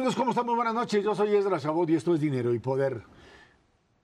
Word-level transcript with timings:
Hola, 0.00 0.08
¿qué 0.08 0.14
tal 0.14 0.16
amigos? 0.16 0.16
¿Cómo 0.16 0.30
están? 0.30 0.46
Muy 0.46 0.54
buenas 0.54 0.74
noches. 0.74 1.04
Yo 1.04 1.14
soy 1.14 1.34
Ezra 1.34 1.60
Chabot 1.60 1.90
y 1.90 1.94
esto 1.94 2.14
es 2.14 2.20
Dinero 2.20 2.54
y 2.54 2.58
Poder. 2.58 3.02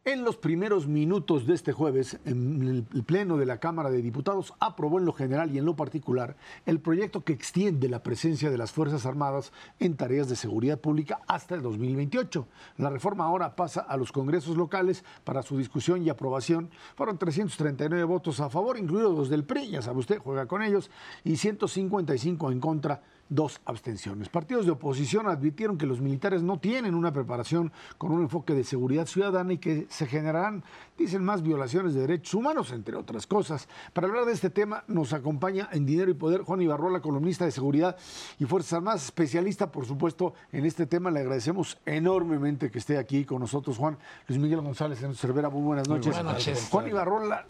En 0.04 0.24
los 0.24 0.36
primeros 0.36 0.86
minutos 0.86 1.46
de 1.46 1.54
este 1.54 1.72
jueves, 1.72 2.18
en 2.26 2.86
el 2.92 3.02
Pleno 3.02 3.38
de 3.38 3.46
la 3.46 3.60
Cámara 3.60 3.90
de 3.90 4.02
Diputados 4.02 4.52
aprobó 4.60 4.98
en 4.98 5.06
lo 5.06 5.14
general 5.14 5.54
y 5.54 5.58
en 5.58 5.64
lo 5.64 5.74
particular 5.74 6.36
el 6.66 6.80
proyecto 6.80 7.24
que 7.24 7.32
extiende 7.32 7.88
la 7.88 8.02
presencia 8.02 8.50
de 8.50 8.58
las 8.58 8.72
Fuerzas 8.72 9.06
Armadas 9.06 9.52
en 9.80 9.96
tareas 9.96 10.28
de 10.28 10.36
seguridad 10.36 10.78
pública 10.78 11.22
hasta 11.26 11.54
el 11.54 11.62
2028. 11.62 12.46
La 12.76 12.90
reforma 12.90 13.24
ahora 13.24 13.56
pasa 13.56 13.80
a 13.80 13.96
los 13.96 14.12
congresos 14.12 14.56
locales 14.56 15.02
para 15.24 15.42
su 15.42 15.56
discusión 15.56 16.04
y 16.04 16.10
aprobación. 16.10 16.68
Fueron 16.94 17.16
339 17.16 18.04
votos 18.04 18.40
a 18.40 18.50
favor, 18.50 18.76
incluidos 18.76 19.16
los 19.16 19.30
del 19.30 19.44
PRI, 19.44 19.70
ya 19.70 19.82
sabe 19.82 20.00
usted, 20.00 20.18
juega 20.18 20.46
con 20.46 20.62
ellos, 20.62 20.90
y 21.24 21.36
155 21.36 22.52
en 22.52 22.60
contra 22.60 23.02
dos 23.28 23.60
abstenciones. 23.64 24.28
Partidos 24.28 24.66
de 24.66 24.72
oposición 24.72 25.26
advirtieron 25.26 25.78
que 25.78 25.86
los 25.86 26.00
militares 26.00 26.42
no 26.42 26.58
tienen 26.58 26.94
una 26.94 27.12
preparación 27.12 27.72
con 27.98 28.12
un 28.12 28.22
enfoque 28.22 28.54
de 28.54 28.64
seguridad 28.64 29.06
ciudadana 29.06 29.54
y 29.54 29.58
que 29.58 29.86
se 29.88 30.06
generarán, 30.06 30.62
dicen, 30.96 31.24
más 31.24 31.42
violaciones 31.42 31.94
de 31.94 32.00
derechos 32.02 32.34
humanos, 32.34 32.70
entre 32.72 32.96
otras 32.96 33.26
cosas. 33.26 33.68
Para 33.92 34.06
hablar 34.06 34.24
de 34.24 34.32
este 34.32 34.50
tema 34.50 34.84
nos 34.86 35.12
acompaña 35.12 35.68
en 35.72 35.86
Dinero 35.86 36.10
y 36.10 36.14
Poder 36.14 36.42
Juan 36.42 36.62
Ibarrola, 36.62 37.00
columnista 37.00 37.44
de 37.44 37.50
Seguridad 37.50 37.96
y 38.38 38.44
Fuerzas 38.44 38.74
Armadas, 38.74 39.04
especialista, 39.04 39.72
por 39.72 39.86
supuesto, 39.86 40.34
en 40.52 40.64
este 40.64 40.86
tema. 40.86 41.10
Le 41.10 41.20
agradecemos 41.20 41.78
enormemente 41.84 42.70
que 42.70 42.78
esté 42.78 42.98
aquí 42.98 43.24
con 43.24 43.40
nosotros, 43.40 43.76
Juan 43.76 43.98
Luis 44.28 44.40
Miguel 44.40 44.60
González 44.60 45.02
en 45.02 45.14
Cervera. 45.14 45.50
Muy 45.50 45.62
buenas 45.62 45.88
noches. 45.88 46.14
buenas 46.14 46.34
noches. 46.34 46.68
Juan 46.70 46.88
Ibarrola, 46.88 47.46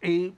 eh, 0.00 0.32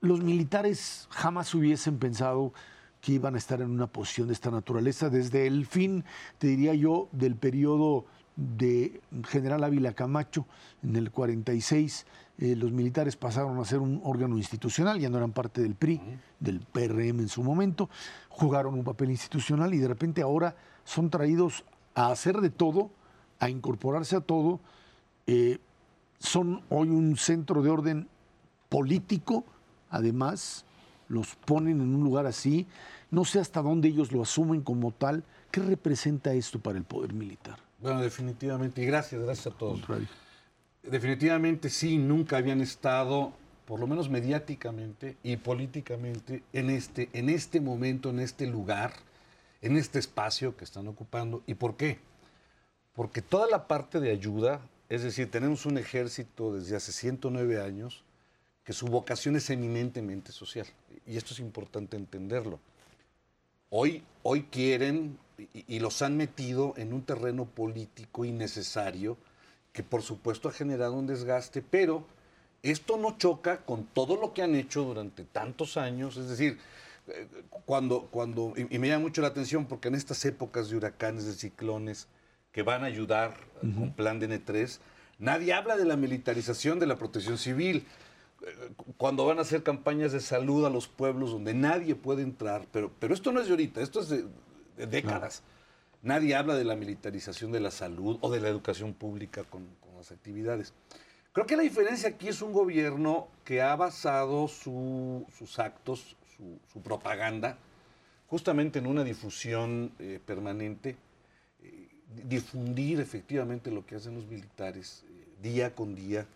los 0.00 0.20
militares 0.20 1.08
jamás 1.10 1.54
hubiesen 1.54 1.98
pensado 1.98 2.52
que 3.00 3.12
iban 3.12 3.34
a 3.34 3.38
estar 3.38 3.60
en 3.60 3.70
una 3.70 3.86
posición 3.86 4.28
de 4.28 4.34
esta 4.34 4.50
naturaleza 4.50 5.08
desde 5.08 5.46
el 5.46 5.66
fin, 5.66 6.04
te 6.38 6.48
diría 6.48 6.74
yo, 6.74 7.08
del 7.12 7.36
periodo 7.36 8.04
de 8.36 9.00
General 9.28 9.64
Ávila 9.64 9.92
Camacho 9.92 10.46
en 10.82 10.96
el 10.96 11.10
46. 11.10 12.06
Eh, 12.38 12.56
los 12.56 12.72
militares 12.72 13.16
pasaron 13.16 13.58
a 13.58 13.64
ser 13.64 13.80
un 13.80 14.00
órgano 14.04 14.38
institucional, 14.38 14.98
ya 14.98 15.10
no 15.10 15.18
eran 15.18 15.32
parte 15.32 15.60
del 15.60 15.74
PRI, 15.74 16.00
del 16.38 16.60
PRM 16.60 17.20
en 17.20 17.28
su 17.28 17.42
momento, 17.42 17.90
jugaron 18.30 18.74
un 18.74 18.84
papel 18.84 19.10
institucional 19.10 19.74
y 19.74 19.78
de 19.78 19.88
repente 19.88 20.22
ahora 20.22 20.56
son 20.84 21.10
traídos 21.10 21.64
a 21.94 22.10
hacer 22.10 22.40
de 22.40 22.50
todo, 22.50 22.90
a 23.38 23.50
incorporarse 23.50 24.16
a 24.16 24.20
todo. 24.20 24.60
Eh, 25.26 25.58
son 26.18 26.62
hoy 26.70 26.88
un 26.88 27.16
centro 27.16 27.62
de 27.62 27.70
orden 27.70 28.08
político, 28.68 29.44
además, 29.90 30.64
los 31.10 31.34
ponen 31.34 31.80
en 31.80 31.94
un 31.94 32.04
lugar 32.04 32.24
así. 32.24 32.66
No 33.10 33.24
sé 33.24 33.40
hasta 33.40 33.60
dónde 33.60 33.88
ellos 33.88 34.12
lo 34.12 34.22
asumen 34.22 34.62
como 34.62 34.92
tal. 34.92 35.24
¿Qué 35.50 35.60
representa 35.60 36.32
esto 36.32 36.60
para 36.60 36.78
el 36.78 36.84
poder 36.84 37.12
militar? 37.12 37.58
Bueno, 37.80 38.00
definitivamente, 38.00 38.82
y 38.82 38.86
gracias, 38.86 39.20
gracias 39.20 39.48
a 39.48 39.58
todos. 39.58 39.80
Definitivamente 40.82 41.68
sí, 41.68 41.98
nunca 41.98 42.36
habían 42.36 42.60
estado, 42.60 43.32
por 43.66 43.80
lo 43.80 43.86
menos 43.86 44.08
mediáticamente 44.08 45.16
y 45.22 45.36
políticamente, 45.36 46.42
en 46.52 46.70
este, 46.70 47.10
en 47.12 47.28
este 47.28 47.60
momento, 47.60 48.10
en 48.10 48.20
este 48.20 48.46
lugar, 48.46 48.92
en 49.62 49.76
este 49.76 49.98
espacio 49.98 50.56
que 50.56 50.64
están 50.64 50.86
ocupando. 50.88 51.42
¿Y 51.46 51.54
por 51.54 51.76
qué? 51.76 51.98
Porque 52.94 53.20
toda 53.20 53.48
la 53.48 53.66
parte 53.66 53.98
de 53.98 54.10
ayuda, 54.10 54.60
es 54.88 55.02
decir, 55.02 55.30
tenemos 55.30 55.66
un 55.66 55.76
ejército 55.78 56.54
desde 56.54 56.76
hace 56.76 56.92
109 56.92 57.60
años, 57.62 58.04
que 58.64 58.72
su 58.72 58.86
vocación 58.86 59.36
es 59.36 59.50
eminentemente 59.50 60.32
social. 60.32 60.66
Y 61.06 61.16
esto 61.16 61.34
es 61.34 61.40
importante 61.40 61.96
entenderlo. 61.96 62.60
Hoy, 63.70 64.04
hoy 64.22 64.42
quieren 64.44 65.18
y, 65.38 65.76
y, 65.76 65.78
los 65.78 66.02
han 66.02 66.16
metido 66.16 66.74
en 66.76 66.92
un 66.92 67.02
terreno 67.02 67.46
político 67.46 68.24
innecesario 68.24 69.16
que 69.72 69.82
por 69.82 70.02
supuesto 70.02 70.48
ha 70.48 70.52
generado 70.52 70.94
un 70.94 71.06
desgaste, 71.06 71.62
pero 71.62 72.04
esto 72.62 72.96
no 72.96 73.16
choca 73.16 73.64
con 73.64 73.86
todo 73.86 74.16
lo 74.16 74.34
que 74.34 74.42
han 74.42 74.54
hecho 74.54 74.82
durante 74.82 75.24
tantos 75.24 75.76
años. 75.76 76.16
Es 76.16 76.28
decir, 76.28 76.58
eh, 77.08 77.26
cuando, 77.64 78.08
cuando 78.10 78.52
y, 78.56 78.78
me 78.78 78.88
llama 78.88 79.04
mucho 79.04 79.22
la 79.22 79.28
atención 79.28 79.66
porque 79.66 79.88
en 79.88 79.94
estas 79.94 80.24
épocas 80.24 80.68
de 80.68 80.76
huracanes, 80.76 81.24
de 81.24 81.32
ciclones, 81.32 82.08
que 82.52 82.62
van 82.62 82.82
a 82.82 82.86
ayudar 82.86 83.36
uh 83.62 83.66
-huh. 83.66 83.74
con 83.78 83.92
plan 83.94 84.18
de 84.18 84.28
N3, 84.28 84.78
nadie 85.18 85.52
habla 85.54 85.76
de 85.76 85.84
la 85.84 85.96
militarización 85.96 86.78
de 86.80 86.86
la 86.86 86.96
protección 86.96 87.38
civil 87.38 87.86
cuando 88.96 89.26
van 89.26 89.38
a 89.38 89.42
hacer 89.42 89.62
campañas 89.62 90.12
de 90.12 90.20
salud 90.20 90.64
a 90.64 90.70
los 90.70 90.88
pueblos 90.88 91.30
donde 91.30 91.54
nadie 91.54 91.94
puede 91.94 92.22
entrar, 92.22 92.66
pero, 92.72 92.90
pero 92.98 93.14
esto 93.14 93.32
no 93.32 93.40
es 93.40 93.46
de 93.46 93.52
ahorita, 93.52 93.80
esto 93.80 94.00
es 94.00 94.08
de, 94.08 94.24
de 94.76 94.86
décadas. 94.86 95.42
No. 96.02 96.14
Nadie 96.14 96.34
habla 96.34 96.54
de 96.54 96.64
la 96.64 96.76
militarización 96.76 97.52
de 97.52 97.60
la 97.60 97.70
salud 97.70 98.18
o 98.22 98.30
de 98.30 98.40
la 98.40 98.48
educación 98.48 98.94
pública 98.94 99.44
con, 99.44 99.66
con, 99.80 99.94
las 99.96 100.10
actividades. 100.12 100.72
Creo 101.32 101.46
que 101.46 101.56
la 101.56 101.62
diferencia 101.62 102.08
aquí 102.08 102.28
es 102.28 102.40
un 102.40 102.52
gobierno 102.52 103.28
que 103.44 103.60
ha 103.60 103.76
basado 103.76 104.48
su, 104.48 105.26
sus 105.36 105.58
actos, 105.58 106.16
su, 106.36 106.58
su, 106.72 106.80
propaganda, 106.80 107.58
justamente 108.28 108.78
en 108.78 108.86
una 108.86 109.04
difusión 109.04 109.92
eh, 109.98 110.18
permanente, 110.24 110.96
eh, 111.62 111.88
difundir 112.26 112.98
efectivamente 112.98 113.70
lo 113.70 113.84
que 113.84 113.96
hacen 113.96 114.14
los 114.14 114.26
militares 114.26 115.04
eh, 115.06 115.28
día 115.42 115.74
con 115.74 115.94
día 115.94 116.26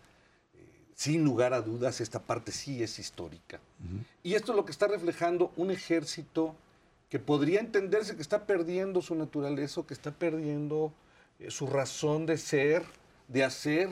sin 0.95 1.25
lugar 1.25 1.53
a 1.53 1.61
dudas, 1.61 1.99
esta 1.99 2.19
parte 2.21 2.51
sí 2.51 2.81
es 2.81 2.97
histórica. 2.99 3.59
Uh 3.79 3.97
-huh. 3.97 4.05
Y 4.23 4.33
esto 4.35 4.53
es 4.53 4.55
lo 4.55 4.65
que 4.65 4.71
está 4.71 4.87
reflejando 4.87 5.51
un 5.57 5.69
ejército 5.69 6.55
que 7.09 7.19
podría 7.19 7.59
entenderse 7.59 8.15
que 8.15 8.21
está 8.21 8.45
perdiendo 8.45 9.01
su 9.01 9.13
naturaleza, 9.13 9.83
que 9.85 9.93
está 9.93 10.11
perdiendo 10.11 10.93
eh, 11.39 11.51
su 11.51 11.67
razón 11.67 12.25
de 12.25 12.37
ser, 12.37 12.83
de 13.27 13.43
hacer, 13.43 13.89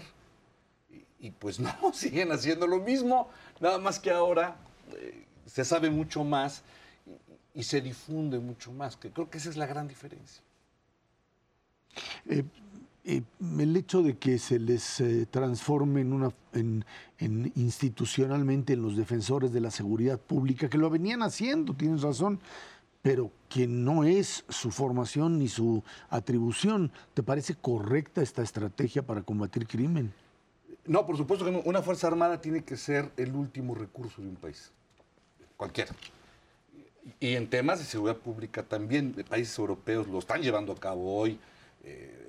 y, 0.90 1.28
y, 1.28 1.32
pues 1.32 1.60
no, 1.60 1.94
siguen 1.94 2.32
haciendo 2.32 2.68
lo 2.68 2.80
mismo, 2.80 3.30
nada 3.60 3.78
más 3.78 4.00
que 4.00 4.10
ahora 4.10 4.56
eh, 4.94 5.26
se 5.46 5.66
sabe 5.66 5.90
mucho 5.90 6.24
más 6.24 6.64
y, 7.54 7.60
y, 7.60 7.64
se 7.64 7.82
difunde 7.82 8.40
mucho 8.40 8.72
más, 8.72 8.96
que 8.96 9.12
creo 9.12 9.30
que 9.30 9.38
esa 9.38 9.50
es 9.50 9.58
la 9.58 9.66
gran 9.66 9.88
diferencia. 9.88 10.42
Eh, 12.30 12.44
eh, 13.06 13.22
el 13.60 13.76
hecho 13.76 14.02
de 14.02 14.18
que 14.18 14.38
se 14.40 14.60
les 14.60 15.02
eh, 15.02 15.26
transforme 15.30 16.02
en 16.02 16.14
una, 16.14 16.32
en, 16.54 16.86
en 17.18 17.52
institucionalmente 17.56 18.74
en 18.74 18.82
los 18.82 18.96
defensores 18.96 19.52
de 19.52 19.60
la 19.60 19.72
seguridad 19.72 20.20
pública, 20.20 20.70
que 20.70 20.78
lo 20.78 20.90
venían 20.90 21.22
haciendo, 21.22 21.74
tienes 21.74 22.02
razón, 22.02 22.40
pero 23.02 23.32
que 23.50 23.68
no 23.68 24.06
es 24.06 24.46
su 24.48 24.72
formación 24.72 25.38
ni 25.38 25.50
su 25.50 25.84
atribución. 26.10 26.92
¿Te 27.14 27.22
parece 27.22 27.54
correcta 27.54 28.22
esta 28.22 28.42
estrategia 28.42 29.06
para 29.06 29.22
combatir 29.22 29.68
crimen? 29.68 30.14
No, 30.86 31.06
por 31.06 31.18
supuesto 31.18 31.46
que 31.46 31.52
no. 31.52 31.62
una 31.66 31.82
Fuerza 31.82 32.08
Armada 32.08 32.40
tiene 32.40 32.64
que 32.64 32.78
ser 32.78 33.12
el 33.18 33.36
último 33.36 33.76
recurso 33.76 34.22
de 34.22 34.30
un 34.30 34.36
país, 34.36 34.72
cualquiera. 35.58 35.94
Y 37.20 37.36
en 37.36 37.50
temas 37.50 37.80
de 37.80 37.86
seguridad 37.86 38.18
pública 38.18 38.64
también, 38.64 39.14
países 39.30 39.58
europeos 39.58 40.08
lo 40.08 40.20
están 40.20 40.42
llevando 40.42 40.72
a 40.72 40.78
cabo 40.78 41.18
hoy. 41.18 41.38
Eh, 41.84 42.20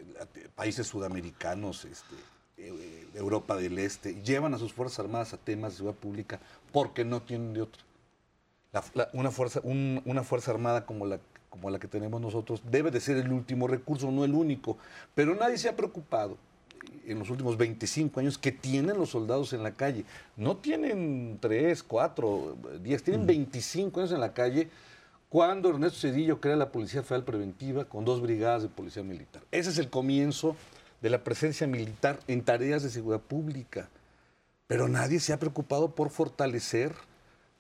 países 0.55 0.87
sudamericanos, 0.87 1.85
este, 1.85 2.15
eh, 2.57 3.07
Europa 3.15 3.57
del 3.57 3.79
Este, 3.79 4.21
llevan 4.23 4.55
a 4.55 4.59
sus 4.59 4.73
Fuerzas 4.73 5.01
Armadas 5.01 5.33
a 5.35 5.37
temas 5.37 5.73
de 5.73 5.77
seguridad 5.79 5.99
pública 5.99 6.41
porque 6.73 7.05
no 7.05 7.23
tienen 7.23 7.53
de 7.55 7.63
otra. 7.63 7.83
La, 8.73 8.85
la, 8.95 9.09
una, 9.13 9.31
fuerza, 9.31 9.61
un, 9.63 10.03
una 10.05 10.25
Fuerza 10.25 10.51
Armada 10.51 10.85
como 10.85 11.07
la, 11.07 11.21
como 11.51 11.71
la 11.71 11.79
que 11.79 11.87
tenemos 11.87 12.21
nosotros 12.21 12.63
debe 12.69 12.91
de 12.91 13.01
ser 13.01 13.17
el 13.17 13.33
último 13.33 13.69
recurso, 13.69 14.11
no 14.11 14.25
el 14.25 14.35
único. 14.35 14.77
Pero 15.15 15.35
nadie 15.35 15.59
se 15.59 15.69
ha 15.69 15.77
preocupado 15.77 16.37
en 17.07 17.19
los 17.19 17.31
últimos 17.31 17.57
25 17.57 18.21
años 18.21 18.39
que 18.39 18.53
tienen 18.53 18.97
los 18.97 19.11
soldados 19.11 19.53
en 19.53 19.63
la 19.63 19.73
calle. 19.73 20.05
No 20.37 20.57
tienen 20.57 21.39
3, 21.41 21.83
4, 21.83 22.57
10, 22.83 23.03
tienen 23.03 23.27
25 23.27 24.01
años 24.01 24.13
en 24.13 24.21
la 24.21 24.33
calle 24.33 24.69
cuando 25.35 25.71
Ernesto 25.71 25.99
Cedillo 25.99 26.41
crea 26.41 26.55
la 26.55 26.71
Policía 26.71 27.03
Federal 27.03 27.25
Preventiva 27.25 27.87
con 27.87 28.05
dos 28.05 28.21
brigadas 28.21 28.63
de 28.63 28.69
policía 28.69 29.03
militar. 29.03 29.43
Ese 29.51 29.71
es 29.71 29.79
el 29.79 29.91
comienzo 29.91 30.55
de 31.03 31.11
la 31.11 31.25
presencia 31.25 31.67
militar 31.67 32.21
en 32.29 32.45
tareas 32.45 32.85
de 32.85 32.89
seguridad 32.89 33.21
pública. 33.21 33.89
Pero 34.69 34.87
nadie 34.87 35.19
se 35.19 35.33
ha 35.33 35.41
preocupado 35.41 35.97
por 35.97 36.11
fortalecer 36.11 36.95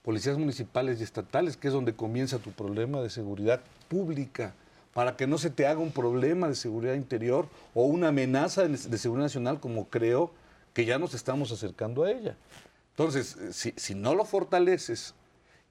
policías 0.05 0.39
municipales 0.39 1.01
y 1.01 1.03
estatales, 1.03 1.57
que 1.57 1.67
es 1.67 1.75
donde 1.75 1.97
comienza 1.97 2.39
tu 2.39 2.53
problema 2.53 3.01
de 3.01 3.11
seguridad 3.11 3.61
pública, 3.89 4.55
para 4.93 5.17
que 5.17 5.27
no 5.27 5.37
se 5.37 5.51
te 5.51 5.67
haga 5.67 5.81
un 5.81 5.91
problema 5.91 6.47
de 6.47 6.55
seguridad 6.55 6.95
interior 6.95 7.49
o 7.75 7.87
una 7.87 8.07
amenaza 8.07 8.69
de 8.69 8.99
seguridad 8.99 9.25
nacional, 9.25 9.59
como 9.59 9.89
creo 9.89 10.31
que 10.75 10.85
ya 10.85 11.01
nos 11.01 11.13
estamos 11.13 11.51
acercando 11.51 12.05
a 12.05 12.13
ella. 12.13 12.37
Entonces, 12.91 13.37
si, 13.51 13.75
si 13.77 13.97
no 13.97 14.15
lo 14.15 14.25
fortaleces 14.25 15.17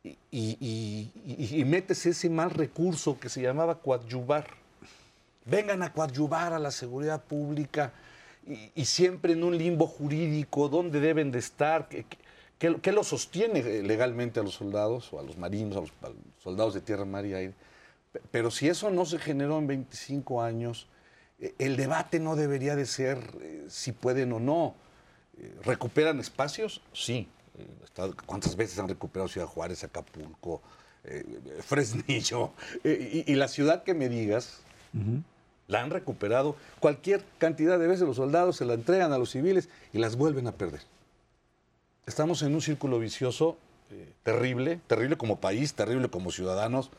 y, 0.04 1.10
y, 1.22 1.66
metes 1.66 2.06
ese 2.06 2.30
mal 2.30 2.50
recurso 2.50 3.18
que 3.20 3.30
se 3.30 3.42
llamaba 3.42 3.80
coadyuvar. 3.80 4.48
Vengan 5.46 5.82
a 5.84 5.94
coadyuvar 5.94 6.54
a 6.54 6.60
la 6.60 6.72
seguridad 6.72 7.24
pública 7.24 7.94
y, 8.76 8.86
siempre 8.86 9.34
en 9.34 9.44
un 9.44 9.58
limbo 9.58 9.88
jurídico, 9.88 10.68
¿dónde 10.68 11.00
deben 11.00 11.32
de 11.32 11.40
estar? 11.40 11.88
¿Qué, 11.88 12.06
qué, 12.60 12.76
qué, 12.82 12.92
lo 12.92 13.04
sostiene 13.04 13.64
legalmente 13.84 14.40
a 14.40 14.44
los 14.44 14.56
soldados 14.56 15.12
o 15.14 15.20
a 15.20 15.24
los 15.24 15.38
marinos, 15.38 15.78
a 15.78 15.82
los, 15.82 15.92
los 16.02 16.44
soldados 16.44 16.74
de 16.74 16.82
tierra, 16.82 17.06
mar 17.06 17.26
y 17.26 17.34
aire? 17.34 17.54
Pero 18.32 18.52
si 18.52 18.68
eso 18.68 18.90
no 18.90 19.06
se 19.06 19.20
generó 19.20 19.58
en 19.58 19.68
25 19.68 20.42
años, 20.42 20.88
eh, 21.40 21.54
el 21.60 21.76
debate 21.76 22.20
no 22.20 22.36
debería 22.36 22.76
de 22.76 22.86
ser 22.86 23.20
eh, 23.42 23.66
si 23.70 23.92
pueden 23.92 24.34
o 24.34 24.40
no. 24.40 24.76
Eh, 25.38 25.56
¿Recuperan 25.64 26.20
espacios? 26.20 26.82
Sí. 26.94 27.28
¿Cuántas 28.26 28.56
veces 28.56 28.80
han 28.80 28.88
recuperado 28.88 29.28
Ciudad 29.28 29.48
Juárez, 29.48 29.84
Acapulco, 29.84 30.62
Fresnillo? 31.62 32.52
Y, 32.84 33.36
la 33.36 33.48
ciudad 33.48 33.84
que 33.84 33.94
me 33.94 34.10
digas, 34.10 34.62
la 35.68 35.82
han 35.82 35.90
recuperado. 35.90 36.56
Cualquier 36.80 37.24
cantidad 37.38 37.78
de 37.80 37.88
veces 37.88 38.08
los 38.08 38.18
soldados 38.18 38.58
se 38.58 38.66
la 38.66 38.74
entregan 38.74 39.14
a 39.14 39.18
los 39.18 39.32
civiles 39.32 39.70
y 39.92 40.00
las 40.00 40.16
vuelven 40.16 40.48
a 40.48 40.54
perder. 40.54 40.82
Estamos 42.06 42.42
en 42.42 42.54
un 42.54 42.62
círculo 42.62 43.00
vicioso 43.00 43.58
terrible, 44.24 44.80
terrible 44.88 45.18
como 45.18 45.40
país, 45.40 45.74
terrible 45.74 46.10
como 46.10 46.32
ciudadanos, 46.32 46.90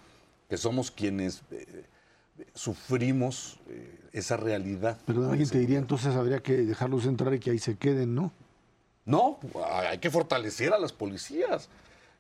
que 0.49 0.57
somos 0.57 0.91
quienes 0.91 1.43
sufrimos 2.55 3.59
eh, 3.69 3.99
esa 4.13 4.37
realidad. 4.37 4.99
Pero 5.07 5.31
alguien 5.31 5.49
te 5.49 5.59
diría 5.59 5.79
entonces 5.79 6.15
habría 6.15 6.41
que 6.41 6.57
dejarlos 6.57 7.07
entrar 7.07 7.35
y 7.35 7.39
que 7.39 7.51
ahí 7.51 7.59
se 7.59 7.77
queden, 7.77 8.15
¿no? 8.15 8.33
No, 9.05 9.39
hay 9.65 9.99
que 9.99 10.11
fortalecer 10.11 10.73
a 10.73 10.79
las 10.79 10.93
policías. 10.93 11.69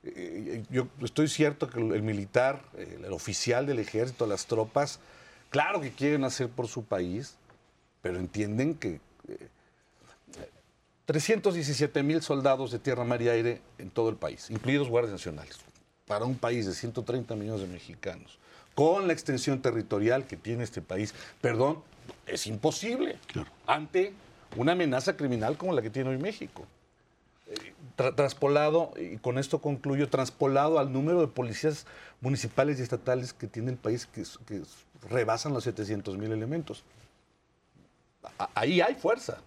Eh, 0.03 0.63
yo 0.69 0.89
estoy 1.03 1.29
cierto 1.29 1.69
que 1.69 1.81
el 1.81 2.03
militar, 2.03 2.63
el 2.77 3.13
oficial 3.13 3.67
del 3.67 3.79
ejército, 3.79 4.27
las 4.27 4.47
tropas, 4.47 5.01
claro 5.51 5.81
que 5.81 5.93
quieren 5.93 6.25
hacer 6.25 6.49
por 6.49 6.69
su 6.69 6.85
país, 6.85 7.37
pero 8.03 8.19
entienden 8.19 8.75
que 8.75 9.01
317 11.07 11.99
eh, 11.99 12.03
mil 12.03 12.21
soldados 12.21 12.71
de 12.71 12.79
tierra, 12.79 13.05
mar 13.05 13.23
y 13.23 13.29
aire 13.29 13.63
en 13.79 13.91
todo 13.91 14.11
el 14.11 14.17
país, 14.17 14.51
incluidos 14.51 14.89
guardias 14.89 15.13
nacionales, 15.13 15.57
para 16.07 16.27
un 16.27 16.37
país 16.37 16.67
de 16.67 16.75
130 16.75 17.35
millones 17.35 17.63
de 17.63 17.67
mexicanos 17.69 18.39
con 18.75 19.07
la 19.07 19.13
extensión 19.13 19.63
territorial 19.63 20.27
que 20.27 20.37
tiene 20.37 20.65
este 20.65 20.83
país, 20.83 21.15
perdón, 21.41 21.83
es 22.27 22.47
imposible. 22.47 23.19
Ante 23.67 24.13
una 24.56 24.73
amenaza 24.73 25.17
criminal 25.17 25.56
como 25.56 25.73
la 25.73 25.83
que 25.83 25.91
tiene 25.91 26.11
hoy 26.11 26.19
México. 26.19 26.65
Eh, 27.47 27.75
traspolado, 28.17 28.93
y 28.97 29.19
con 29.19 29.39
esto 29.39 29.61
concluyo, 29.61 30.09
traspolado 30.09 30.79
al 30.79 30.93
número 30.93 31.21
de 31.21 31.29
policías 31.29 31.87
municipales 32.21 32.79
y 32.79 32.83
estatales 32.83 33.33
que 33.33 33.47
tiene 33.47 33.71
el 33.71 33.77
país, 33.77 34.06
que, 34.06 34.25
rebasan 35.11 35.53
los 35.53 35.65
700 35.65 36.17
mil 36.17 36.33
elementos. 36.33 36.83
ahí 38.55 38.81
hay 38.81 38.95
fuerza. 38.95 39.39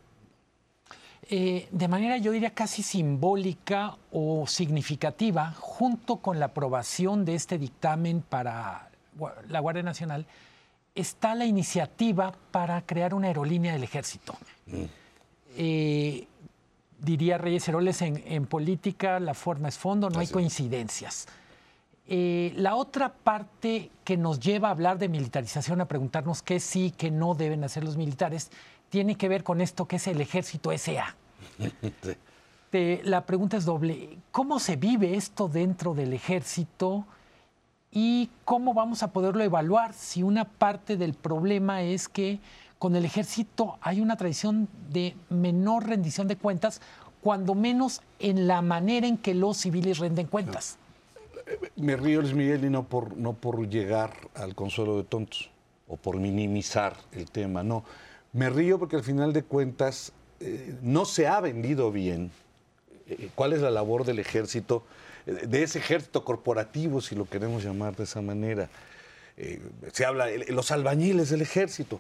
Eh, 1.30 1.68
de 1.72 1.88
manera, 1.88 2.18
yo 2.18 2.32
diría, 2.32 2.52
casi 2.52 2.84
simbólica 2.84 3.98
o 4.12 4.46
significativa, 4.48 5.54
junto 5.60 6.18
con 6.18 6.40
la 6.40 6.48
aprobación 6.48 7.26
de 7.26 7.36
este 7.36 7.58
dictamen 7.58 8.22
para 8.22 8.90
la 9.50 9.60
Guardia 9.60 9.84
Nacional, 9.84 10.26
está 10.98 11.36
la 11.36 11.46
iniciativa 11.46 12.34
para 12.52 12.82
crear 12.82 13.14
una 13.14 13.28
aerolínea 13.28 13.74
del 13.74 13.84
ejército. 13.84 14.36
Mm. 14.66 14.84
Eh, 15.58 16.28
diría 17.00 17.38
Reyes 17.38 17.68
Heroles, 17.68 18.02
en, 18.02 18.46
política 18.48 19.20
la 19.20 19.34
forma 19.34 19.70
es 19.70 19.78
fondo, 19.78 20.10
no 20.10 20.20
hay 20.20 20.28
coincidencias. 20.28 21.28
Eh, 22.08 22.54
la 22.56 22.76
otra 22.76 23.14
parte 23.14 23.92
que 24.04 24.18
nos 24.18 24.40
lleva 24.40 24.70
a 24.70 24.72
hablar 24.72 24.98
de 24.98 25.10
militarización, 25.10 25.82
a 25.82 25.88
preguntarnos 25.88 26.42
qué 26.42 26.60
sí, 26.60 26.94
qué 26.98 27.12
no 27.12 27.36
deben 27.36 27.64
hacer 27.64 27.84
los 27.84 27.98
militares, 27.98 28.50
tiene 28.90 29.16
que 29.16 29.28
ver 29.28 29.44
con 29.44 29.62
esto 29.62 29.88
que 29.88 29.98
es 29.98 30.08
el 30.08 30.22
ejército 30.22 30.72
SA. 30.78 31.16
la 33.04 33.26
pregunta 33.26 33.58
es 33.58 33.66
doble. 33.66 34.18
¿Cómo 34.32 34.60
se 34.60 34.76
vive 34.76 35.16
esto 35.16 35.48
dentro 35.48 35.94
del 35.94 36.14
ejército? 36.14 37.06
Y 37.92 38.30
cómo 38.46 38.74
vamos 38.74 39.04
a 39.04 39.12
poderlo 39.12 39.44
evaluar 39.44 39.94
si 39.94 40.24
una 40.24 40.46
parte 40.46 40.98
del 40.98 41.14
problema 41.14 41.84
es 41.84 42.08
que 42.08 42.40
con 42.80 42.96
el 42.96 43.06
ejército 43.06 43.78
hay 43.82 44.02
una 44.02 44.18
tradición 44.18 44.68
de 44.92 45.16
menor 45.30 45.88
rendición 45.88 46.28
de 46.28 46.36
cuentas, 46.36 46.82
cuando 47.22 47.56
menos 47.56 48.02
en 48.20 48.48
la 48.48 48.62
manera 48.62 49.08
en 49.08 49.18
que 49.18 49.34
los 49.34 49.58
civiles 49.58 49.98
renden 49.98 50.28
cuentas. 50.28 50.78
Me 51.76 51.96
río, 51.96 52.22
Luis 52.22 52.34
Miguel, 52.34 52.66
y 52.66 52.70
no 52.70 52.84
por, 52.84 53.18
no 53.18 53.34
por 53.34 53.68
llegar 53.68 54.14
al 54.36 54.54
consuelo 54.54 54.98
de 54.98 55.04
tontos 55.04 55.50
o 55.88 55.96
por 55.96 56.18
minimizar 56.18 56.96
el 57.14 57.32
tema, 57.32 57.64
no. 57.64 57.84
Me 58.34 58.50
río 58.50 58.78
porque 58.78 58.98
al 58.98 59.04
final 59.04 59.34
de 59.34 59.44
cuentas 59.44 60.12
eh, 60.40 60.76
no 60.82 61.06
se 61.06 61.28
ha 61.28 61.40
vendido 61.40 61.92
bien 61.92 62.32
eh, 63.08 63.30
cuál 63.34 63.54
es 63.54 63.62
la 63.62 63.72
labor 63.72 64.06
del 64.06 64.20
ejército 64.20 64.84
de 65.28 65.64
ese 65.64 65.80
ejército 65.80 66.24
corporativo, 66.24 67.02
si 67.02 67.16
lo 67.16 67.26
queremos 67.26 67.64
llamar 67.64 67.96
de 67.96 68.06
esa 68.06 68.22
manera. 68.22 68.70
Eh, 69.36 69.62
se 69.92 70.06
habla 70.06 70.26
de 70.26 70.52
los 70.52 70.72
albañiles 70.72 71.30
del 71.30 71.42
ejército. 71.42 72.00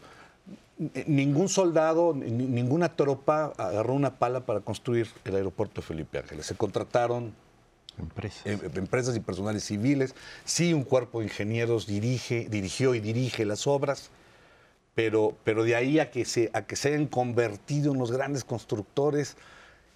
Ningún 1.08 1.50
soldado, 1.50 2.14
ninguna 2.14 2.96
tropa 2.96 3.54
agarró 3.58 3.94
una 3.94 4.18
pala 4.18 4.42
para 4.42 4.62
construir 4.62 5.08
el 5.26 5.36
aeropuerto 5.36 5.82
de 5.82 5.88
Felipe 5.88 6.20
Ángeles. 6.20 6.46
Se 6.46 6.56
contrataron 6.56 7.34
empresas, 8.00 8.46
em, 8.46 8.60
empresas 8.76 9.16
y 9.16 9.20
personales 9.20 9.64
civiles. 9.64 10.16
Sí, 10.46 10.74
un 10.74 10.84
cuerpo 10.84 11.20
de 11.20 11.26
ingenieros 11.26 11.86
dirige, 11.86 12.48
dirigió 12.50 12.96
y 12.96 13.00
dirige 13.02 13.44
las 13.44 13.68
obras, 13.68 14.10
pero, 14.96 15.36
pero 15.44 15.64
de 15.64 15.76
ahí 15.76 16.00
a 16.00 16.12
que, 16.12 16.26
se, 16.26 16.50
a 16.54 16.62
que 16.62 16.76
se 16.76 16.90
hayan 16.90 17.08
convertido 17.08 17.92
en 17.92 18.00
los 18.00 18.12
grandes 18.12 18.44
constructores, 18.44 19.36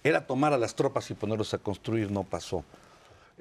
era 0.04 0.26
tomar 0.26 0.52
a 0.52 0.58
las 0.58 0.74
tropas 0.74 1.10
y 1.10 1.14
ponerlos 1.14 1.54
a 1.54 1.58
construir, 1.58 2.10
no 2.10 2.24
pasó. 2.24 2.64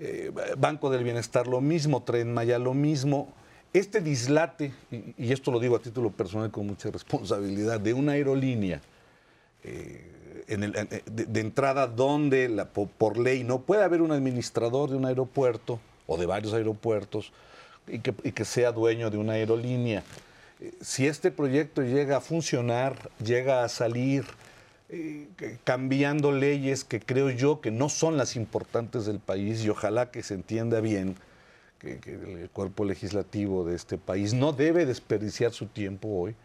Eh, 0.03 0.31
Banco 0.57 0.89
del 0.89 1.03
Bienestar 1.03 1.45
lo 1.45 1.61
mismo, 1.61 2.01
Tren 2.01 2.33
Maya 2.33 2.57
lo 2.57 2.73
mismo. 2.73 3.31
Este 3.71 4.01
dislate, 4.01 4.73
y, 4.89 5.31
esto 5.31 5.51
lo 5.51 5.59
digo 5.59 5.75
a 5.75 5.79
título 5.79 6.09
personal 6.09 6.49
con 6.49 6.65
mucha 6.65 6.89
responsabilidad, 6.89 7.79
de 7.79 7.93
una 7.93 8.13
aerolínea 8.13 8.81
eh, 9.63 10.43
eh, 10.47 11.01
de, 11.05 11.39
entrada 11.39 11.85
donde 11.85 12.65
por, 12.97 13.19
ley 13.19 13.43
no 13.43 13.61
puede 13.61 13.83
haber 13.83 14.01
un 14.01 14.11
administrador 14.11 14.89
de 14.89 14.95
un 14.95 15.05
aeropuerto 15.05 15.79
o 16.07 16.17
de 16.17 16.25
varios 16.25 16.55
aeropuertos 16.55 17.31
y 17.87 17.99
que 17.99 18.43
sea 18.43 18.71
dueño 18.71 19.11
de 19.11 19.17
una 19.17 19.33
aerolínea. 19.33 20.03
Si 20.81 21.05
este 21.05 21.29
proyecto 21.29 21.83
llega 21.83 22.17
a 22.17 22.21
funcionar, 22.21 23.11
llega 23.23 23.63
a 23.63 23.69
salir, 23.69 24.25
eh, 24.93 25.57
cambiando 25.63 26.33
leyes 26.33 26.83
que 26.83 26.99
creo 26.99 27.29
yo 27.29 27.61
que 27.61 27.71
no 27.71 27.87
son 27.87 28.17
las 28.17 28.35
importantes 28.35 29.05
del 29.05 29.19
país 29.19 29.63
y 29.63 29.69
ojalá 29.69 30.11
que 30.11 30.21
se 30.21 30.33
entienda 30.33 30.81
bien 30.81 31.15
que, 31.79 31.97
el 32.03 32.49
cuerpo 32.49 32.83
legislativo 32.83 33.63
de 33.63 33.77
este 33.77 33.97
país 33.97 34.33
no 34.33 34.51
debe 34.51 34.85
desperdiciar 34.85 35.53
su 35.53 35.67
tiempo 35.67 36.09
hoy 36.09 36.35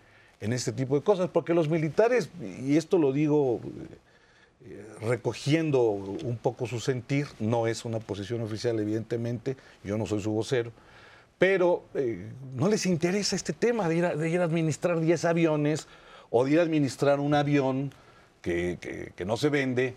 en 0.40 0.52
este 0.52 0.70
tipo 0.70 0.94
de 0.94 1.02
cosas, 1.02 1.28
porque 1.28 1.54
los 1.54 1.68
militares, 1.68 2.30
y 2.40 2.76
esto 2.76 2.98
lo 2.98 3.12
digo 3.12 3.58
eh, 4.64 4.86
recogiendo 5.00 5.82
un 5.82 6.38
poco 6.40 6.68
su 6.68 6.78
sentir, 6.78 7.26
no 7.40 7.66
es 7.66 7.84
una 7.84 7.98
posición 7.98 8.42
oficial 8.42 8.78
evidentemente, 8.78 9.56
yo 9.82 9.98
no 9.98 10.06
soy 10.06 10.20
su 10.20 10.30
vocero, 10.30 10.70
pero 11.36 11.82
eh, 11.94 12.30
no 12.54 12.68
les 12.68 12.86
interesa 12.86 13.34
este 13.34 13.52
tema 13.52 13.88
de 13.88 13.96
ir, 13.96 14.04
a, 14.04 14.14
de 14.14 14.30
ir 14.30 14.40
a 14.40 14.44
administrar 14.44 15.00
10 15.00 15.24
aviones 15.24 15.88
o 16.30 16.44
de 16.44 16.52
ir 16.52 16.60
a 16.60 16.62
administrar 16.62 17.18
un 17.18 17.34
avión 17.34 17.90
que, 18.46 19.24
no 19.24 19.36
se 19.36 19.48
vende. 19.48 19.96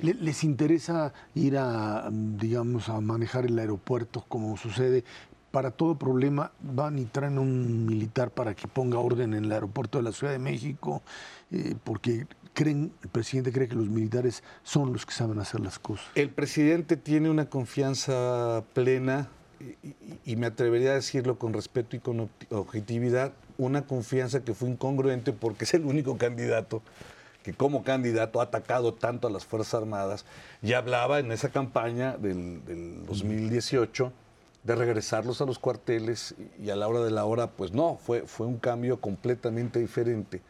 ¿Les 0.00 0.44
interesa 0.44 1.12
ir 1.34 1.56
a, 1.58 2.08
digamos, 2.10 2.88
a 2.88 3.00
manejar 3.00 3.46
el 3.46 3.58
aeropuerto 3.58 4.24
como 4.28 4.56
sucede? 4.56 5.04
Para 5.50 5.70
todo 5.70 5.98
problema 5.98 6.52
van 6.60 6.98
y 6.98 7.04
traen 7.04 7.38
un 7.38 7.84
militar 7.84 8.30
para 8.30 8.54
que 8.54 8.68
ponga 8.68 8.98
orden 8.98 9.34
en 9.34 9.44
el 9.44 9.52
aeropuerto 9.52 9.98
de 9.98 10.04
la 10.04 10.12
Ciudad 10.12 10.32
de 10.32 10.38
México, 10.38 11.02
eh, 11.50 11.74
porque 11.84 12.26
creen, 12.54 12.92
el 13.02 13.10
presidente 13.10 13.52
cree 13.52 13.68
que 13.68 13.74
los 13.74 13.88
militares 13.88 14.42
son 14.62 14.92
los 14.92 15.04
que 15.04 15.12
saben 15.12 15.38
hacer 15.38 15.60
las 15.60 15.78
cosas. 15.78 16.06
El 16.14 16.30
presidente 16.30 16.96
tiene 16.96 17.28
una 17.28 17.50
confianza 17.50 18.64
plena, 18.72 19.28
y, 19.60 20.32
y 20.32 20.36
me 20.36 20.46
atrevería 20.46 20.92
a 20.92 20.94
decirlo 20.94 21.38
con 21.38 21.52
respeto 21.52 21.96
y 21.96 21.98
con 21.98 22.30
objetividad, 22.50 23.32
una 23.58 23.82
confianza 23.82 24.42
que 24.42 24.54
fue 24.54 24.70
incongruente 24.70 25.32
porque 25.32 25.64
es 25.64 25.74
el 25.74 25.84
único 25.84 26.16
candidato 26.16 26.82
que 27.42 27.52
como 27.52 27.82
candidato 27.82 28.40
ha 28.40 28.44
atacado 28.44 28.94
tanto 28.94 29.28
a 29.28 29.30
las 29.30 29.44
Fuerzas 29.44 29.74
Armadas, 29.74 30.24
ya 30.60 30.78
hablaba 30.78 31.18
en 31.18 31.32
esa 31.32 31.50
campaña 31.50 32.16
del, 32.16 32.60
2018 33.06 34.12
de 34.62 34.74
regresarlos 34.76 35.40
a 35.40 35.46
los 35.46 35.58
cuarteles 35.58 36.34
y 36.62 36.70
a 36.70 36.76
la 36.76 36.86
hora 36.86 37.00
de 37.00 37.10
la 37.10 37.24
hora, 37.24 37.48
pues 37.48 37.72
no, 37.72 37.96
fue, 37.96 38.22
fue 38.22 38.46
un 38.46 38.58
cambio 38.58 39.00
completamente 39.00 39.80
diferente 39.80 40.40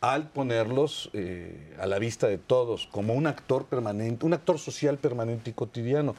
al 0.00 0.28
ponerlos 0.28 1.10
eh, 1.14 1.74
a 1.80 1.86
la 1.86 1.98
vista 1.98 2.28
de 2.28 2.38
todos 2.38 2.86
como 2.88 3.14
un 3.14 3.26
actor 3.26 3.64
permanente, 3.64 4.26
un 4.26 4.34
actor 4.34 4.58
social 4.58 4.98
permanente 4.98 5.50
y 5.50 5.52
cotidiano. 5.52 6.14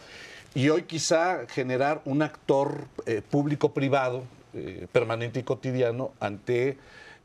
Y 0.56 0.70
hoy 0.70 0.84
quizá 0.84 1.46
generar 1.48 2.02
un 2.06 2.22
actor 2.22 2.86
eh, 3.06 3.22
público-privado 3.22 4.24
eh, 4.54 4.88
permanente 4.92 5.40
y 5.40 5.44
cotidiano 5.44 6.12
ante 6.20 6.78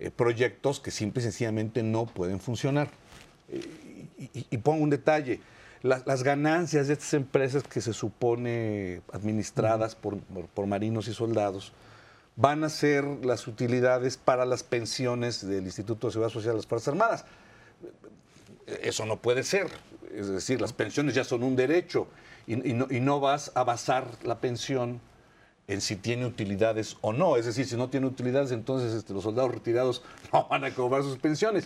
eh, 0.02 0.10
proyectos 0.10 0.80
que 0.80 0.90
simple 0.90 1.20
y 1.20 1.22
sencillamente 1.22 1.84
no 1.84 2.06
pueden 2.06 2.40
funcionar. 2.40 2.88
Eh, 3.48 3.60
y, 4.50 4.58
pongo 4.58 4.82
un 4.82 4.90
detalle, 4.90 5.40
las, 5.82 6.22
ganancias 6.24 6.88
de 6.88 6.94
estas 6.94 7.14
empresas 7.14 7.62
que 7.62 7.80
se 7.80 7.92
supone 7.92 9.00
administradas 9.12 9.94
por, 9.94 10.66
marinos 10.66 11.06
y 11.06 11.14
soldados, 11.14 11.72
van 12.34 12.64
a 12.64 12.68
ser 12.68 13.04
las 13.24 13.46
utilidades 13.46 14.16
para 14.16 14.44
las 14.44 14.64
pensiones 14.64 15.46
del 15.46 15.64
Instituto 15.64 16.08
de 16.08 16.12
Seguridad 16.12 16.32
Social 16.32 16.54
de 16.54 16.58
las 16.58 16.66
Fuerzas 16.66 16.88
Armadas. 16.88 17.24
Eso 18.82 19.06
no 19.06 19.18
puede 19.18 19.44
ser. 19.44 19.68
Es 20.12 20.28
decir, 20.28 20.60
las 20.60 20.72
pensiones 20.72 21.14
ya 21.14 21.22
son 21.22 21.44
un 21.44 21.54
derecho 21.54 22.08
y, 22.46 22.56
no, 22.56 23.20
vas 23.20 23.52
a 23.54 23.62
basar 23.62 24.06
la 24.24 24.40
pensión 24.40 25.00
en 25.68 25.80
si 25.80 25.96
tiene 25.96 26.26
utilidades 26.26 26.96
o 27.00 27.12
no. 27.12 27.36
Es 27.36 27.46
decir, 27.46 27.66
si 27.66 27.76
no 27.76 27.88
tiene 27.88 28.06
utilidades, 28.06 28.52
entonces 28.52 28.92
este, 28.92 29.12
los 29.12 29.22
soldados 29.22 29.52
retirados 29.52 30.02
no 30.32 30.46
van 30.48 30.64
a 30.64 30.74
cobrar 30.74 31.02
sus 31.02 31.18
pensiones. 31.18 31.64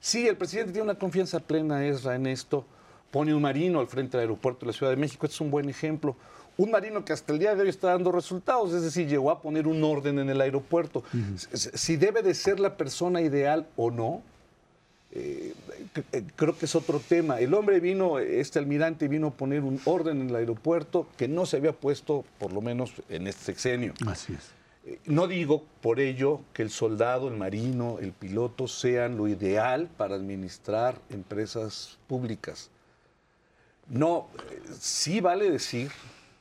Sí, 0.00 0.26
el 0.26 0.36
presidente 0.36 0.72
tiene 0.72 0.84
una 0.84 0.98
confianza 0.98 1.40
plena, 1.40 1.84
Esra, 1.86 2.14
en 2.14 2.26
esto. 2.26 2.64
Pone 3.10 3.34
un 3.34 3.42
marino 3.42 3.80
al 3.80 3.88
frente 3.88 4.16
del 4.16 4.28
aeropuerto 4.28 4.60
de 4.60 4.72
la 4.72 4.72
Ciudad 4.72 4.90
de 4.90 4.96
México. 4.96 5.26
Este 5.26 5.34
es 5.34 5.40
un 5.40 5.50
buen 5.50 5.68
ejemplo 5.68 6.16
un 6.56 6.70
marino 6.70 7.04
que 7.04 7.12
hasta 7.12 7.32
el 7.32 7.38
día 7.38 7.54
de 7.54 7.62
hoy 7.62 7.68
está 7.68 7.88
dando 7.88 8.12
resultados, 8.12 8.72
es 8.72 8.82
decir, 8.82 9.08
llegó 9.08 9.30
a 9.30 9.40
poner 9.40 9.66
un 9.66 9.82
orden 9.82 10.18
en 10.18 10.28
el 10.28 10.40
aeropuerto. 10.40 11.02
Si 11.54 11.96
debe 11.96 12.22
de 12.22 12.34
ser 12.34 12.60
la 12.60 12.76
persona 12.76 13.20
ideal 13.20 13.66
o 13.76 13.90
no, 13.90 14.22
eh, 15.14 15.52
eh, 16.12 16.24
creo 16.36 16.56
que 16.56 16.64
es 16.64 16.74
otro 16.74 16.98
tema. 16.98 17.38
El 17.38 17.52
hombre 17.52 17.80
vino, 17.80 18.18
este 18.18 18.58
almirante 18.58 19.08
vino 19.08 19.28
a 19.28 19.30
poner 19.32 19.62
un 19.62 19.80
orden 19.84 20.22
en 20.22 20.30
el 20.30 20.36
aeropuerto 20.36 21.06
que 21.16 21.28
no 21.28 21.44
se 21.44 21.58
había 21.58 21.72
puesto, 21.72 22.24
por 22.38 22.52
lo 22.52 22.62
menos 22.62 22.94
en 23.08 23.26
este 23.26 23.44
sexenio. 23.44 23.92
Así 24.06 24.32
es. 24.32 24.50
Eh, 24.84 24.98
no 25.04 25.28
digo 25.28 25.64
por 25.82 26.00
ello 26.00 26.40
que 26.54 26.62
el 26.62 26.70
soldado, 26.70 27.28
el 27.28 27.36
marino, 27.36 27.98
el 28.00 28.12
piloto 28.12 28.66
sean 28.68 29.16
lo 29.16 29.28
ideal 29.28 29.88
para 29.96 30.14
administrar 30.14 30.98
empresas 31.10 31.98
públicas. 32.08 32.70
No, 33.88 34.28
sí 34.80 35.20
vale 35.20 35.50
decir 35.50 35.90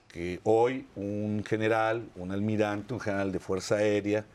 que 0.07 0.39
hoy 0.43 0.87
un 0.95 1.43
general, 1.45 2.07
un 2.15 2.31
almirante, 2.31 2.93
un 2.93 2.99
general 3.01 3.31
de 3.31 3.39
Fuerza 3.39 3.75
Aérea, 3.75 4.25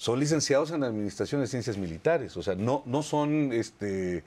son 0.00 0.18
licenciados 0.18 0.70
en 0.70 0.82
Administración 0.82 1.42
de 1.42 1.46
Ciencias 1.46 1.76
Militares. 1.76 2.34
O 2.38 2.42
sea, 2.42 2.54
no, 2.54 2.82
no 2.86 3.02
son 3.02 3.52
este. 3.52 4.24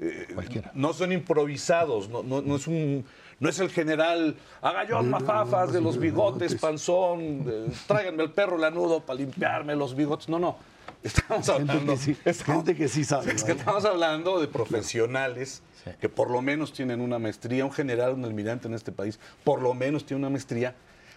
Eh, 0.00 0.26
no 0.74 0.92
son 0.94 1.12
improvisados, 1.12 2.08
no, 2.08 2.24
no, 2.24 2.56
es 2.56 2.66
un, 2.66 3.04
no 3.38 3.48
es 3.48 3.60
el 3.60 3.70
general 3.70 4.34
Agallón 4.60 5.10
Mafafas 5.10 5.72
de 5.72 5.80
los 5.80 5.98
bigotes, 5.98 6.56
panzón, 6.56 7.44
tráiganme 7.86 8.24
el 8.24 8.32
perro 8.32 8.58
lanudo 8.58 9.06
para 9.06 9.20
limpiarme 9.20 9.76
los 9.76 9.94
bigotes. 9.94 10.28
No, 10.28 10.40
no. 10.40 10.56
Estamos 11.04 11.48
hablando. 11.48 11.96
Gente 11.96 12.74
que 12.74 12.88
sí, 12.88 13.04
sabe. 13.04 13.32
estamos 13.32 13.84
hablando 13.84 14.40
de 14.40 14.48
profesionales 14.48 15.62
que 16.00 16.08
por 16.08 16.32
lo 16.32 16.42
menos 16.42 16.72
tienen 16.72 17.00
una 17.00 17.20
maestría, 17.20 17.64
un 17.64 17.72
general, 17.72 18.14
un 18.14 18.24
almirante 18.24 18.66
en 18.66 18.74
este 18.74 18.90
país, 18.90 19.20
por 19.44 19.62
lo 19.62 19.72
menos 19.72 20.04
tiene 20.04 20.18
una 20.18 20.30
maestría, 20.30 20.74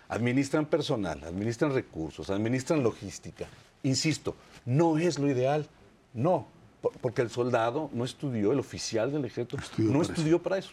administran 0.10 0.66
personal, 0.66 1.24
administran 1.24 1.74
recursos, 1.74 2.30
administran 2.30 2.84
logística. 2.84 3.48
Insisto, 3.84 4.36
no 4.66 4.98
es 4.98 5.20
lo 5.20 5.30
ideal, 5.30 5.68
no, 6.14 6.48
porque 7.02 7.22
el 7.22 7.30
soldado 7.30 7.90
no 7.94 8.04
estudió, 8.06 8.52
el 8.52 8.60
oficial 8.60 9.12
del 9.12 9.26
ejército 9.26 9.58
no 9.78 10.02
estudió 10.02 10.42
para 10.42 10.58
eso. 10.58 10.72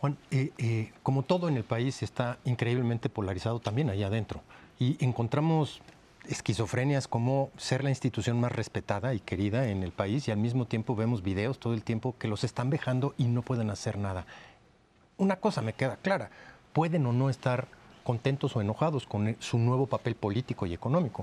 Juan, 0.00 0.16
eh, 0.30 0.50
eh, 0.56 0.92
como 1.02 1.22
todo 1.22 1.48
en 1.48 1.56
el 1.56 1.64
país 1.64 2.02
está 2.02 2.38
increíblemente 2.44 3.10
polarizado 3.10 3.60
también 3.60 3.90
allá 3.90 4.06
adentro. 4.06 4.42
Y 4.78 4.96
encontramos 5.04 5.82
esquizofrenias 6.26 7.08
como 7.08 7.50
ser 7.56 7.84
la 7.84 7.90
institución 7.90 8.40
más 8.40 8.52
respetada 8.52 9.14
y 9.14 9.20
querida 9.20 9.68
en 9.68 9.82
el 9.82 9.92
país 9.92 10.28
y 10.28 10.30
al 10.30 10.38
mismo 10.38 10.66
tiempo 10.66 10.94
vemos 10.94 11.22
videos 11.22 11.58
todo 11.58 11.74
el 11.74 11.82
tiempo 11.82 12.14
que 12.18 12.28
los 12.28 12.44
están 12.44 12.70
vejando 12.70 13.14
y 13.18 13.24
no 13.24 13.42
pueden 13.42 13.68
hacer 13.68 13.98
nada. 13.98 14.26
Una 15.16 15.36
cosa 15.36 15.60
me 15.60 15.74
queda 15.74 15.96
clara, 15.96 16.30
pueden 16.72 17.04
o 17.06 17.12
no 17.12 17.28
estar 17.28 17.68
contentos 18.04 18.56
o 18.56 18.60
enojados 18.60 19.06
con 19.06 19.36
su 19.38 19.58
nuevo 19.58 19.86
papel 19.86 20.14
político 20.14 20.66
y 20.66 20.74
económico, 20.74 21.22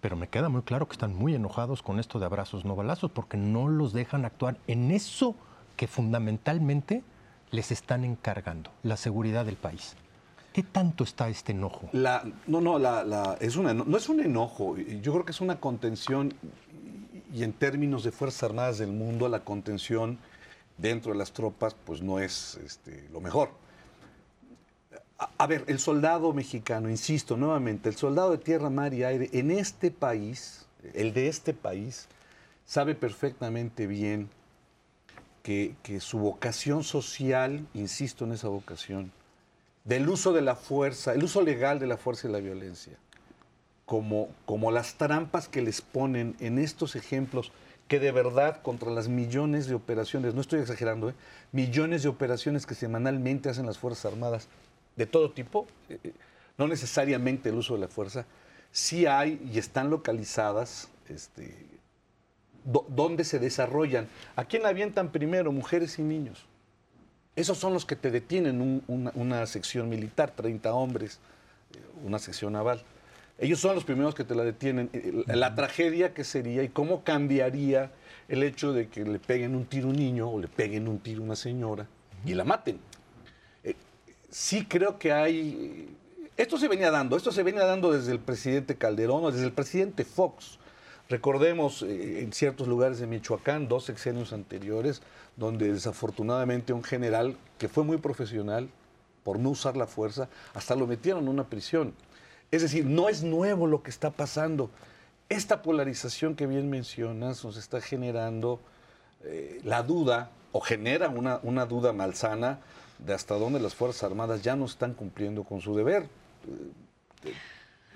pero 0.00 0.16
me 0.16 0.28
queda 0.28 0.48
muy 0.48 0.62
claro 0.62 0.86
que 0.86 0.92
están 0.92 1.14
muy 1.14 1.34
enojados 1.34 1.82
con 1.82 1.98
esto 1.98 2.18
de 2.18 2.26
abrazos 2.26 2.64
no 2.64 2.76
balazos 2.76 3.10
porque 3.10 3.36
no 3.36 3.68
los 3.68 3.92
dejan 3.92 4.24
actuar 4.24 4.56
en 4.66 4.90
eso 4.90 5.34
que 5.76 5.86
fundamentalmente 5.86 7.02
les 7.50 7.72
están 7.72 8.04
encargando, 8.04 8.70
la 8.82 8.96
seguridad 8.96 9.44
del 9.44 9.56
país. 9.56 9.96
¿Qué 10.52 10.62
tanto 10.62 11.04
está 11.04 11.28
este 11.28 11.52
enojo? 11.52 11.88
La, 11.92 12.24
no, 12.46 12.60
no, 12.60 12.78
la, 12.78 13.36
es 13.40 13.56
no 13.56 13.96
es 13.96 14.08
un 14.08 14.20
enojo, 14.20 14.76
yo 14.76 15.12
creo 15.12 15.24
que 15.24 15.32
es 15.32 15.40
una 15.40 15.60
contención 15.60 16.34
y 17.32 17.42
en 17.42 17.52
términos 17.52 18.04
de 18.04 18.10
Fuerzas 18.10 18.44
Armadas 18.44 18.78
del 18.78 18.92
mundo, 18.92 19.28
la 19.28 19.40
contención 19.40 20.18
dentro 20.78 21.12
de 21.12 21.18
las 21.18 21.32
tropas 21.32 21.74
pues 21.74 22.02
no 22.02 22.18
es 22.18 22.58
este, 22.64 23.08
lo 23.12 23.20
mejor. 23.20 23.50
A, 25.18 25.48
ver, 25.48 25.64
el 25.66 25.80
soldado 25.80 26.32
mexicano, 26.32 26.88
insisto 26.88 27.36
nuevamente, 27.36 27.88
el 27.88 27.96
soldado 27.96 28.30
de 28.30 28.38
tierra, 28.38 28.70
mar 28.70 28.94
y 28.94 29.02
aire 29.02 29.28
en 29.32 29.50
este 29.50 29.90
país, 29.90 30.66
el 30.94 31.12
de 31.12 31.26
este 31.26 31.52
país, 31.52 32.06
sabe 32.64 32.94
perfectamente 32.94 33.88
bien 33.88 34.30
que, 35.42 35.74
su 36.00 36.18
vocación 36.18 36.84
social, 36.84 37.66
insisto 37.74 38.26
en 38.26 38.32
esa 38.32 38.48
vocación, 38.48 39.10
del 39.84 40.08
uso 40.08 40.32
de 40.32 40.42
la 40.42 40.54
fuerza, 40.54 41.14
el 41.14 41.24
uso 41.24 41.42
legal 41.42 41.80
de 41.80 41.88
la 41.88 41.96
fuerza 41.96 42.28
y 42.28 42.32
la 42.32 42.38
violencia, 42.38 42.96
como, 43.86 44.28
como 44.44 44.70
las 44.70 44.94
trampas 44.94 45.48
que 45.48 45.62
les 45.62 45.80
ponen 45.80 46.36
en 46.38 46.58
estos 46.58 46.94
ejemplos 46.94 47.50
que 47.88 47.98
de 47.98 48.12
verdad 48.12 48.60
contra 48.62 48.90
las 48.90 49.08
millones 49.08 49.66
de 49.66 49.74
operaciones, 49.74 50.34
no 50.34 50.42
estoy 50.42 50.60
exagerando, 50.60 51.08
¿eh? 51.08 51.14
millones 51.50 52.02
de 52.02 52.10
operaciones 52.10 52.66
que 52.66 52.74
semanalmente 52.74 53.48
hacen 53.48 53.66
las 53.66 53.78
Fuerzas 53.78 54.12
Armadas 54.12 54.48
de 54.98 55.06
todo 55.06 55.30
tipo, 55.30 55.66
eh, 55.88 55.98
eh, 56.02 56.12
no 56.58 56.66
necesariamente 56.66 57.48
el 57.48 57.54
uso 57.54 57.74
de 57.74 57.80
la 57.80 57.88
fuerza, 57.88 58.26
sí 58.72 59.06
hay 59.06 59.40
y 59.50 59.58
están 59.58 59.88
localizadas 59.88 60.88
este, 61.08 61.66
donde 62.64 63.24
se 63.24 63.38
desarrollan. 63.38 64.08
¿A 64.36 64.44
quién 64.44 64.66
avientan 64.66 65.10
primero? 65.10 65.52
Mujeres 65.52 65.98
y 65.98 66.02
niños. 66.02 66.46
Esos 67.36 67.56
son 67.56 67.72
los 67.72 67.86
que 67.86 67.94
te 67.94 68.10
detienen 68.10 68.82
una, 68.88 69.46
sección 69.46 69.88
militar, 69.88 70.32
30 70.32 70.74
hombres, 70.74 71.20
eh, 71.72 71.78
una 72.04 72.18
sección 72.18 72.54
naval. 72.54 72.82
Ellos 73.38 73.60
son 73.60 73.76
los 73.76 73.84
primeros 73.84 74.16
que 74.16 74.24
te 74.24 74.34
la 74.34 74.42
detienen. 74.42 74.90
La 75.28 75.54
tragedia 75.54 76.12
que 76.12 76.24
sería 76.24 76.64
y 76.64 76.68
cómo 76.70 77.04
cambiaría 77.04 77.92
el 78.26 78.42
hecho 78.42 78.72
de 78.72 78.88
que 78.88 79.04
le 79.04 79.20
peguen 79.20 79.54
un 79.54 79.64
tiro 79.64 79.86
a 79.86 79.90
un 79.90 79.96
niño 79.96 80.28
o 80.28 80.40
le 80.40 80.48
peguen 80.48 80.88
un 80.88 80.98
tiro 80.98 81.22
a 81.22 81.26
una 81.26 81.36
señora 81.36 81.86
y 82.26 82.34
la 82.34 82.42
maten. 82.42 82.80
Eh, 84.28 84.32
sí 84.32 84.66
creo 84.66 84.98
que 84.98 85.12
hay... 85.12 85.96
Esto 86.36 86.56
se 86.56 86.68
venía 86.68 86.90
dando, 86.90 87.16
esto 87.16 87.32
se 87.32 87.42
venía 87.42 87.64
dando 87.64 87.92
desde 87.92 88.12
el 88.12 88.20
presidente 88.20 88.76
Calderón 88.76 89.24
o 89.24 89.32
desde 89.32 89.46
el 89.46 89.52
presidente 89.52 90.04
Fox. 90.04 90.58
Recordemos 91.08 91.82
en 91.82 92.32
ciertos 92.32 92.68
lugares 92.68 93.00
de 93.00 93.06
Michoacán, 93.06 93.66
dos 93.66 93.84
sexenios 93.86 94.32
anteriores, 94.32 95.00
donde 95.36 95.72
desafortunadamente 95.72 96.72
un 96.72 96.84
general 96.84 97.36
que 97.56 97.68
fue 97.68 97.82
muy 97.82 97.96
profesional, 97.96 98.68
por 99.24 99.38
no 99.38 99.50
usar 99.50 99.76
la 99.76 99.86
fuerza, 99.86 100.28
hasta 100.54 100.76
lo 100.76 100.86
metieron 100.86 101.24
en 101.24 101.30
una 101.30 101.44
prisión. 101.44 101.94
Es 102.50 102.62
decir, 102.62 102.84
no 102.84 103.08
es 103.08 103.22
nuevo 103.22 103.66
lo 103.66 103.82
que 103.82 103.90
está 103.90 104.10
pasando. 104.10 104.70
Esta 105.28 105.62
polarización 105.62 106.36
que 106.36 106.46
bien 106.46 106.70
mencionas 106.70 107.44
nos 107.44 107.56
está 107.56 107.80
generando 107.80 108.60
eh, 109.24 109.60
la 109.64 109.82
duda, 109.82 110.30
o 110.52 110.60
genera 110.60 111.08
una, 111.08 111.40
una 111.42 111.66
duda 111.66 111.92
malsana, 111.92 112.60
de 112.98 113.14
hasta 113.14 113.34
dónde 113.34 113.60
las 113.60 113.74
Fuerzas 113.74 114.04
Armadas 114.04 114.42
ya 114.42 114.56
no 114.56 114.64
están 114.64 114.94
cumpliendo 114.94 115.44
con 115.44 115.60
su 115.60 115.74
deber. 115.74 116.08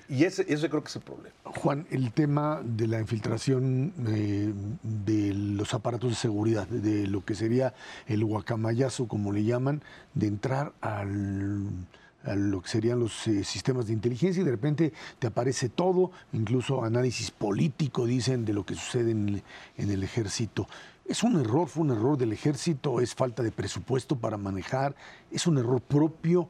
Y 0.08 0.24
ese, 0.24 0.44
creo 0.44 0.82
que 0.82 0.88
es 0.88 0.96
el 0.96 1.02
problema. 1.02 1.34
Juan, 1.44 1.86
el 1.90 2.12
tema 2.12 2.60
de 2.62 2.86
la 2.86 3.00
infiltración 3.00 3.94
eh, 4.08 4.52
de 4.82 5.32
los 5.32 5.72
aparatos 5.74 6.10
de 6.10 6.16
seguridad, 6.16 6.66
de 6.66 7.06
lo 7.06 7.24
que 7.24 7.34
sería 7.34 7.72
el 8.06 8.24
guacamayazo, 8.24 9.08
como 9.08 9.32
le 9.32 9.44
llaman, 9.44 9.82
de 10.14 10.26
entrar 10.26 10.72
al 10.80 11.86
a 12.24 12.34
lo 12.34 12.62
que 12.62 12.68
serían 12.68 13.00
los 13.00 13.26
eh, 13.26 13.44
sistemas 13.44 13.86
de 13.86 13.92
inteligencia 13.92 14.40
y 14.40 14.44
de 14.44 14.50
repente 14.50 14.92
te 15.18 15.26
aparece 15.26 15.68
todo, 15.68 16.12
incluso 16.32 16.84
análisis 16.84 17.30
político, 17.30 18.06
dicen, 18.06 18.44
de 18.44 18.52
lo 18.52 18.64
que 18.64 18.74
sucede 18.74 19.10
en 19.10 19.42
el, 19.76 20.02
ejército. 20.02 20.68
¿Es 21.12 21.22
un 21.22 21.38
error? 21.38 21.68
¿Fue 21.68 21.82
un 21.82 21.90
error 21.90 22.16
del 22.16 22.32
ejército? 22.32 22.98
¿Es 22.98 23.14
falta 23.14 23.42
de 23.42 23.52
presupuesto 23.52 24.16
para 24.16 24.38
manejar? 24.38 24.94
¿Es 25.30 25.46
un 25.46 25.58
error 25.58 25.82
propio? 25.82 26.48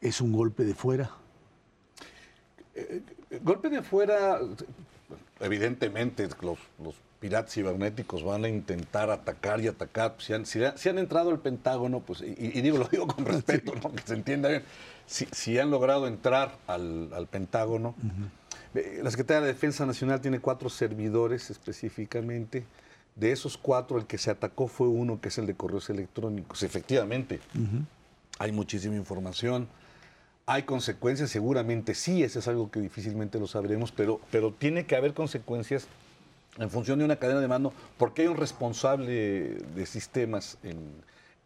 ¿Es 0.00 0.20
un 0.20 0.30
golpe 0.30 0.62
de 0.62 0.72
fuera? 0.72 1.10
Eh, 2.76 3.02
golpe 3.42 3.68
de 3.70 3.78
afuera, 3.78 4.38
evidentemente 5.40 6.28
los, 6.42 6.58
piratas 7.18 7.54
cibernéticos 7.54 8.22
van 8.22 8.44
a 8.44 8.48
intentar 8.48 9.10
atacar 9.10 9.60
y 9.60 9.66
atacar. 9.66 10.14
Si 10.18 10.32
han, 10.32 10.98
entrado 10.98 11.30
al 11.30 11.40
Pentágono, 11.40 11.98
pues, 11.98 12.20
y, 12.20 12.60
digo, 12.60 12.78
lo 12.78 12.86
digo 12.86 13.08
con 13.08 13.24
respeto, 13.24 13.72
que 13.72 14.02
se 14.04 14.14
entienda 14.14 14.48
bien, 14.48 14.62
si, 15.06 15.58
han 15.58 15.72
logrado 15.72 16.06
entrar 16.06 16.56
al, 16.68 17.26
Pentágono, 17.32 17.96
la 18.74 19.10
Secretaría 19.10 19.40
de 19.40 19.48
Defensa 19.48 19.84
Nacional 19.86 20.20
tiene 20.20 20.38
cuatro 20.38 20.68
servidores 20.68 21.50
específicamente. 21.50 22.64
De 23.16 23.32
esos 23.32 23.56
cuatro, 23.56 23.98
el 23.98 24.06
que 24.06 24.18
se 24.18 24.30
atacó 24.30 24.66
fue 24.66 24.88
uno, 24.88 25.20
que 25.20 25.28
es 25.28 25.38
el 25.38 25.46
de 25.46 25.54
correos 25.54 25.88
electrónicos. 25.90 26.62
Efectivamente, 26.62 27.40
hay 28.38 28.52
muchísima 28.52 28.96
información 28.96 29.68
¿Hay 30.46 30.64
consecuencias? 30.64 31.30
Seguramente 31.30 31.94
sí, 31.94 32.22
eso 32.22 32.38
es 32.38 32.48
algo 32.48 32.70
que 32.70 32.80
difícilmente 32.80 33.38
lo 33.38 33.46
sabremos, 33.46 33.92
pero, 33.92 34.20
pero 34.30 34.52
tiene 34.52 34.84
que 34.84 34.94
haber 34.94 35.14
consecuencias 35.14 35.86
en 36.58 36.68
función 36.70 36.98
de 36.98 37.06
una 37.06 37.16
cadena 37.16 37.40
de 37.40 37.48
mando, 37.48 37.72
porque 37.96 38.22
hay 38.22 38.28
un 38.28 38.36
responsable 38.36 39.12
de 39.12 39.86
sistemas 39.86 40.58
en, 40.62 40.78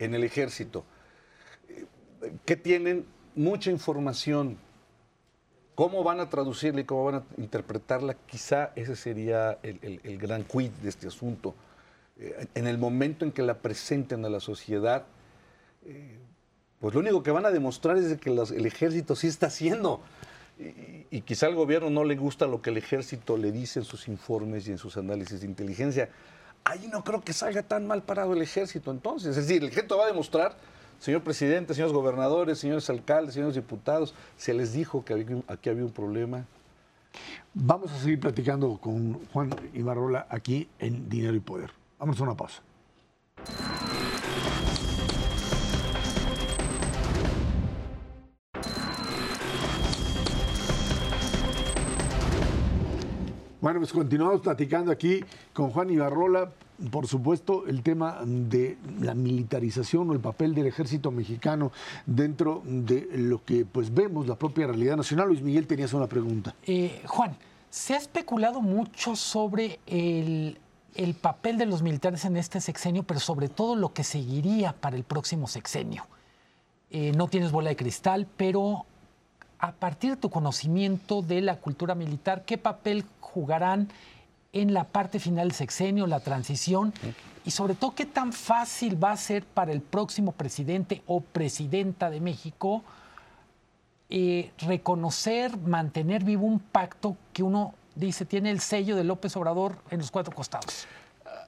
en 0.00 0.14
el 0.14 0.24
ejército 0.24 0.84
que 2.44 2.56
tienen 2.56 3.06
mucha 3.36 3.70
información. 3.70 4.58
¿Cómo 5.78 6.02
van 6.02 6.18
a 6.18 6.28
traducirla 6.28 6.80
y 6.80 6.84
cómo 6.84 7.04
van 7.04 7.14
a 7.14 7.22
interpretarla? 7.36 8.14
Quizá 8.14 8.72
ese 8.74 8.96
sería 8.96 9.60
el, 9.62 10.18
gran 10.18 10.42
quid 10.42 10.72
de 10.82 10.88
este 10.88 11.06
asunto. 11.06 11.54
Eh, 12.18 12.48
en 12.56 12.66
el 12.66 12.78
momento 12.78 13.24
en 13.24 13.30
que 13.30 13.44
la 13.44 13.58
presenten 13.58 14.24
a 14.24 14.28
la 14.28 14.40
sociedad, 14.40 15.04
eh, 15.86 16.18
pues 16.80 16.94
lo 16.94 16.98
único 16.98 17.22
que 17.22 17.30
van 17.30 17.46
a 17.46 17.52
demostrar 17.52 17.96
es 17.96 18.18
que 18.18 18.28
el 18.28 18.66
ejército 18.66 19.14
sí 19.14 19.28
está 19.28 19.46
haciendo. 19.46 20.00
Y, 21.12 21.20
quizá 21.20 21.46
al 21.46 21.54
gobierno 21.54 21.90
no 21.90 22.02
le 22.02 22.16
gusta 22.16 22.48
lo 22.48 22.60
que 22.60 22.70
el 22.70 22.76
ejército 22.76 23.36
le 23.36 23.52
dice 23.52 23.78
en 23.78 23.84
sus 23.84 24.08
informes 24.08 24.66
y 24.66 24.72
en 24.72 24.78
sus 24.78 24.96
análisis 24.96 25.42
de 25.42 25.46
inteligencia. 25.46 26.08
Ahí 26.64 26.88
no 26.88 27.04
creo 27.04 27.20
que 27.20 27.32
salga 27.32 27.62
tan 27.62 27.86
mal 27.86 28.02
parado 28.02 28.32
el 28.32 28.42
ejército 28.42 28.90
entonces. 28.90 29.36
Es 29.36 29.46
decir, 29.46 29.62
el 29.62 29.68
ejército 29.68 29.96
va 29.96 30.06
a 30.06 30.08
demostrar 30.08 30.56
Señor 30.98 31.22
presidente, 31.22 31.74
señores 31.74 31.94
gobernadores, 31.94 32.58
señores 32.58 32.90
alcaldes, 32.90 33.34
señores 33.34 33.54
diputados, 33.54 34.14
se 34.36 34.52
les 34.52 34.72
dijo 34.72 35.04
que 35.04 35.42
aquí 35.46 35.70
había 35.70 35.84
un 35.84 35.92
problema. 35.92 36.44
Vamos 37.54 37.92
a 37.92 37.98
seguir 37.98 38.18
platicando 38.18 38.78
con 38.78 39.24
Juan 39.32 39.50
Ibarrola 39.74 40.26
aquí 40.28 40.68
en 40.78 41.08
Dinero 41.08 41.34
y 41.34 41.40
Poder. 41.40 41.70
Vamos 41.98 42.18
a 42.20 42.24
una 42.24 42.36
pausa. 42.36 42.62
Bueno, 53.60 53.80
pues 53.80 53.92
continuamos 53.92 54.40
platicando 54.40 54.90
aquí 54.90 55.24
con 55.52 55.70
Juan 55.70 55.90
Ibarrola, 55.90 56.52
por 56.90 57.06
supuesto, 57.08 57.66
el 57.66 57.82
tema 57.82 58.20
de 58.24 58.78
la 59.00 59.14
militarización 59.14 60.10
o 60.10 60.12
el 60.12 60.20
papel 60.20 60.54
del 60.54 60.66
ejército 60.66 61.10
mexicano 61.10 61.72
dentro 62.06 62.62
de 62.64 63.08
lo 63.14 63.44
que 63.44 63.64
pues 63.64 63.92
vemos, 63.92 64.28
la 64.28 64.36
propia 64.36 64.66
realidad 64.66 64.96
nacional. 64.96 65.28
Luis 65.28 65.42
Miguel, 65.42 65.66
tenías 65.66 65.92
una 65.92 66.06
pregunta. 66.06 66.54
Eh, 66.66 67.02
Juan, 67.06 67.36
se 67.68 67.94
ha 67.94 67.96
especulado 67.96 68.60
mucho 68.60 69.16
sobre 69.16 69.80
el, 69.86 70.58
papel 71.20 71.58
de 71.58 71.66
los 71.66 71.82
militares 71.82 72.24
en 72.24 72.36
este 72.36 72.60
sexenio, 72.60 73.02
pero 73.02 73.18
sobre 73.18 73.48
todo 73.48 73.74
lo 73.74 73.92
que 73.92 74.04
seguiría 74.04 74.72
para 74.72 74.96
el 74.96 75.04
próximo 75.04 75.48
sexenio. 75.48 76.06
Eh, 76.90 77.12
no 77.16 77.26
tienes 77.28 77.50
bola 77.50 77.70
de 77.70 77.76
cristal, 77.76 78.26
pero 78.36 78.86
a 79.58 79.72
partir 79.72 80.10
de 80.12 80.16
tu 80.16 80.30
conocimiento 80.30 81.22
de 81.22 81.40
la 81.40 81.56
cultura 81.56 81.94
militar, 81.94 82.44
¿qué 82.44 82.56
papel 82.56 83.04
jugarán 83.20 83.88
en 84.52 84.72
la 84.72 84.84
parte 84.84 85.18
final 85.18 85.48
del 85.48 85.56
sexenio, 85.56 86.06
la 86.06 86.20
transición, 86.20 86.92
y 87.44 87.50
sobre 87.50 87.74
todo 87.74 87.94
qué 87.94 88.06
tan 88.06 88.32
fácil 88.32 89.02
va 89.02 89.12
a 89.12 89.16
ser 89.16 89.44
para 89.44 89.72
el 89.72 89.80
próximo 89.80 90.32
presidente 90.32 91.02
o 91.06 91.20
presidenta 91.20 92.10
de 92.10 92.20
México 92.20 92.82
eh, 94.10 94.52
reconocer, 94.60 95.56
mantener 95.58 96.24
vivo 96.24 96.46
un 96.46 96.60
pacto 96.60 97.16
que 97.32 97.42
uno 97.42 97.74
dice 97.94 98.24
tiene 98.24 98.50
el 98.50 98.60
sello 98.60 98.96
de 98.96 99.04
López 99.04 99.36
Obrador 99.36 99.76
en 99.90 99.98
los 99.98 100.10
cuatro 100.10 100.34
costados. 100.34 100.86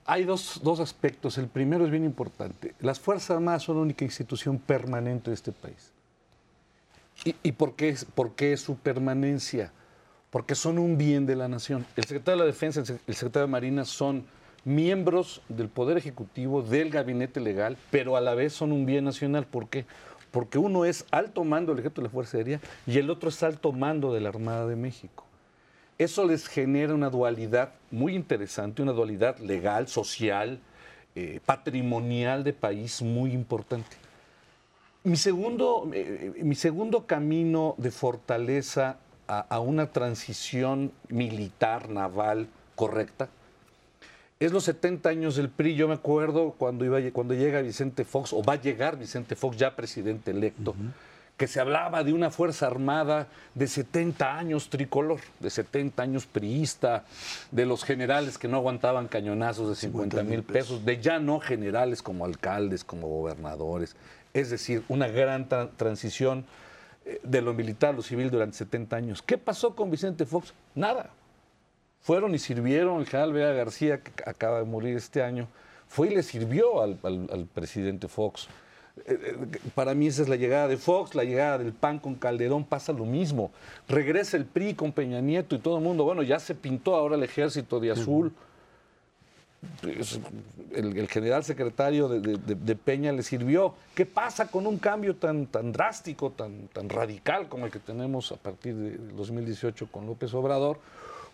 Hay 0.05 0.25
dos, 0.25 0.61
aspectos. 0.81 1.39
El 1.39 1.49
primero 1.49 1.85
es 1.85 1.91
bien 1.91 2.05
importante. 2.05 2.75
Las 2.81 2.99
Fuerzas 2.99 3.31
Armadas 3.31 3.63
son 3.63 3.77
la 3.77 3.83
única 3.83 4.05
institución 4.05 4.59
permanente 4.59 5.31
de 5.31 5.35
este 5.35 5.53
país. 5.53 5.93
¿Y, 7.25 7.53
por, 7.53 7.77
qué, 7.77 7.97
por 8.15 8.35
qué 8.35 8.57
su 8.57 8.77
permanencia? 8.77 9.73
Porque 10.31 10.55
son 10.55 10.79
un 10.79 10.97
bien 10.97 11.27
de 11.27 11.37
la 11.37 11.49
nación. 11.49 11.85
El 11.97 12.05
secretario 12.05 12.39
de 12.39 12.47
la 12.47 12.53
Defensa, 12.53 12.81
el 12.81 13.15
secretario 13.15 13.47
de 13.47 13.53
Marina 13.53 13.85
son 13.85 14.25
miembros 14.65 15.43
del 15.49 15.69
Poder 15.69 15.97
Ejecutivo, 15.97 16.63
del 16.63 16.91
Gabinete 16.91 17.41
Legal, 17.41 17.77
pero 17.91 18.17
a 18.17 18.21
la 18.21 18.35
vez 18.35 18.53
son 18.53 18.73
un 18.73 18.87
bien 18.87 19.05
nacional. 19.05 19.47
¿Por 19.47 19.69
qué? 19.69 19.87
Porque 20.31 20.59
uno 20.59 20.85
es 20.85 21.05
alto 21.11 21.45
mando 21.45 21.73
del 21.73 21.81
Ejército 21.81 22.03
de 22.03 22.09
la 22.09 22.13
Fuerza 22.13 22.37
Aérea 22.37 22.61
y 22.87 22.99
el 22.99 23.11
otro 23.11 23.29
es 23.29 23.43
alto 23.43 23.73
mando 23.73 24.13
de 24.13 24.21
la 24.21 24.29
Armada 24.29 24.67
de 24.67 24.77
México. 24.77 25.25
Eso 25.99 26.25
les 26.25 26.47
genera 26.47 26.95
una 26.95 27.11
dualidad 27.11 27.75
muy 27.91 28.15
interesante, 28.15 28.81
una 28.81 28.93
dualidad 28.93 29.39
legal, 29.39 29.89
social, 29.89 30.61
eh, 31.15 31.41
patrimonial 31.45 32.45
de 32.45 32.53
país 32.53 33.03
muy 33.03 33.33
importante. 33.33 33.97
Mi 35.03 35.17
segundo, 35.17 35.91
eh, 35.93 36.33
mi 36.43 36.55
segundo 36.55 37.07
camino 37.07 37.75
de 37.79 37.91
fortaleza 37.91 38.99
a, 39.31 39.61
una 39.61 39.93
transición 39.93 40.93
militar, 41.09 41.89
naval 41.89 42.49
correcta. 42.75 43.29
Es 44.41 44.53
los 44.53 44.65
70 44.65 45.09
años 45.09 45.37
del 45.37 45.51
PRI, 45.51 45.75
yo 45.77 45.87
me 45.87 45.95
acuerdo 45.95 46.55
cuando, 46.59 46.85
iba, 46.85 46.99
cuando 47.13 47.35
llega 47.35 47.61
Vicente 47.61 48.05
Fox, 48.05 48.33
o 48.33 48.43
va 48.43 48.55
a 48.55 48.61
llegar 48.61 48.99
Vicente 48.99 49.37
Fox 49.37 49.57
ya 49.57 49.77
presidente 49.77 50.33
electo, 50.33 50.75
que 51.37 51.47
se 51.47 51.61
hablaba 51.61 52.03
de 52.03 52.13
una 52.13 52.31
Fuerza 52.31 52.67
Armada 52.67 53.29
de 53.55 53.69
70 53.69 54.39
años 54.39 54.69
tricolor, 54.69 55.21
de 55.39 55.51
70 55.51 56.03
años 56.03 56.27
priista, 56.27 57.05
de 57.51 57.67
los 57.67 57.85
generales 57.85 58.37
que 58.37 58.49
no 58.49 58.57
aguantaban 58.57 59.09
cañonazos 59.09 59.69
de 59.69 59.77
50 59.77 60.23
mil 60.25 60.43
pesos, 60.43 60.85
de 60.85 61.01
ya 61.01 61.19
no 61.19 61.39
generales 61.39 62.03
como 62.03 62.25
alcaldes, 62.25 62.83
como 62.83 63.09
gobernadores. 63.09 63.95
Es 64.33 64.51
decir, 64.51 64.83
una 64.89 65.09
gran 65.09 65.49
transición 65.77 66.47
de 67.23 67.43
lo 67.43 67.55
militar, 67.55 67.95
lo 67.95 68.03
civil 68.03 68.31
durante 68.31 68.57
70 68.59 68.97
años. 68.97 69.23
¿Qué 69.23 69.39
pasó 69.39 69.75
con 69.75 69.91
Vicente 69.91 70.27
Fox? 70.27 70.53
Nada. 70.75 71.11
Fueron 72.01 72.35
y 72.35 72.39
sirvieron, 72.39 73.01
el 73.01 73.07
general 73.07 73.33
Vega 73.33 73.53
García, 73.53 74.03
que 74.03 74.11
acaba 74.27 74.59
de 74.59 74.65
morir 74.65 74.97
este 74.97 75.23
año, 75.23 75.49
fue 75.89 76.09
y 76.09 76.15
le 76.15 76.23
sirvió 76.23 76.83
al, 76.83 76.97
presidente 77.53 78.09
Fox. 78.09 78.49
Eh, 79.07 79.19
eh, 79.23 79.59
para 79.75 79.95
mí 79.95 80.07
esa 80.07 80.23
es 80.23 80.29
la 80.29 80.37
llegada 80.37 80.69
de 80.69 80.77
Fox, 80.77 81.15
la 81.15 81.25
llegada 81.25 81.59
del 81.59 81.73
PAN 81.73 81.99
con 81.99 82.15
Calderón, 82.15 82.65
pasa 82.65 82.93
lo 82.93 83.05
mismo. 83.05 83.51
Regresa 83.89 84.37
el 84.37 84.47
PRI 84.47 84.75
con 84.75 84.93
Peña 84.93 85.21
Nieto 85.21 85.57
y 85.57 85.59
todo 85.59 85.79
el 85.79 85.85
mundo, 85.85 86.05
bueno, 86.05 86.23
ya 86.23 86.39
se 86.39 86.55
pintó 86.55 86.95
ahora 86.95 87.17
el 87.17 87.23
ejército 87.23 87.81
de 87.81 87.91
azul 87.91 88.33
el, 90.73 91.09
general 91.09 91.45
secretario 91.45 92.09
de, 92.09 92.77
Peña 92.77 93.13
le 93.13 93.23
sirvió. 93.23 93.75
¿Qué 93.95 94.07
pasa 94.07 94.47
con 94.47 94.67
un 94.67 94.79
cambio 94.79 95.17
tan, 95.17 95.47
tan 95.47 95.73
drástico, 95.73 96.31
tan, 96.31 96.69
tan 96.69 96.89
radical 96.89 97.49
como 97.49 97.67
el 97.67 97.73
que 97.73 97.79
tenemos 97.79 98.33
a 98.33 98.37
partir 98.37 98.75
de 98.75 98.97
2018 99.15 99.89
con 99.91 100.07
López 100.07 100.33
Obrador? 100.35 100.79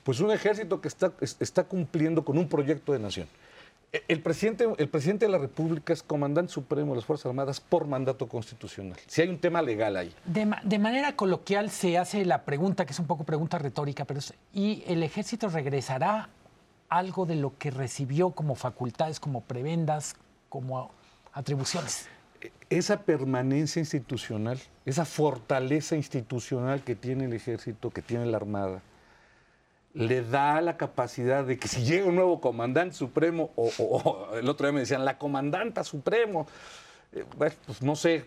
Pues 0.05 0.21
un 0.21 0.31
ejército 0.31 0.81
que 0.81 0.89
está, 0.89 1.13
está 1.21 1.65
cumpliendo 1.65 2.25
con 2.25 2.39
un 2.39 2.49
proyecto 2.49 2.93
de 2.93 3.01
nación. 3.01 3.27
E, 3.93 4.03
el 4.09 4.21
presidente, 4.21 4.67
el 4.79 4.89
presidente 4.89 5.27
de 5.27 5.33
la 5.33 5.39
República 5.39 5.93
es 5.93 6.03
comandante 6.03 6.53
supremo 6.53 6.93
de 6.93 6.97
las 6.97 7.05
Fuerzas 7.05 7.27
Armadas 7.27 7.61
por 7.61 7.87
mandato 7.87 8.29
constitucional. 8.29 8.99
Si 9.07 9.23
hay 9.23 9.29
un 9.29 9.39
tema 9.39 9.63
legal 9.63 9.97
ahí. 9.97 10.15
De, 10.25 10.49
de, 10.63 10.79
manera 10.79 11.17
coloquial 11.17 11.71
se 11.71 11.99
hace 11.99 12.25
la 12.25 12.45
pregunta, 12.45 12.87
que 12.87 12.93
es 12.93 12.99
un 12.99 13.07
poco 13.07 13.25
pregunta 13.25 13.59
retórica, 13.59 14.05
pero 14.05 14.21
¿y 14.53 14.85
el 14.87 15.03
ejército 15.03 15.49
regresará 15.49 16.29
algo 16.89 17.27
de 17.27 17.37
lo 17.37 17.57
que 17.59 17.71
recibió 17.71 18.31
como 18.31 18.55
facultades, 18.55 19.21
como 19.21 19.43
prebendas, 19.43 20.17
como 20.49 20.91
atribuciones. 21.33 22.09
Esa 22.71 23.03
permanencia 23.03 23.81
institucional, 23.81 24.59
esa 24.85 25.05
fortaleza 25.05 25.97
institucional 25.97 26.83
que 26.83 26.95
tiene 26.95 27.25
el 27.25 27.33
ejército, 27.33 27.91
que 27.91 28.03
tiene 28.03 28.27
la 28.27 28.37
Armada, 28.37 28.83
le 29.95 30.23
da 30.23 30.61
la 30.61 30.77
capacidad 30.77 31.45
de 31.45 31.59
que 31.59 31.69
si 31.69 31.83
llega 31.83 32.07
un 32.07 32.17
nuevo 32.17 32.41
comandante 32.41 32.95
supremo, 32.95 33.51
o, 33.57 34.29
el 34.35 34.49
otro 34.49 34.67
día 34.67 34.73
me 34.73 34.81
decían, 34.81 35.05
la 35.05 35.17
comandanta 35.17 35.85
supremo, 35.85 36.47
eh, 37.13 37.25
pues 37.39 37.57
no 37.81 37.97
sé, 37.97 38.27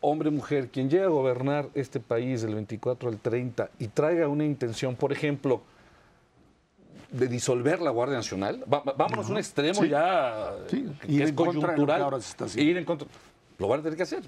hombre, 0.00 0.30
mujer, 0.30 0.68
quien 0.68 0.90
llegue 0.90 1.04
a 1.04 1.08
gobernar 1.08 1.70
este 1.74 2.00
país 2.00 2.42
del 2.42 2.54
24 2.54 3.08
al 3.08 3.18
30 3.18 3.70
y 3.78 3.88
traiga 3.88 4.28
una 4.28 4.44
intención, 4.44 4.94
por 4.94 5.12
ejemplo, 5.12 5.62
de 7.14 7.28
disolver 7.28 7.80
la 7.80 7.90
Guardia 7.90 8.16
Nacional. 8.16 8.64
vámonos 8.66 9.28
a 9.28 9.32
un 9.32 9.38
extremo 9.38 9.84
ya 9.84 10.52
que 10.68 11.22
es 11.22 11.32
coyuntural. 11.32 12.20
ir 12.56 12.76
en 12.76 12.84
contra. 12.84 13.08
Lo 13.58 13.68
van 13.68 13.80
a 13.80 13.82
tener 13.84 13.96
que 13.96 14.02
hacer. 14.02 14.24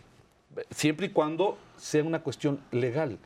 Siempre 0.71 1.07
y 1.07 1.09
cuando 1.11 1.59
sea 1.77 2.03
una 2.05 2.23
cuestión 2.23 2.61
legal. 2.71 3.19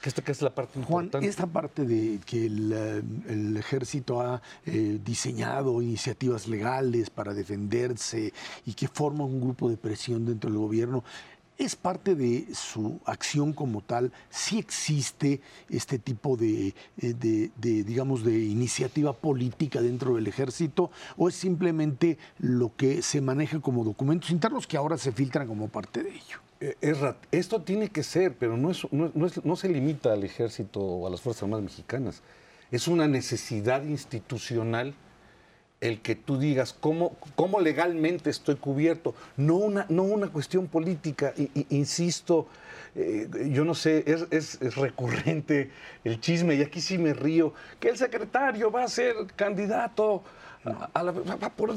Que 0.00 0.08
esta 0.08 0.22
que 0.22 0.32
es 0.32 0.40
la 0.40 0.54
parte 0.54 0.82
Juan, 0.82 1.06
importante. 1.06 1.28
esta 1.28 1.46
parte 1.46 1.84
de 1.84 2.20
que 2.24 2.46
el, 2.46 2.72
eh, 2.72 3.58
ejército 3.58 4.22
ha 4.22 4.40
eh, 4.64 4.98
diseñado 5.04 5.82
iniciativas 5.82 6.48
legales 6.48 7.10
para 7.10 7.34
defenderse 7.34 8.32
y 8.64 8.72
que 8.72 8.88
forma 8.88 9.24
un 9.26 9.42
grupo 9.42 9.68
de 9.68 9.76
presión 9.76 10.24
dentro 10.24 10.48
del 10.48 10.58
gobierno, 10.58 11.04
es 11.60 11.76
parte 11.76 12.14
de 12.14 12.46
su 12.54 13.00
acción 13.04 13.52
como 13.52 13.82
tal, 13.82 14.12
si 14.30 14.58
existe 14.58 15.42
este 15.68 15.98
tipo 15.98 16.38
eh, 16.40 16.72
de, 16.96 17.50
digamos, 17.84 18.24
de 18.24 18.38
iniciativa 18.38 19.12
política 19.12 19.82
dentro 19.82 20.14
del 20.14 20.26
ejército, 20.26 20.90
o 21.18 21.28
es 21.28 21.34
simplemente 21.34 22.16
lo 22.38 22.74
que 22.76 23.02
se 23.02 23.20
maneja 23.20 23.60
como 23.60 23.84
documentos 23.84 24.30
internos 24.30 24.66
que 24.66 24.78
ahora 24.78 24.96
se 24.96 25.12
filtran 25.12 25.46
como 25.46 25.68
parte 25.68 26.02
de 26.02 26.10
ello. 26.10 26.38
Eh, 26.60 26.76
esto 27.30 27.60
tiene 27.60 27.90
que 27.90 28.02
ser, 28.02 28.36
pero 28.38 28.56
no, 28.56 28.70
es, 28.70 28.86
no, 28.90 29.56
se 29.56 29.68
limita 29.68 30.14
al 30.14 30.24
ejército 30.24 30.80
o 30.80 31.06
a 31.06 31.10
las 31.10 31.20
Fuerzas 31.20 31.42
Armadas 31.42 31.64
mexicanas. 31.64 32.22
Es 32.70 32.88
una 32.88 33.06
necesidad 33.06 33.84
institucional 33.84 34.94
el 35.80 36.00
que 36.00 36.14
tú 36.14 36.38
digas 36.38 36.74
cómo, 36.78 37.16
cómo 37.34 37.60
legalmente 37.60 38.30
estoy 38.30 38.56
cubierto, 38.56 39.14
no 39.36 39.56
una, 39.56 39.86
no 39.88 40.02
una 40.02 40.28
cuestión 40.28 40.66
política. 40.66 41.32
insisto, 41.70 42.48
eh, 42.94 43.28
yo 43.50 43.64
no 43.64 43.74
sé, 43.74 44.04
es, 44.06 44.26
es, 44.60 44.76
recurrente 44.76 45.70
el 46.04 46.20
chisme, 46.20 46.54
y 46.54 46.62
aquí 46.62 46.80
sí 46.80 46.98
me 46.98 47.14
río, 47.14 47.54
que 47.78 47.88
el 47.88 47.96
secretario 47.96 48.70
va 48.70 48.84
a 48.84 48.88
ser 48.88 49.14
candidato 49.36 50.22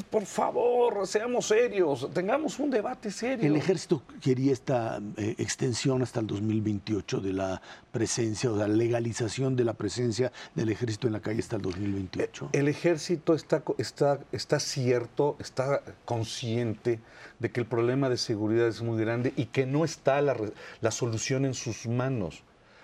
por, 0.09 0.25
favor, 0.25 1.07
seamos 1.07 1.47
serios, 1.47 2.09
tengamos 2.13 2.59
un 2.59 2.69
debate 2.69 3.11
serio. 3.11 3.45
El 3.47 3.55
ejército 3.55 4.01
quería 4.21 4.51
esta 4.51 4.99
eh, 5.17 5.35
extensión 5.37 6.01
hasta 6.01 6.19
el 6.19 6.27
2028 6.27 7.21
de 7.21 7.33
la 7.33 7.61
presencia 7.91 8.51
o 8.51 8.57
la 8.57 8.67
legalización 8.67 9.55
de 9.55 9.63
la 9.63 9.73
presencia 9.73 10.31
del 10.55 10.69
ejército 10.69 11.07
en 11.07 11.13
la 11.13 11.21
calle 11.21 11.39
hasta 11.39 11.55
el 11.55 11.61
2028. 11.61 12.49
El 12.51 12.67
ejército 12.67 13.33
está, 13.33 13.63
está, 13.77 14.19
está 14.31 14.59
cierto, 14.59 15.37
está 15.39 15.81
consciente 16.03 16.99
de 17.39 17.51
que 17.51 17.61
el 17.61 17.65
problema 17.65 18.09
de 18.09 18.17
seguridad 18.17 18.67
es 18.67 18.81
muy 18.81 18.99
grande 18.99 19.33
y 19.37 19.45
que 19.45 19.65
no 19.65 19.85
está 19.85 20.21
la, 20.21 20.35
la 20.81 20.91
solución 20.91 21.45
en 21.45 21.53
sus 21.53 21.87
manos. 21.87 22.43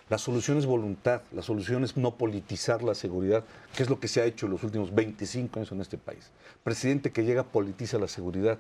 La 0.10 0.18
solución 0.18 0.58
es 0.58 0.66
voluntad, 0.66 1.22
la 1.32 1.44
solución 1.44 1.84
es 1.84 1.96
no 1.96 2.16
politizar 2.16 2.82
la 2.82 2.96
seguridad, 2.96 3.44
que 3.76 3.84
es 3.84 3.92
lo 3.92 4.00
que 4.00 4.08
se 4.08 4.20
ha 4.20 4.26
hecho 4.26 4.48
en 4.48 4.54
los 4.54 4.64
últimos 4.64 4.94
25 4.96 5.60
años 5.60 5.72
en 5.72 5.82
este 5.82 6.00
país. 6.00 6.32
Presidente 6.64 7.12
que 7.12 7.24
llega 7.24 7.44
politiza 7.44 8.00
la 8.00 8.08
seguridad. 8.08 8.58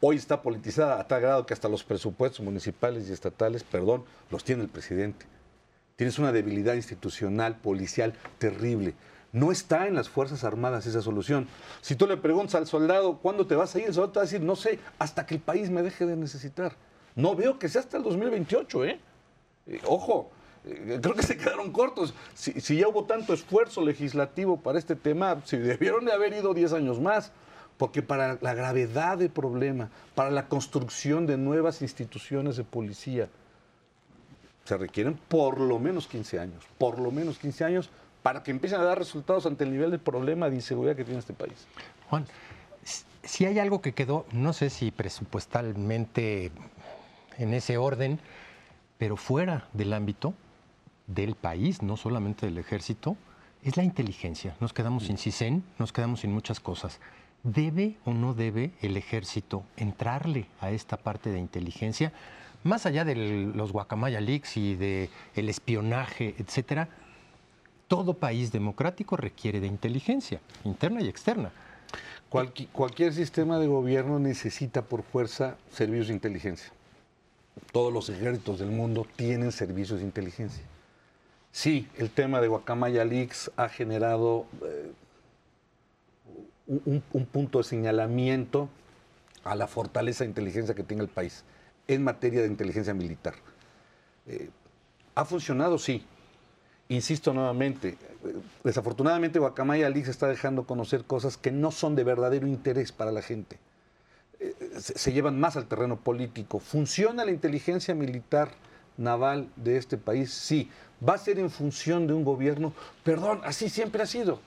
Hoy 0.00 0.14
está 0.14 0.42
politizada 0.42 1.00
a 1.00 1.08
tal 1.08 1.22
grado 1.22 1.44
que 1.44 1.54
hasta 1.54 1.68
los 1.68 1.82
presupuestos 1.82 2.44
municipales 2.44 3.08
y 3.08 3.12
estatales, 3.12 3.64
perdón, 3.64 4.04
los 4.30 4.44
tiene 4.44 4.62
el 4.62 4.68
presidente. 4.68 5.26
Tienes 5.96 6.20
una 6.20 6.30
debilidad 6.30 6.74
institucional, 6.74 7.56
policial 7.56 8.14
terrible. 8.38 8.94
No 9.32 9.50
está 9.50 9.88
en 9.88 9.96
las 9.96 10.08
Fuerzas 10.08 10.44
Armadas 10.44 10.86
esa 10.86 11.02
solución. 11.02 11.48
Si 11.80 11.96
tú 11.96 12.06
le 12.06 12.16
preguntas 12.16 12.54
al 12.54 12.68
soldado, 12.68 13.18
¿cuándo 13.18 13.44
te 13.48 13.56
vas 13.56 13.74
a 13.74 13.80
ir? 13.80 13.86
El 13.86 13.94
soldado 13.94 14.12
te 14.12 14.18
va 14.20 14.22
a 14.22 14.26
decir, 14.26 14.40
no 14.40 14.54
sé, 14.54 14.78
hasta 15.00 15.26
que 15.26 15.34
el 15.34 15.40
país 15.40 15.68
me 15.68 15.82
deje 15.82 16.06
de 16.06 16.14
necesitar. 16.14 16.76
No 17.16 17.34
veo 17.34 17.58
que 17.58 17.68
sea 17.68 17.80
hasta 17.80 17.96
el 17.96 18.04
2028, 18.04 18.84
¿eh? 18.84 19.00
eh 19.66 19.80
ojo, 19.86 20.30
creo 20.64 21.14
que 21.14 21.22
se 21.22 21.36
quedaron 21.36 21.72
cortos. 21.72 22.14
Si, 22.34 22.76
ya 22.76 22.88
hubo 22.88 23.04
tanto 23.04 23.34
esfuerzo 23.34 23.82
legislativo 23.82 24.58
para 24.58 24.78
este 24.78 24.96
tema, 24.96 25.40
si 25.44 25.56
debieron 25.56 26.04
de 26.04 26.12
haber 26.12 26.32
ido 26.32 26.54
10 26.54 26.72
años 26.74 27.00
más, 27.00 27.32
porque 27.76 28.02
para 28.02 28.38
la 28.40 28.54
gravedad 28.54 29.18
del 29.18 29.30
problema, 29.30 29.90
para 30.14 30.30
la 30.30 30.48
construcción 30.48 31.26
de 31.26 31.36
nuevas 31.36 31.82
instituciones 31.82 32.56
de 32.56 32.64
policía, 32.64 33.28
se 34.64 34.76
requieren 34.76 35.18
por 35.28 35.58
lo 35.60 35.78
menos 35.78 36.06
15 36.06 36.38
años, 36.38 36.64
por 36.78 37.00
lo 37.00 37.10
menos 37.10 37.38
15 37.38 37.64
años 37.64 37.90
para 38.22 38.44
que 38.44 38.52
empiecen 38.52 38.80
a 38.80 38.84
dar 38.84 38.98
resultados 38.98 39.46
ante 39.46 39.64
el 39.64 39.72
nivel 39.72 39.90
de 39.90 39.98
problema 39.98 40.48
de 40.48 40.54
inseguridad 40.54 40.94
que 40.94 41.04
tiene 41.04 41.18
este 41.18 41.32
país. 41.32 41.66
Juan, 42.08 42.24
si 43.24 43.44
hay 43.44 43.58
algo 43.58 43.82
que 43.82 43.92
quedó, 43.92 44.26
no 44.32 44.52
sé 44.52 44.70
si 44.70 44.92
presupuestalmente 44.92 46.52
en 47.38 47.54
ese 47.54 47.78
orden, 47.78 48.20
pero 48.98 49.16
fuera 49.16 49.66
del 49.72 49.92
ámbito, 49.92 50.34
del 51.06 51.34
país, 51.34 51.82
no 51.82 51.96
solamente 51.96 52.46
del 52.46 52.58
ejército, 52.58 53.16
es 53.62 53.76
la 53.76 53.84
inteligencia. 53.84 54.56
Nos 54.60 54.72
quedamos 54.72 55.04
sin 55.04 55.18
CISEN, 55.18 55.62
nos 55.78 55.92
quedamos 55.92 56.20
sin 56.20 56.32
muchas 56.32 56.60
cosas. 56.60 57.00
¿Debe 57.42 57.96
o 58.04 58.12
no 58.12 58.34
debe 58.34 58.72
el 58.82 58.96
ejército 58.96 59.64
entrarle 59.76 60.46
a 60.60 60.70
esta 60.70 60.96
parte 60.96 61.30
de 61.30 61.38
inteligencia? 61.38 62.12
Más 62.64 62.86
allá 62.86 63.04
de 63.04 63.16
los 63.16 63.72
guacamaya 63.72 64.20
leaks 64.20 64.56
y 64.56 64.76
del 64.76 65.10
el 65.34 65.48
espionaje, 65.48 66.36
etcétera, 66.38 66.88
todo 67.88 68.14
país 68.14 68.52
democrático 68.52 69.16
requiere 69.16 69.60
de 69.60 69.66
inteligencia, 69.66 70.40
interna 70.64 71.02
y 71.02 71.08
externa. 71.08 71.52
cualquier 72.30 73.12
sistema 73.12 73.58
de 73.58 73.66
gobierno 73.66 74.18
necesita 74.18 74.82
por 74.82 75.02
fuerza 75.02 75.56
servicios 75.70 76.08
de 76.08 76.14
inteligencia. 76.14 76.72
Todos 77.72 77.92
los 77.92 78.08
ejércitos 78.08 78.60
del 78.60 78.70
mundo 78.70 79.06
tienen 79.16 79.52
servicios 79.52 79.98
de 79.98 80.06
inteligencia. 80.06 80.62
Sí, 81.52 81.86
el 81.98 82.10
tema 82.10 82.40
de 82.40 82.48
Guacamaya 82.48 83.04
Leaks 83.04 83.50
ha 83.56 83.68
generado 83.68 84.46
eh, 84.64 84.92
un, 86.66 87.26
punto 87.26 87.58
de 87.58 87.64
señalamiento 87.64 88.70
a 89.44 89.54
la 89.54 89.66
fortaleza 89.66 90.24
de 90.24 90.30
inteligencia 90.30 90.74
que 90.74 90.82
tiene 90.82 91.02
el 91.02 91.10
país 91.10 91.44
en 91.88 92.04
materia 92.04 92.40
de 92.40 92.46
inteligencia 92.46 92.94
militar. 92.94 93.34
Eh, 94.26 94.48
¿Ha 95.14 95.26
funcionado? 95.26 95.76
Sí. 95.76 96.06
Insisto 96.88 97.34
nuevamente, 97.34 97.98
eh, 98.24 98.34
desafortunadamente 98.64 99.38
Guacamaya 99.38 99.90
Leaks 99.90 100.08
está 100.08 100.28
dejando 100.28 100.64
conocer 100.64 101.04
cosas 101.04 101.36
que 101.36 101.52
no 101.52 101.70
son 101.70 101.94
de 101.94 102.04
verdadero 102.04 102.46
interés 102.46 102.92
para 102.92 103.12
la 103.12 103.20
gente. 103.20 103.58
se 104.78 105.12
llevan 105.12 105.38
más 105.38 105.56
al 105.56 105.66
terreno 105.66 105.96
político. 105.96 106.60
¿Funciona 106.60 107.26
la 107.26 107.30
inteligencia 107.30 107.94
militar? 107.94 108.48
naval 108.96 109.48
de 109.56 109.76
este 109.76 109.96
país, 109.96 110.32
sí, 110.32 110.70
va 111.06 111.14
a 111.14 111.18
ser 111.18 111.38
en 111.38 111.50
función 111.50 112.06
de 112.06 112.12
un 112.12 112.24
gobierno, 112.24 112.72
perdón, 113.04 113.40
así 113.44 113.68
siempre 113.68 114.02
ha 114.02 114.06
sido. 114.06 114.40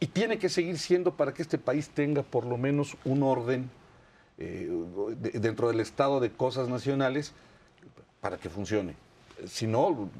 Y 0.00 0.06
tiene 0.06 0.38
que 0.38 0.48
seguir 0.48 0.78
siendo 0.78 1.14
para 1.14 1.32
que 1.32 1.42
este 1.42 1.58
país 1.58 1.90
tenga 1.90 2.22
por 2.22 2.44
lo 2.44 2.56
menos 2.56 2.96
un 3.04 3.22
orden 3.22 3.70
eh, 4.38 4.68
dentro 5.34 5.68
del 5.68 5.80
estado 5.80 6.18
de 6.20 6.30
cosas 6.32 6.68
nacionales 6.68 7.32
para 8.20 8.36
que 8.36 8.50
funcione. 8.50 8.94
Si 9.46 9.66
no, 9.66 10.10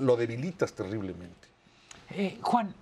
lo 0.00 0.16
debilitas 0.16 0.72
terriblemente. 0.74 1.48
Eh, 2.10 2.38
Juan, 2.42 2.74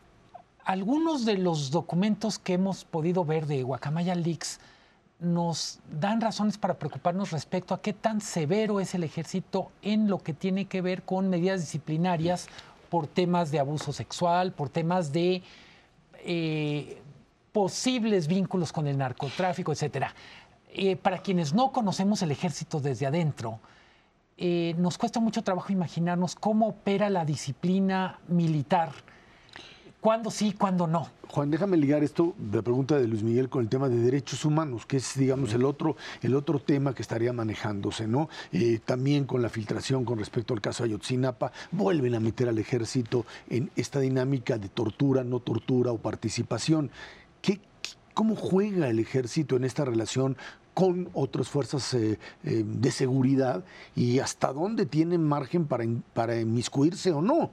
algunos 0.65 1.25
de 1.25 1.39
los 1.39 1.71
documentos 1.71 2.39
que 2.39 2.55
hemos 2.55 2.85
podido 2.85 3.25
ver 3.25 3.47
de 3.47 3.63
Guacamaya 3.63 4.15
Leaks 4.15 4.61
nos 5.21 5.81
dan 6.01 6.21
razones 6.21 6.59
para 6.59 6.75
preocuparnos 6.75 7.31
respecto 7.31 7.75
a 7.75 7.83
qué 7.83 7.93
tan 7.93 8.21
severo 8.21 8.81
es 8.81 8.95
el 8.95 9.05
ejército 9.05 9.71
en 9.83 10.09
lo 10.09 10.19
que 10.19 10.33
tiene 10.33 10.65
que 10.65 10.81
ver 10.81 11.03
con 11.03 11.29
medidas 11.29 11.61
disciplinarias 11.61 12.49
por 12.89 13.07
temas 13.07 13.51
de 13.51 13.61
abuso 13.61 13.93
sexual, 13.93 14.53
por 14.53 14.71
temas 14.71 15.13
de 15.13 15.43
eh, 16.25 17.01
posibles 17.53 18.27
vínculos 18.27 18.73
con 18.73 18.87
el 18.87 18.99
narcotráfico, 18.99 19.73
etc. 19.73 20.07
Eh, 20.73 20.97
para 20.97 21.19
quienes 21.19 21.53
no 21.53 21.71
conocemos 21.71 22.23
el 22.23 22.31
ejército 22.31 22.81
desde 22.81 23.07
adentro, 23.07 23.61
eh, 24.37 24.75
nos 24.79 24.97
cuesta 24.97 25.21
mucho 25.21 25.43
trabajo 25.43 25.73
imaginarnos 25.73 26.35
cómo 26.35 26.69
opera 26.69 27.11
la 27.11 27.25
disciplina 27.27 28.19
militar 28.27 28.93
¿Cuándo 30.01 30.31
sí, 30.31 30.55
cuándo 30.55 30.87
no? 30.87 31.09
Juan, 31.29 31.51
déjame 31.51 31.77
ligar 31.77 32.03
esto, 32.03 32.35
la 32.51 32.63
pregunta 32.63 32.99
de 32.99 33.07
Luis 33.07 33.23
Miguel, 33.23 33.51
con 33.51 33.63
el 33.63 33.69
tema 33.69 33.91
de 33.91 33.99
derechos 33.99 34.47
humanos, 34.47 34.87
que 34.87 34.97
es, 34.97 35.15
digamos, 35.19 35.53
el 35.53 35.63
otro, 35.67 35.95
el 36.23 36.35
otro 36.35 36.59
tema 36.59 36.95
que 36.95 37.03
estaría 37.03 37.35
manejándose, 37.35 38.07
¿no? 38.07 38.31
Eh, 38.51 38.81
también 38.83 39.27
con 39.27 39.43
la 39.43 39.51
filtración 39.51 40.07
con 40.07 40.19
respecto 40.19 40.55
al 40.55 40.63
caso 40.63 40.85
Ayotzinapa, 40.85 41.53
vuelven 41.71 42.15
a 42.15 42.21
meter 42.21 42.49
al 42.49 42.59
ejército 42.59 43.27
en 43.51 43.71
esta 43.77 44.01
dinámica 44.01 44.57
de 44.57 44.71
tortura, 44.71 45.23
no 45.23 45.41
tortura 45.41 45.93
o 45.93 45.99
participación. 45.99 46.91
¿Qué, 47.43 47.61
¿Cómo 48.15 48.37
juega 48.37 48.89
el 48.89 49.01
ejército 49.01 49.57
en 49.57 49.65
esta 49.65 49.85
relación 49.85 50.39
con 50.73 51.11
otras 51.13 51.49
fuerzas 51.51 51.93
eh, 51.93 52.19
eh, 52.45 52.65
de 52.65 52.91
seguridad 52.91 53.65
y 53.95 54.21
hasta 54.21 54.51
dónde 54.53 54.87
tienen 54.87 55.23
margen 55.23 55.67
para, 55.67 55.85
para 56.15 56.41
inmiscuirse 56.41 57.13
o 57.13 57.21
no? 57.21 57.51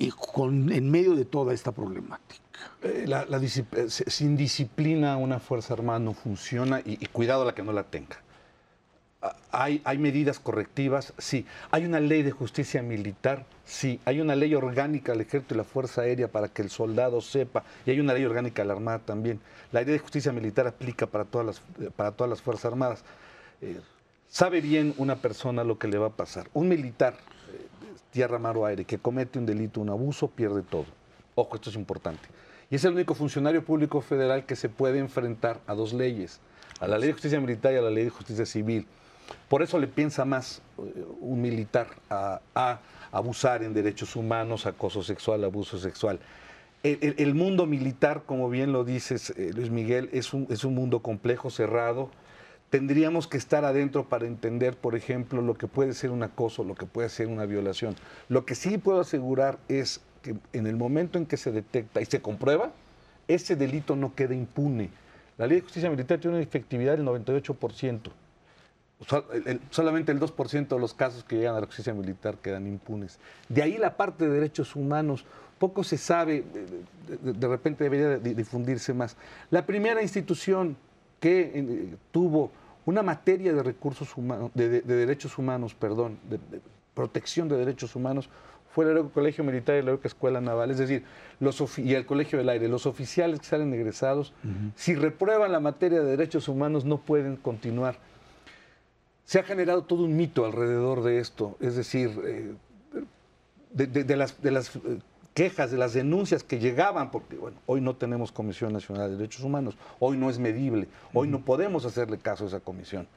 Y 0.00 0.10
con, 0.12 0.72
en 0.72 0.90
medio 0.90 1.14
de 1.14 1.26
toda 1.26 1.52
esta 1.52 1.72
problemática. 1.72 2.40
Eh, 2.82 3.04
eh, 3.06 3.88
sin 3.88 4.36
disciplina 4.36 5.18
una 5.18 5.38
Fuerza 5.38 5.74
Armada 5.74 5.98
no 5.98 6.14
funciona 6.14 6.80
y, 6.82 6.96
cuidado 7.06 7.44
la 7.44 7.54
que 7.54 7.62
no 7.62 7.70
la 7.70 7.84
tenga. 7.84 8.16
Ah, 9.20 9.36
hay, 9.52 9.82
hay, 9.84 9.98
medidas 9.98 10.40
correctivas, 10.40 11.12
sí. 11.18 11.44
Hay 11.70 11.84
una 11.84 12.00
ley 12.00 12.22
de 12.22 12.30
justicia 12.30 12.80
militar, 12.82 13.44
sí. 13.66 14.00
Hay 14.06 14.22
una 14.22 14.34
ley 14.34 14.54
orgánica 14.54 15.12
del 15.12 15.20
ejército 15.20 15.54
y 15.54 15.58
la 15.58 15.64
Fuerza 15.64 16.00
Aérea 16.00 16.28
para 16.28 16.48
que 16.48 16.62
el 16.62 16.70
soldado 16.70 17.20
sepa. 17.20 17.62
Y 17.84 17.90
hay 17.90 18.00
una 18.00 18.14
ley 18.14 18.24
orgánica 18.24 18.62
de 18.62 18.68
la 18.68 18.72
Armada 18.72 19.00
también. 19.00 19.38
La 19.70 19.82
ley 19.82 19.92
de 19.92 19.98
justicia 19.98 20.32
militar 20.32 20.66
aplica 20.66 21.06
para 21.06 21.26
todas 21.26 21.46
las, 21.46 21.58
eh, 21.78 21.90
para 21.94 22.12
todas 22.12 22.30
las 22.30 22.40
Fuerzas 22.40 22.72
Armadas. 22.72 23.04
sabe 24.30 24.62
bien 24.62 24.94
una 24.96 25.16
persona 25.16 25.62
lo 25.62 25.78
que 25.78 25.88
le 25.88 25.98
va 25.98 26.06
a 26.06 26.16
pasar. 26.16 26.48
Un 26.54 26.70
militar 26.70 27.18
tierra, 28.10 28.38
mar 28.38 28.56
o 28.56 28.66
aire, 28.66 28.84
que 28.84 28.98
comete 28.98 29.38
un 29.38 29.46
delito, 29.46 29.80
un 29.80 29.90
abuso, 29.90 30.28
pierde 30.28 30.62
todo. 30.62 30.86
Ojo, 31.34 31.56
esto 31.56 31.70
es 31.70 31.76
importante. 31.76 32.28
Y 32.70 32.76
es 32.76 32.84
el 32.84 32.94
único 32.94 33.14
funcionario 33.14 33.64
público 33.64 34.00
federal 34.00 34.46
que 34.46 34.56
se 34.56 34.68
puede 34.68 34.98
enfrentar 34.98 35.60
a 35.66 35.74
dos 35.74 35.92
leyes, 35.92 36.40
a 36.78 36.86
la 36.86 36.98
ley 36.98 37.08
de 37.08 37.12
justicia 37.14 37.40
militar 37.40 37.72
y 37.72 37.76
a 37.76 37.82
la 37.82 37.90
ley 37.90 38.04
de 38.04 38.10
justicia 38.10 38.46
civil. 38.46 38.86
Por 39.48 39.62
eso 39.62 39.78
le 39.78 39.86
piensa 39.86 40.24
más 40.24 40.62
eh, 40.78 41.04
un 41.20 41.40
militar 41.40 41.88
a, 42.08 42.80
abusar 43.12 43.64
en 43.64 43.74
derechos 43.74 44.14
humanos, 44.14 44.66
acoso 44.66 45.02
sexual, 45.02 45.42
abuso 45.42 45.78
sexual. 45.78 46.20
El, 46.82 47.34
mundo 47.34 47.66
militar, 47.66 48.22
como 48.24 48.48
bien 48.48 48.72
lo 48.72 48.84
dices, 48.84 49.30
eh, 49.30 49.50
Luis 49.54 49.70
Miguel, 49.70 50.08
es 50.12 50.32
un, 50.32 50.46
es 50.48 50.64
un 50.64 50.74
mundo 50.74 51.00
complejo, 51.00 51.50
cerrado, 51.50 52.10
tendríamos 52.70 53.26
que 53.26 53.36
estar 53.36 53.64
adentro 53.64 54.08
para 54.08 54.26
entender, 54.26 54.76
por 54.76 54.94
ejemplo, 54.94 55.42
lo 55.42 55.54
que 55.54 55.66
puede 55.66 55.92
ser 55.92 56.10
un 56.10 56.22
acoso, 56.22 56.64
lo 56.64 56.76
que 56.76 56.86
puede 56.86 57.08
ser 57.08 57.26
una 57.26 57.44
violación. 57.44 57.96
Lo 58.28 58.46
que 58.46 58.54
sí 58.54 58.78
puedo 58.78 59.00
asegurar 59.00 59.58
es 59.68 60.00
que 60.22 60.36
en 60.52 60.66
el 60.66 60.76
momento 60.76 61.18
en 61.18 61.26
que 61.26 61.36
se 61.36 61.50
detecta 61.50 62.00
y 62.00 62.06
se 62.06 62.22
comprueba, 62.22 62.72
ese 63.26 63.56
delito 63.56 63.96
no 63.96 64.14
queda 64.14 64.34
impune. 64.34 64.90
La 65.36 65.46
ley 65.46 65.56
de 65.56 65.62
justicia 65.62 65.90
militar 65.90 66.18
tiene 66.20 66.36
una 66.36 66.44
efectividad 66.44 66.96
del 66.96 67.06
98%. 67.06 68.10
solamente 69.70 70.12
el 70.12 70.20
2% 70.20 70.68
de 70.68 70.78
los 70.78 70.94
casos 70.94 71.24
que 71.24 71.36
llegan 71.36 71.56
a 71.56 71.60
la 71.60 71.66
justicia 71.66 71.92
militar 71.92 72.36
quedan 72.36 72.66
impunes. 72.68 73.18
De 73.48 73.62
ahí 73.62 73.78
la 73.78 73.96
parte 73.96 74.26
de 74.26 74.30
derechos 74.32 74.76
humanos. 74.76 75.24
Poco 75.58 75.84
se 75.84 75.98
sabe, 75.98 76.42
de, 77.22 77.48
repente 77.48 77.84
debería 77.84 78.16
difundirse 78.16 78.94
más. 78.94 79.14
La 79.50 79.66
primera 79.66 80.00
institución 80.00 80.74
que 81.20 81.52
eh, 81.54 81.94
tuvo 82.10 82.50
una 82.86 83.02
materia 83.02 83.52
de 83.52 83.62
recursos 83.62 84.16
humanos, 84.16 84.50
de, 84.54 84.80
derechos 84.82 85.38
humanos, 85.38 85.74
perdón, 85.74 86.18
de, 86.28 86.38
protección 86.94 87.48
de 87.48 87.56
derechos 87.56 87.94
humanos, 87.96 88.28
fue 88.72 88.90
el 88.90 89.10
Colegio 89.10 89.42
Militar 89.42 89.76
y 89.76 89.82
la 89.82 89.98
Escuela 90.02 90.40
Naval, 90.40 90.70
es 90.70 90.78
decir, 90.78 91.04
los 91.40 91.78
y 91.78 91.94
el 91.94 92.06
Colegio 92.06 92.38
del 92.38 92.48
Aire. 92.48 92.68
Los 92.68 92.86
oficiales 92.86 93.40
que 93.40 93.46
salen 93.46 93.74
egresados, 93.74 94.32
si 94.76 94.94
reprueban 94.94 95.50
la 95.50 95.58
materia 95.58 96.00
de 96.00 96.10
derechos 96.10 96.48
humanos, 96.48 96.84
no 96.84 96.98
pueden 96.98 97.36
continuar. 97.36 97.98
Se 99.24 99.40
ha 99.40 99.42
generado 99.42 99.82
todo 99.82 100.04
un 100.04 100.16
mito 100.16 100.44
alrededor 100.44 101.02
de 101.02 101.18
esto, 101.18 101.56
es 101.60 101.74
decir, 101.74 102.10
eh, 102.24 102.54
de, 103.72 104.16
las, 104.16 104.40
de 104.40 104.50
las 104.50 104.76
eh, 104.76 104.80
quejas, 105.40 105.70
de 105.70 105.78
las 105.78 105.94
denuncias 105.94 106.44
que 106.44 106.58
llegaban, 106.58 107.10
porque 107.10 107.34
bueno, 107.34 107.56
hoy 107.64 107.80
no 107.80 107.96
tenemos 107.96 108.30
Comisión 108.30 108.74
Nacional 108.74 109.08
de 109.08 109.16
Derechos 109.16 109.42
Humanos, 109.42 109.74
hoy 109.98 110.18
no 110.18 110.28
es 110.28 110.38
medible, 110.38 110.86
hoy 111.14 111.28
no 111.28 111.46
podemos 111.46 111.86
hacerle 111.86 112.18
caso 112.18 112.44
a 112.44 112.48
esa 112.48 112.60
comisión. 112.60 113.08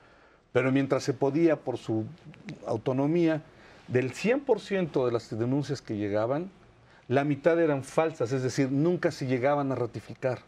Pero 0.54 0.72
mientras 0.72 1.04
se 1.04 1.12
podía, 1.14 1.58
por 1.58 1.78
su 1.78 2.06
autonomía, 2.66 3.42
del 3.90 4.14
100% 4.14 5.06
de 5.06 5.12
las 5.12 5.38
denuncias 5.38 5.82
que 5.82 5.98
llegaban, 5.98 6.50
la 7.10 7.26
mitad 7.26 7.60
eran 7.60 7.84
falsas, 7.84 8.32
es 8.32 8.42
decir, 8.42 8.72
nunca 8.72 9.12
se 9.12 9.28
llegaban 9.28 9.74
a 9.74 9.76
ratificar. 9.76 10.40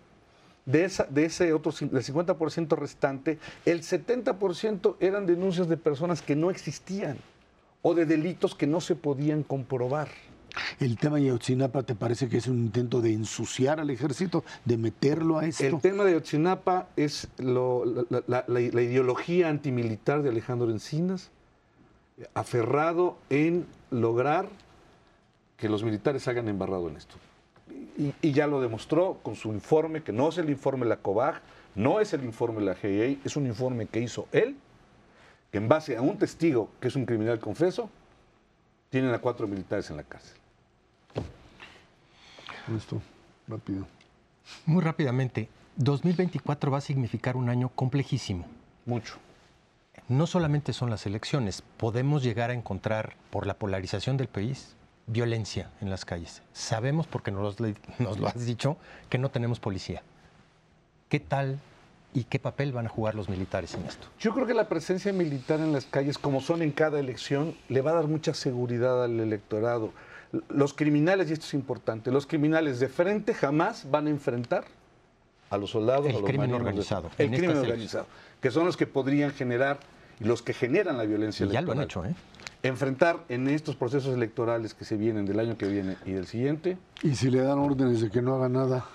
De, 0.65 0.85
esa, 0.85 1.03
de 1.03 1.25
ese 1.25 1.51
otro 1.51 1.73
del 1.73 2.03
50% 2.03 2.77
restante, 2.77 3.37
el 3.65 3.81
70% 3.81 4.95
eran 5.01 5.25
denuncias 5.25 5.67
de 5.67 5.75
personas 5.75 6.21
que 6.21 6.37
no 6.37 6.51
existían 6.51 7.17
o 7.81 7.93
de 7.93 8.05
delitos 8.05 8.55
que 8.55 8.65
no 8.65 8.79
se 8.79 8.95
podían 8.95 9.43
comprobar. 9.43 10.07
¿El 10.79 10.97
tema 10.97 11.17
de 11.17 11.23
Ayotzinapa 11.23 11.83
te 11.83 11.95
parece 11.95 12.29
que 12.29 12.37
es 12.37 12.47
un 12.47 12.57
intento 12.57 13.01
de 13.01 13.13
ensuciar 13.13 13.79
al 13.79 13.89
ejército, 13.89 14.43
de 14.65 14.77
meterlo 14.77 15.37
a 15.37 15.45
esto? 15.45 15.63
El 15.63 15.79
tema 15.79 16.03
de 16.03 16.11
Ayotzinapa 16.11 16.89
es 16.95 17.27
la, 17.37 18.59
ideología 18.59 19.49
antimilitar 19.49 20.21
de 20.21 20.29
Alejandro 20.29 20.69
Encinas, 20.69 21.31
aferrado 22.33 23.17
en 23.29 23.65
lograr 23.91 24.47
que 25.57 25.69
los 25.69 25.83
militares 25.83 26.27
hagan 26.27 26.47
embarrado 26.47 26.89
en 26.89 26.97
esto. 26.97 27.15
Y, 28.21 28.31
ya 28.31 28.47
lo 28.47 28.61
demostró 28.61 29.19
con 29.23 29.35
su 29.35 29.53
informe, 29.53 30.03
que 30.03 30.11
no 30.11 30.29
es 30.29 30.37
el 30.37 30.49
informe 30.49 30.85
de 30.85 30.89
la 30.89 30.97
COBAG, 30.97 31.41
no 31.75 31.99
es 31.99 32.13
el 32.13 32.23
informe 32.23 32.59
de 32.59 32.65
la 32.65 32.75
GIA, 32.75 33.17
es 33.23 33.35
un 33.35 33.47
informe 33.47 33.87
que 33.87 34.01
hizo 34.01 34.27
él, 34.31 34.55
que 35.51 35.57
en 35.57 35.67
base 35.67 35.95
a 35.95 36.01
un 36.01 36.17
testigo 36.17 36.69
que 36.79 36.89
es 36.89 36.95
un 36.95 37.05
criminal 37.05 37.39
confeso, 37.39 37.89
tienen 38.89 39.13
a 39.13 39.19
cuatro 39.19 39.47
militares 39.47 39.89
en 39.89 39.97
la 39.97 40.03
cárcel. 40.03 40.37
Esto, 42.73 43.01
rápido. 43.47 43.85
Muy 44.65 44.83
rápidamente, 44.83 45.49
2024 45.75 46.71
va 46.71 46.79
a 46.79 46.81
significar 46.81 47.35
un 47.35 47.49
año 47.49 47.69
complejísimo. 47.69 48.45
Mucho. 48.85 49.17
No 50.07 50.27
solamente 50.27 50.73
son 50.73 50.89
las 50.89 51.05
elecciones, 51.05 51.63
podemos 51.77 52.23
llegar 52.23 52.49
a 52.49 52.53
encontrar, 52.53 53.15
por 53.29 53.47
la 53.47 53.55
polarización 53.55 54.17
del 54.17 54.27
país, 54.27 54.75
violencia 55.07 55.71
en 55.81 55.89
las 55.89 56.05
calles. 56.05 56.41
Sabemos, 56.53 57.07
porque 57.07 57.31
nos, 57.31 57.57
nos 57.99 58.19
lo 58.19 58.27
has 58.27 58.45
dicho, 58.45 58.77
que 59.09 59.17
no 59.17 59.29
tenemos 59.29 59.59
policía. 59.59 60.01
¿Qué 61.09 61.19
tal 61.19 61.59
y 62.13 62.23
qué 62.23 62.39
papel 62.39 62.71
van 62.71 62.87
a 62.87 62.89
jugar 62.89 63.15
los 63.15 63.29
militares 63.29 63.75
en 63.75 63.85
esto? 63.85 64.07
Yo 64.19 64.33
creo 64.33 64.47
que 64.47 64.53
la 64.53 64.69
presencia 64.69 65.13
militar 65.13 65.59
en 65.59 65.71
las 65.71 65.85
calles, 65.85 66.17
como 66.17 66.41
son 66.41 66.61
en 66.61 66.71
cada 66.71 66.99
elección, 66.99 67.55
le 67.69 67.81
va 67.81 67.91
a 67.91 67.95
dar 67.95 68.07
mucha 68.07 68.33
seguridad 68.33 69.03
al 69.03 69.19
electorado 69.19 69.91
los 70.49 70.73
criminales, 70.73 71.29
y 71.29 71.33
esto 71.33 71.45
es 71.45 71.53
importante, 71.53 72.11
los 72.11 72.25
criminales 72.25 72.79
de 72.79 72.87
frente 72.87 73.33
jamás 73.33 73.89
van 73.89 74.07
a 74.07 74.09
enfrentar 74.09 74.65
a 75.49 75.57
los 75.57 75.71
soldados, 75.71 76.07
el 76.07 76.15
a 76.15 76.19
los 76.19 76.29
crimen 76.29 76.53
organizado. 76.53 77.09
El 77.17 77.31
crimen 77.31 77.57
organizado, 77.57 78.07
que 78.41 78.51
son 78.51 78.65
los 78.65 78.77
que 78.77 78.87
podrían 78.87 79.31
generar 79.31 79.79
y 80.19 80.23
los 80.23 80.41
que 80.41 80.53
generan 80.53 80.97
la 80.97 81.05
violencia 81.05 81.45
ya 81.45 81.61
lo 81.61 81.71
han 81.73 81.81
hecho, 81.81 82.05
¿eh? 82.05 82.15
Enfrentar 82.63 83.19
en 83.29 83.47
estos 83.47 83.75
procesos 83.75 84.15
electorales 84.15 84.73
que 84.73 84.85
se 84.85 84.97
vienen 84.97 85.25
del 85.25 85.39
año 85.39 85.55
que 85.55 85.67
viene 85.67 85.97
y 86.03 86.13
del 86.13 86.25
siguiente. 86.25 86.77
Y 87.03 87.13
si 87.13 87.29
le 87.29 87.41
dan 87.41 87.59
órdenes 87.59 88.01
de 88.01 88.09
que 88.09 88.23
no 88.23 88.35
haga 88.35 88.49
nada. 88.49 88.85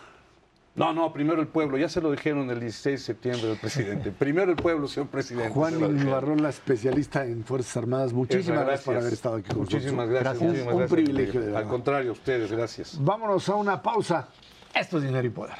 No, 0.81 0.95
no, 0.95 1.13
primero 1.13 1.43
el 1.43 1.49
pueblo. 1.49 1.77
Ya 1.77 1.91
se 1.91 2.01
lo 2.01 2.11
dijeron 2.11 2.49
el 2.49 2.59
16 2.59 3.01
de 3.01 3.05
septiembre 3.05 3.53
el 3.53 3.59
presidente. 3.59 4.11
primero 4.19 4.51
el 4.51 4.57
pueblo, 4.57 4.89
señor 4.89 5.11
presidente. 5.11 5.51
Juan 5.51 6.43
la 6.43 6.49
especialista 6.49 7.27
en 7.27 7.45
Fuerzas 7.45 7.77
Armadas. 7.77 8.15
Muchísimas 8.15 8.65
gracias, 8.65 8.85
por 8.87 8.97
haber 8.97 9.13
estado 9.13 9.37
aquí 9.37 9.49
con 9.51 9.59
muchísimas 9.59 10.09
Gracias, 10.09 10.41
muchísimas 10.41 10.75
Un 10.75 10.87
privilegio. 10.87 11.41
De 11.43 11.55
Al 11.55 11.69
contrario, 11.69 12.13
ustedes, 12.13 12.51
gracias. 12.51 12.97
Vámonos 12.99 13.47
a 13.51 13.57
una 13.57 13.83
pausa. 13.83 14.29
Esto 14.75 14.97
es 14.97 15.05
Dinero 15.05 15.27
y 15.27 15.31
Poder. 15.31 15.57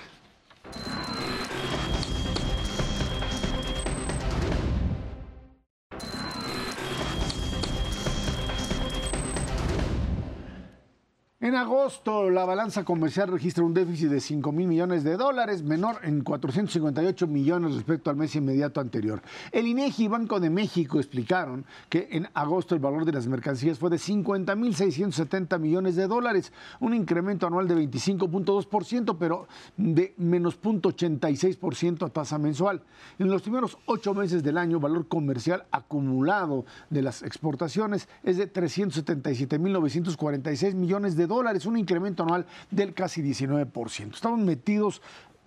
En 11.43 11.55
agosto, 11.55 12.29
la 12.29 12.45
balanza 12.45 12.85
comercial 12.85 13.29
registra 13.29 13.65
un 13.65 13.73
déficit 13.73 14.11
de 14.11 14.21
5 14.21 14.53
mil 14.53 14.69
millones 14.69 15.05
de 15.05 15.17
dólares, 15.17 15.63
menor 15.63 16.01
en 16.03 16.21
458 16.21 17.27
millones 17.27 17.77
respecto 17.77 18.11
al 18.11 18.17
mes 18.17 18.37
inmediato 18.37 18.79
anterior. 18.79 19.23
El 19.51 19.67
INEGI 19.67 20.05
y 20.05 20.09
Banco 20.09 20.39
de 20.39 20.51
México 20.51 20.99
explicaron 20.99 21.65
que 21.89 22.09
en 22.11 22.29
agosto 22.35 22.75
el 22.75 22.83
valor 22.83 23.07
de 23.07 23.13
las 23.13 23.27
mercancías 23.27 23.79
fue 23.79 23.89
de 23.89 23.97
50 23.97 24.55
mil 24.55 24.75
670 24.75 25.57
millones 25.57 25.97
de 25.97 26.09
dólares, 26.09 26.53
un 26.79 26.93
incremento 26.93 27.47
anual 27.47 27.67
de 27.67 27.77
25.2%, 27.77 29.17
pero 29.19 29.49
de 29.79 30.13
menos 30.19 30.61
0.86% 30.61 32.05
a 32.05 32.11
tasa 32.11 32.37
mensual. 32.37 32.83
En 33.19 33.31
los 33.31 33.41
primeros 33.41 33.79
ocho 33.87 34.13
meses 34.13 34.43
del 34.43 34.59
año, 34.59 34.79
valor 34.79 35.09
comercial 35.09 35.65
acumulado 35.71 36.67
de 36.91 37.01
las 37.01 37.23
exportaciones 37.23 38.11
es 38.25 38.37
de 38.37 38.47
377 38.47 39.59
mil 39.59 39.73
946 39.73 40.75
millones 40.75 41.17
de 41.17 41.30
dólares, 41.30 41.30
un 41.31 41.77
incremento 41.77 42.23
anual 42.23 42.47
del 42.71 42.95
casi 42.95 43.23
19%. 43.23 44.15
Estamos 44.15 44.41
metidos 44.41 45.01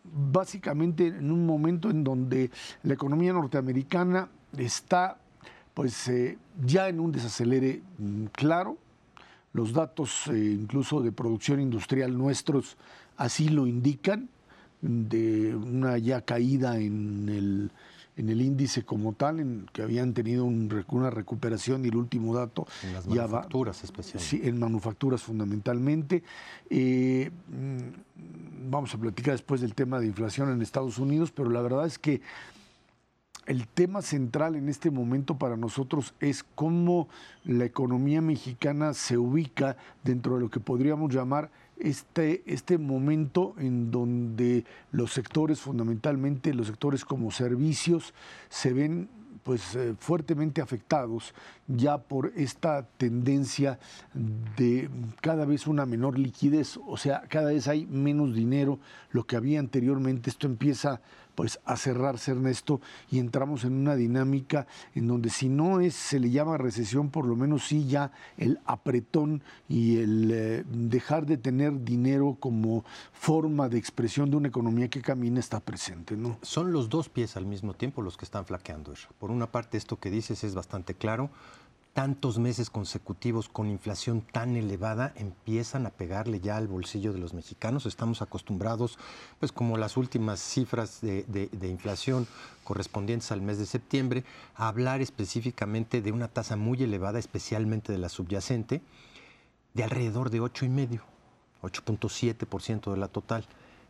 básicamente 0.03 1.07
en 1.07 1.31
un 1.31 1.45
momento 1.45 1.89
en 1.89 2.03
donde 2.03 2.51
la 2.83 2.93
economía 2.93 3.33
norteamericana 3.33 4.29
está 4.57 5.17
pues 5.73 6.07
eh, 6.07 6.37
ya 6.63 6.87
en 6.87 6.99
un 6.99 7.11
desacelere 7.11 7.81
mm, 7.97 8.25
claro. 8.25 8.77
Los 9.53 9.73
datos 9.73 10.27
eh, 10.27 10.57
incluso 10.59 11.01
de 11.01 11.11
producción 11.11 11.59
industrial 11.59 12.17
nuestros 12.17 12.77
así 13.17 13.49
lo 13.49 13.67
indican, 13.67 14.29
de 14.81 15.55
una 15.55 15.97
ya 15.97 16.21
caída 16.21 16.77
en 16.77 17.29
el 17.29 17.71
en 18.15 18.29
el 18.29 18.41
índice 18.41 18.83
como 18.83 19.13
tal, 19.13 19.39
en 19.39 19.65
que 19.73 19.81
habían 19.81 20.13
tenido 20.13 20.45
una 20.45 21.09
recuperación 21.09 21.83
y 21.85 21.87
el 21.87 21.95
último 21.95 22.35
dato 22.35 22.67
en 22.83 22.93
las 22.93 23.07
manufacturas 23.07 23.83
especialmente. 23.83 24.29
Sí, 24.29 24.41
en 24.43 24.59
manufacturas 24.59 25.23
fundamentalmente. 25.23 26.23
Eh, 26.69 27.31
mm, 27.47 28.69
vamos 28.69 28.93
a 28.93 28.97
platicar 28.97 29.33
después 29.33 29.61
del 29.61 29.73
tema 29.73 29.99
de 29.99 30.07
inflación 30.07 30.51
en 30.51 30.61
Estados 30.61 30.97
Unidos, 30.97 31.31
pero 31.31 31.49
la 31.49 31.61
verdad 31.61 31.85
es 31.85 31.97
que 31.97 32.21
el 33.45 33.67
tema 33.67 34.01
central 34.01 34.55
en 34.55 34.69
este 34.69 34.89
momento 34.89 35.37
para 35.37 35.57
nosotros 35.57 36.13
es 36.19 36.43
cómo 36.55 37.09
la 37.43 37.65
economía 37.65 38.21
mexicana 38.21 38.93
se 38.93 39.17
ubica 39.17 39.75
dentro 40.03 40.35
de 40.35 40.41
lo 40.41 40.49
que 40.49 40.59
podríamos 40.59 41.13
llamar 41.13 41.51
este, 41.83 42.43
este 42.45 42.77
momento 42.77 43.53
en 43.57 43.91
donde 43.91 44.65
los 44.91 45.11
sectores, 45.11 45.59
fundamentalmente 45.59 46.53
los 46.53 46.67
sectores 46.67 47.05
como 47.05 47.29
servicios, 47.29 48.13
se 48.49 48.73
ven 48.73 49.09
pues 49.43 49.75
eh, 49.75 49.93
fuertemente 49.99 50.61
afectados 50.61 51.33
ya 51.67 51.97
por 51.97 52.31
esta 52.35 52.87
tendencia 52.97 53.77
de 54.57 54.89
cada 55.19 55.45
vez 55.45 55.67
una 55.67 55.85
menor 55.85 56.17
liquidez, 56.17 56.79
o 56.87 56.95
sea, 56.95 57.23
cada 57.27 57.51
vez 57.51 57.67
hay 57.67 57.85
menos 57.85 58.33
dinero, 58.33 58.79
lo 59.11 59.25
que 59.25 59.35
había 59.35 59.59
anteriormente, 59.59 60.29
esto 60.29 60.47
empieza 60.47 61.01
pues 61.35 61.59
a 61.65 61.75
cerrarse 61.77 62.31
Ernesto 62.31 62.81
y 63.11 63.19
entramos 63.19 63.63
en 63.63 63.73
una 63.73 63.95
dinámica 63.95 64.67
en 64.95 65.07
donde 65.07 65.29
si 65.29 65.49
no 65.49 65.79
es 65.79 65.95
se 65.95 66.19
le 66.19 66.29
llama 66.29 66.57
recesión, 66.57 67.09
por 67.09 67.25
lo 67.25 67.35
menos 67.35 67.67
sí 67.67 67.87
ya 67.87 68.11
el 68.37 68.59
apretón 68.65 69.41
y 69.67 69.97
el 69.97 70.31
eh, 70.31 70.63
dejar 70.69 71.25
de 71.25 71.37
tener 71.37 71.83
dinero 71.83 72.37
como 72.39 72.85
forma 73.11 73.69
de 73.69 73.77
expresión 73.77 74.29
de 74.29 74.37
una 74.37 74.47
economía 74.47 74.87
que 74.87 75.01
camina 75.01 75.39
está 75.39 75.59
presente, 75.59 76.15
¿no? 76.15 76.37
Son 76.41 76.71
los 76.71 76.89
dos 76.89 77.09
pies 77.09 77.37
al 77.37 77.45
mismo 77.45 77.73
tiempo 77.73 78.01
los 78.01 78.17
que 78.17 78.25
están 78.25 78.45
flaqueando. 78.45 78.83
Por 79.19 79.31
una 79.31 79.47
parte 79.47 79.77
esto 79.77 79.97
que 79.97 80.11
dices 80.11 80.43
es 80.43 80.55
bastante 80.55 80.93
claro 80.93 81.29
tantos 81.93 82.39
meses 82.39 82.71
consecutivos 82.71 83.49
con 83.49 83.69
inflación 83.69 84.21
tan 84.21 84.55
elevada 84.55 85.13
empiezan 85.15 85.85
a 85.85 85.91
pegarle 85.91 86.39
ya 86.39 86.57
al 86.57 86.67
bolsillo 86.67 87.13
de 87.13 87.19
los 87.19 87.35
mexicanos. 87.35 87.85
Estamos 87.85 88.23
acostumbrados, 88.23 88.97
pues 89.39 89.51
como 89.51 89.77
las 89.77 89.95
últimas 89.95 90.39
cifras 90.39 91.01
de, 91.01 91.49
inflación 91.61 92.27
correspondientes 92.63 93.31
al 93.31 93.41
mes 93.41 93.59
de 93.59 93.67
septiembre, 93.67 94.23
a 94.55 94.67
hablar 94.69 95.01
específicamente 95.01 96.01
de 96.01 96.11
una 96.11 96.27
tasa 96.27 96.55
muy 96.55 96.81
elevada, 96.81 97.19
especialmente 97.19 97.91
de 97.91 97.99
la 97.99 98.09
subyacente, 98.09 98.81
de 99.75 99.83
alrededor 99.83 100.31
de 100.31 100.41
8,5, 100.41 100.99
8.7% 101.61 102.91
de 102.91 102.97
la 102.97 103.07
total. 103.07 103.45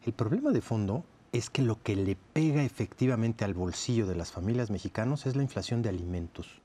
El 0.06 0.12
problema 0.12 0.52
de 0.52 0.62
fondo 0.62 1.06
es 1.32 1.50
que 1.50 1.62
lo 1.62 1.82
que 1.82 1.96
le 1.96 2.18
pega 2.18 2.64
efectivamente 2.64 3.46
al 3.46 3.54
bolsillo 3.54 4.06
de 4.08 4.16
las 4.16 4.34
familias 4.34 4.70
mexicanos 4.72 5.26
es 5.26 5.38
la 5.38 5.44
inflación 5.44 5.82
de 5.82 5.90
alimentos 5.90 6.63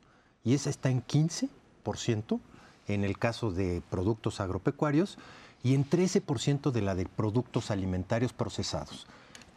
y 0.48 0.54
esa 0.54 0.70
está 0.70 0.88
en 0.88 1.04
15% 1.04 2.40
en 2.86 3.04
el 3.04 3.18
caso 3.18 3.50
de 3.50 3.82
productos 3.90 4.40
agropecuarios 4.40 5.18
y 5.62 5.74
en 5.74 5.84
13% 5.84 6.70
de 6.70 6.80
la 6.80 6.94
de 6.94 7.04
productos 7.04 7.70
alimentarios 7.70 8.32
procesados. 8.32 9.06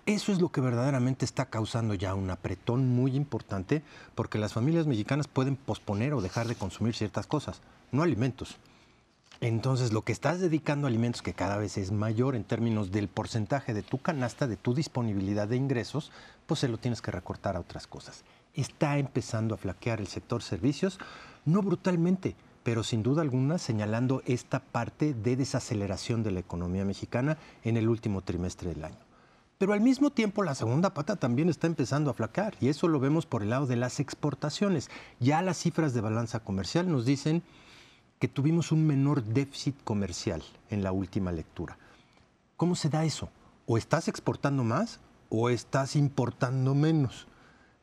Eso 0.06 0.34
es 0.34 0.42
lo 0.42 0.50
que 0.50 0.60
verdaderamente 0.60 1.24
está 1.24 1.46
causando 1.46 1.94
ya 1.94 2.14
un 2.14 2.30
apretón 2.30 2.90
muy 2.90 3.16
importante 3.16 3.84
porque 4.16 4.38
las 4.38 4.52
familias 4.52 4.86
mexicanas 4.86 5.30
pueden 5.30 5.56
posponer 5.56 6.14
o 6.14 6.20
dejar 6.20 6.50
de 6.50 6.56
consumir 6.56 6.94
ciertas 6.94 7.26
cosas, 7.26 7.62
no 7.94 8.04
alimentos. 8.04 8.58
Entonces, 9.40 9.94
lo 9.94 10.02
que 10.02 10.12
estás 10.12 10.42
dedicando 10.42 10.88
a 10.88 10.90
alimentos, 10.90 11.22
que 11.22 11.34
cada 11.34 11.56
vez 11.56 11.78
es 11.78 11.94
mayor 11.94 12.36
en 12.36 12.44
términos 12.44 12.92
del 12.92 13.08
porcentaje 13.08 13.74
de 13.74 13.82
tu 13.82 13.98
canasta, 13.98 14.46
de 14.46 14.58
tu 14.58 14.74
disponibilidad 14.74 15.48
de 15.48 15.56
ingresos, 15.56 16.12
pues 16.48 16.60
se 16.60 16.68
lo 16.68 16.78
tienes 16.78 17.02
que 17.02 17.12
recortar 17.12 17.56
a 17.56 17.62
otras 17.62 17.88
cosas 17.88 18.26
está 18.54 18.98
empezando 18.98 19.56
a 19.56 19.58
flaquear 19.58 20.00
el 20.00 20.08
sector 20.08 20.44
servicios, 20.44 21.00
no 21.46 21.62
brutalmente, 21.62 22.36
pero 22.64 22.84
sin 22.84 23.04
duda 23.04 23.22
alguna 23.22 23.58
señalando 23.58 24.22
esta 24.26 24.60
parte 24.60 25.14
de 25.14 25.36
desaceleración 25.36 26.24
de 26.24 26.32
la 26.32 26.40
economía 26.40 26.86
mexicana 26.86 27.38
en 27.64 27.78
el 27.78 27.90
último 27.90 28.22
trimestre 28.22 28.70
del 28.74 28.86
año. 28.86 29.00
Pero 29.58 29.74
al 29.74 29.82
mismo 29.82 30.10
tiempo 30.10 30.44
la 30.44 30.56
segunda 30.56 30.94
pata 30.94 31.18
también 31.18 31.48
está 31.48 31.68
empezando 31.68 32.10
a 32.10 32.16
flaquear 32.16 32.56
y 32.60 32.70
eso 32.70 32.88
lo 32.88 33.00
vemos 33.00 33.28
por 33.28 33.44
el 33.44 33.52
lado 33.52 33.68
de 33.68 33.76
las 33.76 34.00
exportaciones. 34.00 34.90
Ya 35.20 35.42
las 35.44 35.58
cifras 35.58 35.94
de 35.94 36.02
balanza 36.02 36.40
comercial 36.40 36.92
nos 36.92 37.06
dicen 37.06 37.44
que 38.18 38.28
tuvimos 38.28 38.72
un 38.72 38.86
menor 38.86 39.24
déficit 39.24 39.76
comercial 39.84 40.44
en 40.70 40.84
la 40.84 40.92
última 40.92 41.32
lectura. 41.32 41.78
¿Cómo 42.58 42.76
se 42.76 42.90
da 42.90 43.06
eso? 43.06 43.30
¿O 43.68 43.78
estás 43.78 44.08
exportando 44.08 44.64
más 44.64 45.00
o 45.30 45.50
estás 45.50 45.96
importando 45.96 46.74
menos? 46.74 47.28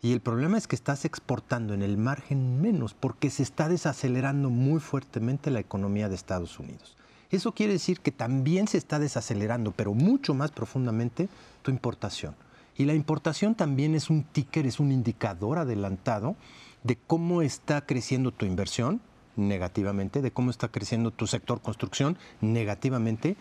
Y 0.01 0.13
el 0.13 0.21
problema 0.21 0.57
es 0.57 0.69
que 0.69 0.77
estás 0.77 1.05
exportando 1.05 1.75
en 1.75 1.83
el 1.83 1.97
margen 1.97 2.61
menos 2.61 2.95
porque 2.95 3.31
se 3.31 3.43
está 3.43 3.69
desacelerando 3.69 4.49
muy 4.49 4.79
fuertemente 4.79 5.51
la 5.51 5.59
economía 5.59 6.09
de 6.09 6.15
Estados 6.15 6.59
Unidos. 6.61 6.97
Eso 7.31 7.53
quiere 7.53 7.73
decir 7.75 8.01
que 8.01 8.13
también 8.13 8.69
se 8.69 8.79
está 8.79 8.99
desacelerando, 8.99 9.73
pero 9.73 9.95
mucho 9.95 10.35
más 10.35 10.51
profundamente, 10.51 11.29
tu 11.63 11.71
importación. 11.71 12.37
Y 12.77 12.85
la 12.85 12.95
importación 12.95 13.57
también 13.57 13.97
es 13.97 14.09
un 14.09 14.23
ticker, 14.23 14.67
es 14.67 14.79
un 14.79 14.93
indicador 14.93 15.59
adelantado 15.59 16.37
de 16.85 16.97
cómo 16.97 17.43
está 17.43 17.85
creciendo 17.85 18.31
tu 18.31 18.47
inversión 18.47 19.01
negativamente, 19.35 20.23
de 20.23 20.31
cómo 20.31 20.51
está 20.51 20.69
creciendo 20.69 21.11
tu 21.11 21.27
sector 21.27 21.61
construcción 21.61 22.17
negativamente 22.41 23.37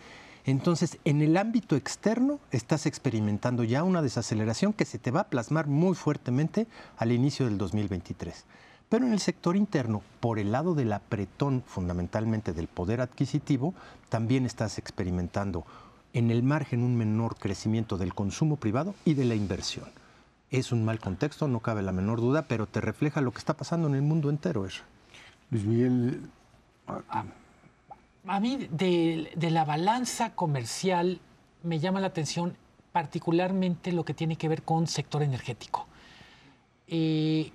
entonces, 0.50 0.96
en 1.04 1.20
el 1.20 1.36
ámbito 1.36 1.76
externo 1.76 2.40
estás 2.52 2.86
experimentando 2.86 3.64
ya 3.64 3.82
una 3.82 4.00
desaceleración 4.00 4.72
que 4.72 4.86
se 4.86 4.98
te 4.98 5.10
va 5.10 5.20
a 5.20 5.28
plasmar 5.28 5.66
muy 5.66 5.94
fuertemente 5.94 6.66
al 6.96 7.12
inicio 7.12 7.44
del 7.44 7.58
2023. 7.58 8.46
Pero 8.88 9.04
en 9.04 9.12
el 9.12 9.20
sector 9.20 9.56
interno, 9.56 10.00
por 10.20 10.38
el 10.38 10.50
lado 10.50 10.74
del 10.74 10.94
apretón 10.94 11.62
fundamentalmente 11.66 12.54
del 12.54 12.66
poder 12.66 13.02
adquisitivo, 13.02 13.74
también 14.08 14.46
estás 14.46 14.78
experimentando 14.78 15.66
en 16.14 16.30
el 16.30 16.42
margen 16.42 16.82
un 16.82 16.96
menor 16.96 17.36
crecimiento 17.36 17.98
del 17.98 18.14
consumo 18.14 18.56
privado 18.56 18.94
y 19.04 19.12
de 19.12 19.26
la 19.26 19.34
inversión. 19.34 19.90
Es 20.50 20.72
un 20.72 20.82
mal 20.82 20.98
contexto, 20.98 21.46
no 21.46 21.60
cabe 21.60 21.82
la 21.82 21.92
menor 21.92 22.22
duda, 22.22 22.46
pero 22.48 22.66
te 22.66 22.80
refleja 22.80 23.20
lo 23.20 23.32
que 23.32 23.38
está 23.38 23.54
pasando 23.54 23.86
en 23.86 23.96
el 23.96 24.02
mundo 24.02 24.30
entero. 24.30 24.66
Luis 25.50 25.64
Miguel, 25.66 26.22
a 28.28 28.40
mí 28.40 28.68
de, 28.70 29.50
la 29.50 29.64
balanza 29.64 30.34
comercial 30.34 31.18
me 31.62 31.78
llama 31.78 32.00
la 32.00 32.08
atención 32.08 32.56
particularmente 32.92 33.90
lo 33.90 34.04
que 34.04 34.12
tiene 34.12 34.36
que 34.36 34.48
ver 34.48 34.62
con 34.62 34.86
sector 34.86 35.22
energético. 35.22 35.86
Eh, 36.88 37.50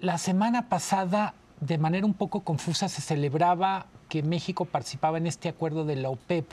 la 0.00 0.18
semana 0.18 0.68
pasada, 0.68 1.34
de 1.60 1.78
manera 1.78 2.06
un 2.06 2.14
poco 2.14 2.40
confusa, 2.40 2.88
se 2.88 3.02
celebraba 3.02 3.86
que 4.08 4.22
México 4.24 4.64
participaba 4.64 5.18
en 5.18 5.28
este 5.28 5.48
acuerdo 5.48 5.84
de 5.84 5.96
la 5.96 6.10
OPEP 6.10 6.50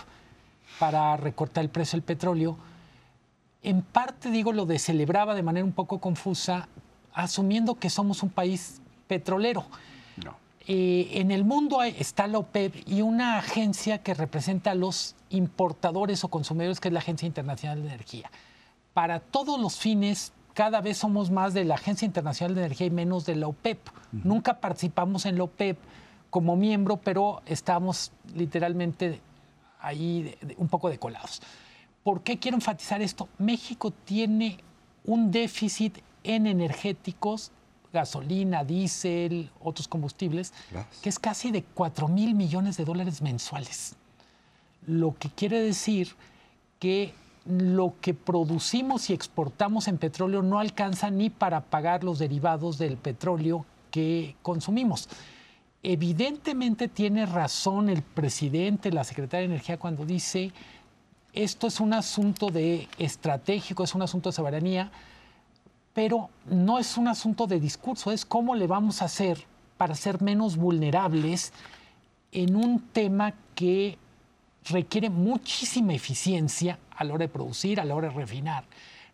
para 0.80 1.18
recortar 1.18 1.64
el 1.64 1.70
precio 1.70 1.98
del 1.98 2.04
petróleo. 2.04 2.58
En 3.64 3.82
parte, 3.82 4.30
digo, 4.30 4.54
lo 4.54 4.68
de 4.68 4.78
celebraba 4.78 5.34
de 5.34 5.44
manera 5.44 5.66
un 5.66 5.74
poco 5.74 6.00
confusa, 6.00 6.68
asumiendo 7.14 7.76
que 7.76 7.90
somos 7.90 8.22
un 8.22 8.30
país 8.30 8.82
petrolero. 9.08 9.66
Eh, 10.68 11.10
en 11.14 11.32
el 11.32 11.44
mundo 11.44 11.82
está 11.82 12.28
la 12.28 12.38
OPEP 12.38 12.88
y 12.88 13.02
una 13.02 13.38
agencia 13.38 14.04
que 14.04 14.14
representa 14.14 14.72
a 14.72 14.76
los 14.76 15.16
importadores 15.30 16.24
o 16.24 16.28
consumidores, 16.28 16.80
que 16.80 16.90
es 16.90 16.94
la 16.94 17.00
Agencia 17.00 17.26
Internacional 17.26 17.82
de 17.82 17.88
Energía. 17.88 18.32
Para 18.94 19.20
todos 19.20 19.60
los 19.60 19.78
fines, 19.78 20.34
cada 20.54 20.82
vez 20.82 20.98
somos 20.98 21.32
más 21.32 21.54
de 21.54 21.66
la 21.66 21.76
Agencia 21.76 22.06
Internacional 22.06 22.56
de 22.56 22.62
Energía 22.66 22.88
y 22.88 22.92
menos 22.92 23.26
de 23.26 23.36
la 23.36 23.48
OPEP. 23.48 23.80
Nunca 24.12 24.60
participamos 24.60 25.26
en 25.26 25.38
la 25.38 25.46
OPEP 25.46 25.78
como 26.30 26.56
miembro, 26.56 26.98
pero 26.98 27.42
estamos 27.46 28.12
literalmente 28.36 29.20
ahí 29.80 30.36
un 30.58 30.68
poco 30.68 30.90
decolados. 30.90 31.42
¿Por 32.04 32.22
qué 32.22 32.38
quiero 32.38 32.58
enfatizar 32.58 33.02
esto? 33.02 33.30
México 33.38 33.92
tiene 33.92 34.60
un 35.06 35.32
déficit 35.32 36.00
en 36.24 36.46
energéticos 36.46 37.52
gasolina, 37.94 38.64
diésel, 38.64 39.50
otros 39.60 39.88
combustibles, 39.88 40.54
que 41.02 41.10
es 41.10 41.20
casi 41.20 41.52
de 41.52 41.64
4 41.64 42.08
mil 42.08 42.36
millones 42.36 42.78
de 42.78 42.86
dólares 42.86 43.22
mensuales. 43.22 43.96
Lo 44.88 45.16
que 45.18 45.30
quiere 45.30 45.62
decir 45.62 46.16
que 46.80 47.14
lo 47.46 47.96
que 48.02 48.14
producimos 48.14 49.10
y 49.10 49.14
exportamos 49.14 49.88
en 49.88 49.98
petróleo 49.98 50.42
no 50.42 50.60
alcanza 50.60 51.10
ni 51.10 51.30
para 51.30 51.62
pagar 51.62 52.04
los 52.04 52.20
derivados 52.20 52.78
del 52.78 52.98
petróleo 52.98 53.66
que 53.90 54.36
consumimos. 54.42 55.10
Evidentemente 55.84 56.88
tiene 56.88 57.26
razón 57.26 57.90
el 57.90 58.04
presidente, 58.04 58.92
la 58.92 59.04
secretaria 59.04 59.48
de 59.48 59.54
Energía 59.54 59.78
cuando 59.78 60.06
dice 60.06 60.52
esto 61.34 61.68
es 61.68 61.80
un 61.80 61.94
asunto 61.94 62.50
de 62.50 62.88
estratégico, 62.98 63.84
es 63.84 63.96
un 63.96 64.02
asunto 64.02 64.30
de 64.30 64.34
soberanía, 64.34 64.92
pero 65.94 66.30
no 66.50 66.80
es 66.80 66.98
un 66.98 67.08
asunto 67.08 67.48
de 67.48 67.60
discurso, 67.60 68.12
es 68.12 68.26
cómo 68.26 68.56
le 68.56 68.68
vamos 68.68 69.02
a 69.02 69.06
hacer 69.06 69.46
para 69.78 69.96
ser 69.96 70.22
menos 70.22 70.58
vulnerables 70.58 71.52
en 72.32 72.56
un 72.56 72.80
tema 72.80 73.34
que 73.56 73.98
requiere 74.66 75.10
muchísima 75.10 75.94
eficiencia 75.94 76.80
a 76.96 77.04
la 77.04 77.14
hora 77.14 77.26
de 77.26 77.30
producir, 77.30 77.80
a 77.80 77.86
la 77.86 77.96
hora 77.96 78.10
de 78.10 78.16
refinar, 78.16 78.64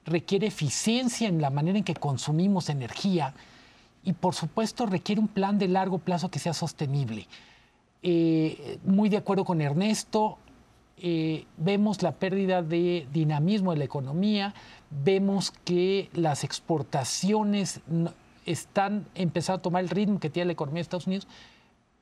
requiere 0.06 0.48
eficiencia 0.48 1.28
en 1.28 1.42
la 1.42 1.50
manera 1.50 1.78
en 1.78 1.84
que 1.84 1.96
consumimos 1.96 2.70
energía 2.70 3.34
y 4.04 4.14
por 4.14 4.36
supuesto 4.36 4.86
requiere 4.86 5.20
un 5.20 5.28
plan 5.28 5.58
de 5.58 5.68
largo 5.68 5.98
plazo 5.98 6.30
que 6.30 6.40
sea 6.40 6.54
sostenible. 6.54 7.28
Eh, 8.04 8.80
muy 8.86 9.10
de 9.10 9.18
acuerdo 9.18 9.44
con 9.44 9.62
Ernesto, 9.62 10.38
eh, 11.00 11.46
vemos 11.58 12.02
la 12.02 12.14
pérdida 12.14 12.64
de 12.64 13.08
dinamismo 13.14 13.72
de 13.72 13.78
la 13.78 13.86
economía, 13.86 14.54
vemos 14.90 15.52
que 15.64 16.10
las 16.14 16.44
exportaciones 16.44 17.82
están 18.46 19.06
empezando 19.14 19.60
a 19.60 19.62
tomar 19.62 19.84
el 19.84 19.90
ritmo 19.90 20.20
que 20.20 20.30
tiene 20.30 20.48
la 20.48 20.54
economía 20.54 20.80
de 20.80 20.84
Estados 20.84 21.08
Unidos, 21.08 21.28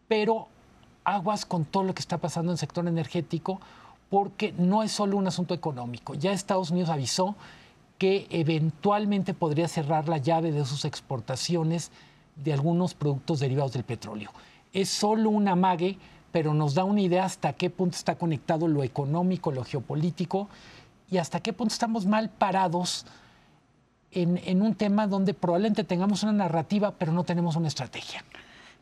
pero 0.07 0.47
aguas 1.03 1.45
con 1.45 1.65
todo 1.65 1.83
lo 1.83 1.93
que 1.93 1.99
está 1.99 2.17
pasando 2.19 2.51
en 2.51 2.53
el 2.53 2.59
sector 2.59 2.87
energético, 2.87 3.59
porque 4.09 4.53
no 4.57 4.81
es 4.81 4.91
solo 4.91 5.17
un 5.17 5.27
asunto 5.27 5.53
económico. 5.53 6.13
Ya 6.13 6.31
Estados 6.31 6.71
Unidos 6.71 6.89
avisó 6.89 7.35
que 7.97 8.27
eventualmente 8.29 9.33
podría 9.33 9.67
cerrar 9.67 10.07
la 10.07 10.17
llave 10.17 10.51
de 10.51 10.65
sus 10.65 10.85
exportaciones 10.85 11.91
de 12.35 12.53
algunos 12.53 12.93
productos 12.93 13.39
derivados 13.39 13.73
del 13.73 13.83
petróleo. 13.83 14.31
Es 14.73 14.89
solo 14.89 15.29
un 15.29 15.47
amague 15.47 15.97
pero 16.35 16.53
nos 16.53 16.73
da 16.73 16.83
una 16.83 16.99
idea 16.99 17.23
hasta 17.23 17.53
qué 17.53 17.69
punto 17.69 17.95
está 17.95 18.17
conectado 18.17 18.67
lo 18.67 18.83
económico, 18.83 19.53
lo 19.53 19.63
geopolítico 19.63 20.49
y 21.09 21.15
hasta 21.15 21.39
qué 21.39 21.53
punto 21.53 21.71
estamos 21.71 22.05
mal 22.05 22.29
parados 22.29 23.05
en, 24.11 24.61
un 24.61 24.75
tema 24.75 25.07
donde 25.07 25.33
probablemente 25.33 25.85
tengamos 25.85 26.23
una 26.23 26.33
narrativa, 26.33 26.91
pero 26.91 27.13
no 27.13 27.23
tenemos 27.23 27.55
una 27.55 27.69
estrategia. 27.69 28.25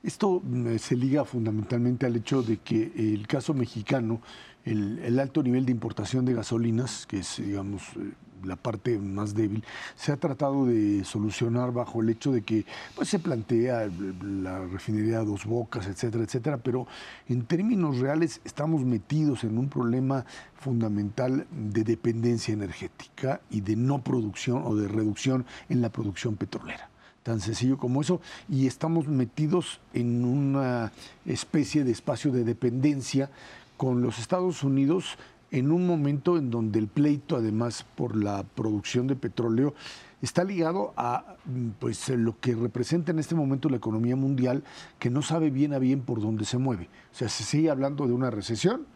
Esto 0.01 0.41
mm, 0.43 0.77
se 0.79 0.95
liga 0.95 1.25
fundamentalmente 1.25 2.07
al 2.07 2.15
hecho 2.15 2.41
de 2.41 2.57
que 2.57 2.91
el 2.95 3.27
caso 3.27 3.53
mexicano, 3.53 4.19
el, 4.65 5.19
alto 5.19 5.43
nivel 5.43 5.63
de 5.67 5.73
importación 5.73 6.25
de 6.25 6.33
gasolinas, 6.33 7.05
que 7.05 7.19
es, 7.19 7.37
digamos, 7.37 7.83
eh, 7.97 8.13
la 8.45 8.55
parte 8.55 8.97
más 8.97 9.33
débil, 9.33 9.63
se 9.95 10.11
ha 10.11 10.17
tratado 10.17 10.65
de 10.65 11.03
solucionar 11.03 11.71
bajo 11.71 12.01
el 12.01 12.09
hecho 12.09 12.31
de 12.31 12.41
que 12.41 12.65
pues, 12.95 13.09
se 13.09 13.19
plantea 13.19 13.89
la 14.21 14.59
refinería 14.65 15.19
de 15.19 15.25
dos 15.25 15.45
bocas, 15.45 15.87
etcétera, 15.87 16.23
etcétera, 16.23 16.57
pero 16.57 16.87
en 17.27 17.45
términos 17.45 17.99
reales 17.99 18.41
estamos 18.43 18.83
metidos 18.83 19.43
en 19.43 19.57
un 19.57 19.69
problema 19.69 20.25
fundamental 20.55 21.45
de 21.51 21.83
dependencia 21.83 22.53
energética 22.53 23.41
y 23.49 23.61
de 23.61 23.75
no 23.75 24.01
producción 24.01 24.63
o 24.65 24.75
de 24.75 24.87
reducción 24.87 25.45
en 25.69 25.81
la 25.81 25.89
producción 25.89 26.35
petrolera. 26.35 26.89
Tan 27.23 27.39
sencillo 27.39 27.77
como 27.77 28.01
eso, 28.01 28.19
y 28.49 28.67
estamos 28.67 29.07
metidos 29.07 29.79
en 29.93 30.25
una 30.25 30.91
especie 31.25 31.85
de 31.85 31.91
espacio 31.91 32.31
de 32.31 32.43
dependencia 32.43 33.29
con 33.77 34.01
los 34.01 34.19
Estados 34.19 34.63
Unidos 34.63 35.17
en 35.53 35.71
un 35.71 35.85
momento 35.85 36.37
en 36.37 36.49
donde 36.49 36.79
el 36.79 36.87
pleito, 36.87 37.35
además 37.35 37.85
por 37.95 38.15
la 38.15 38.43
producción 38.43 39.05
de 39.05 39.15
petróleo, 39.15 39.75
está 40.19 40.43
ligado 40.43 40.93
a 40.97 41.35
pues, 41.79 42.09
lo 42.09 42.39
que 42.39 42.55
representa 42.55 43.11
en 43.11 43.19
este 43.19 43.35
momento 43.35 43.69
la 43.69 43.77
economía 43.77 44.15
mundial, 44.15 44.63
que 44.97 45.11
no 45.11 45.21
sabe 45.21 45.51
bien 45.51 45.73
a 45.73 45.77
bien 45.77 46.01
por 46.01 46.19
dónde 46.21 46.43
se 46.45 46.57
mueve. 46.57 46.89
O 47.13 47.15
sea, 47.15 47.29
se 47.29 47.43
sigue 47.43 47.69
hablando 47.69 48.07
de 48.07 48.13
una 48.13 48.31
recesión 48.31 48.87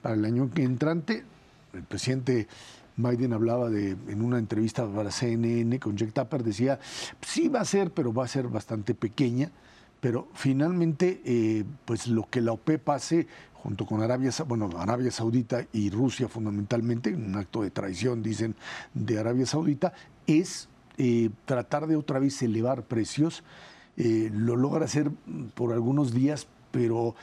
para 0.00 0.14
el 0.14 0.24
año 0.24 0.50
entrante. 0.56 1.22
El 1.74 1.82
presidente 1.82 2.48
Biden 2.96 3.34
hablaba 3.34 3.68
de, 3.68 3.90
en 3.90 4.22
una 4.22 4.38
entrevista 4.38 4.86
para 4.86 5.10
CNN 5.10 5.78
con 5.78 5.98
Jack 5.98 6.14
Tapper, 6.14 6.42
decía, 6.42 6.80
sí 7.20 7.48
va 7.48 7.60
a 7.60 7.66
ser, 7.66 7.90
pero 7.90 8.14
va 8.14 8.24
a 8.24 8.28
ser 8.28 8.48
bastante 8.48 8.94
pequeña. 8.94 9.50
Pero 10.00 10.28
finalmente, 10.32 11.20
eh, 11.26 11.64
pues 11.84 12.06
lo 12.06 12.26
que 12.30 12.40
la 12.40 12.52
OPEP 12.52 12.88
hace 12.88 13.26
junto 13.66 13.84
con 13.84 14.00
Arabia, 14.00 14.30
bueno, 14.46 14.70
Arabia 14.78 15.10
Saudita 15.10 15.66
y 15.72 15.90
Rusia 15.90 16.28
fundamentalmente, 16.28 17.12
un 17.12 17.34
acto 17.34 17.62
de 17.62 17.72
traición, 17.72 18.22
dicen, 18.22 18.54
de 18.94 19.18
Arabia 19.18 19.44
Saudita, 19.44 19.92
es 20.28 20.68
eh, 20.98 21.30
tratar 21.46 21.88
de 21.88 21.96
otra 21.96 22.20
vez 22.20 22.40
elevar 22.42 22.84
precios. 22.84 23.42
Eh, 23.96 24.30
lo 24.32 24.54
logra 24.54 24.84
hacer 24.84 25.10
por 25.54 25.72
algunos 25.72 26.14
días, 26.14 26.46
pero 26.70 27.16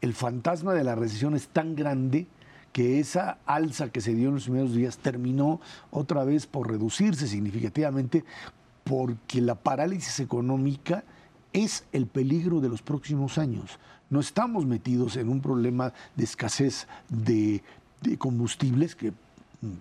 el 0.00 0.14
fantasma 0.14 0.72
de 0.72 0.84
la 0.84 0.94
recesión 0.94 1.34
es 1.34 1.48
tan 1.48 1.76
grande 1.76 2.26
que 2.72 2.98
esa 2.98 3.36
alza 3.44 3.90
que 3.90 4.00
se 4.00 4.14
dio 4.14 4.28
en 4.28 4.36
los 4.36 4.44
primeros 4.44 4.72
días 4.72 4.96
terminó 4.96 5.60
otra 5.90 6.24
vez 6.24 6.46
por 6.46 6.70
reducirse 6.70 7.28
significativamente 7.28 8.24
porque 8.84 9.42
la 9.42 9.54
parálisis 9.54 10.18
económica 10.20 11.04
es 11.52 11.84
el 11.92 12.06
peligro 12.06 12.60
de 12.60 12.70
los 12.70 12.80
próximos 12.80 13.36
años 13.36 13.78
no 14.10 14.20
estamos 14.20 14.66
metidos 14.66 15.16
en 15.16 15.28
un 15.28 15.40
problema 15.40 15.92
de 16.16 16.24
escasez 16.24 16.86
de, 17.08 17.62
combustibles, 18.18 18.94
que 18.96 19.12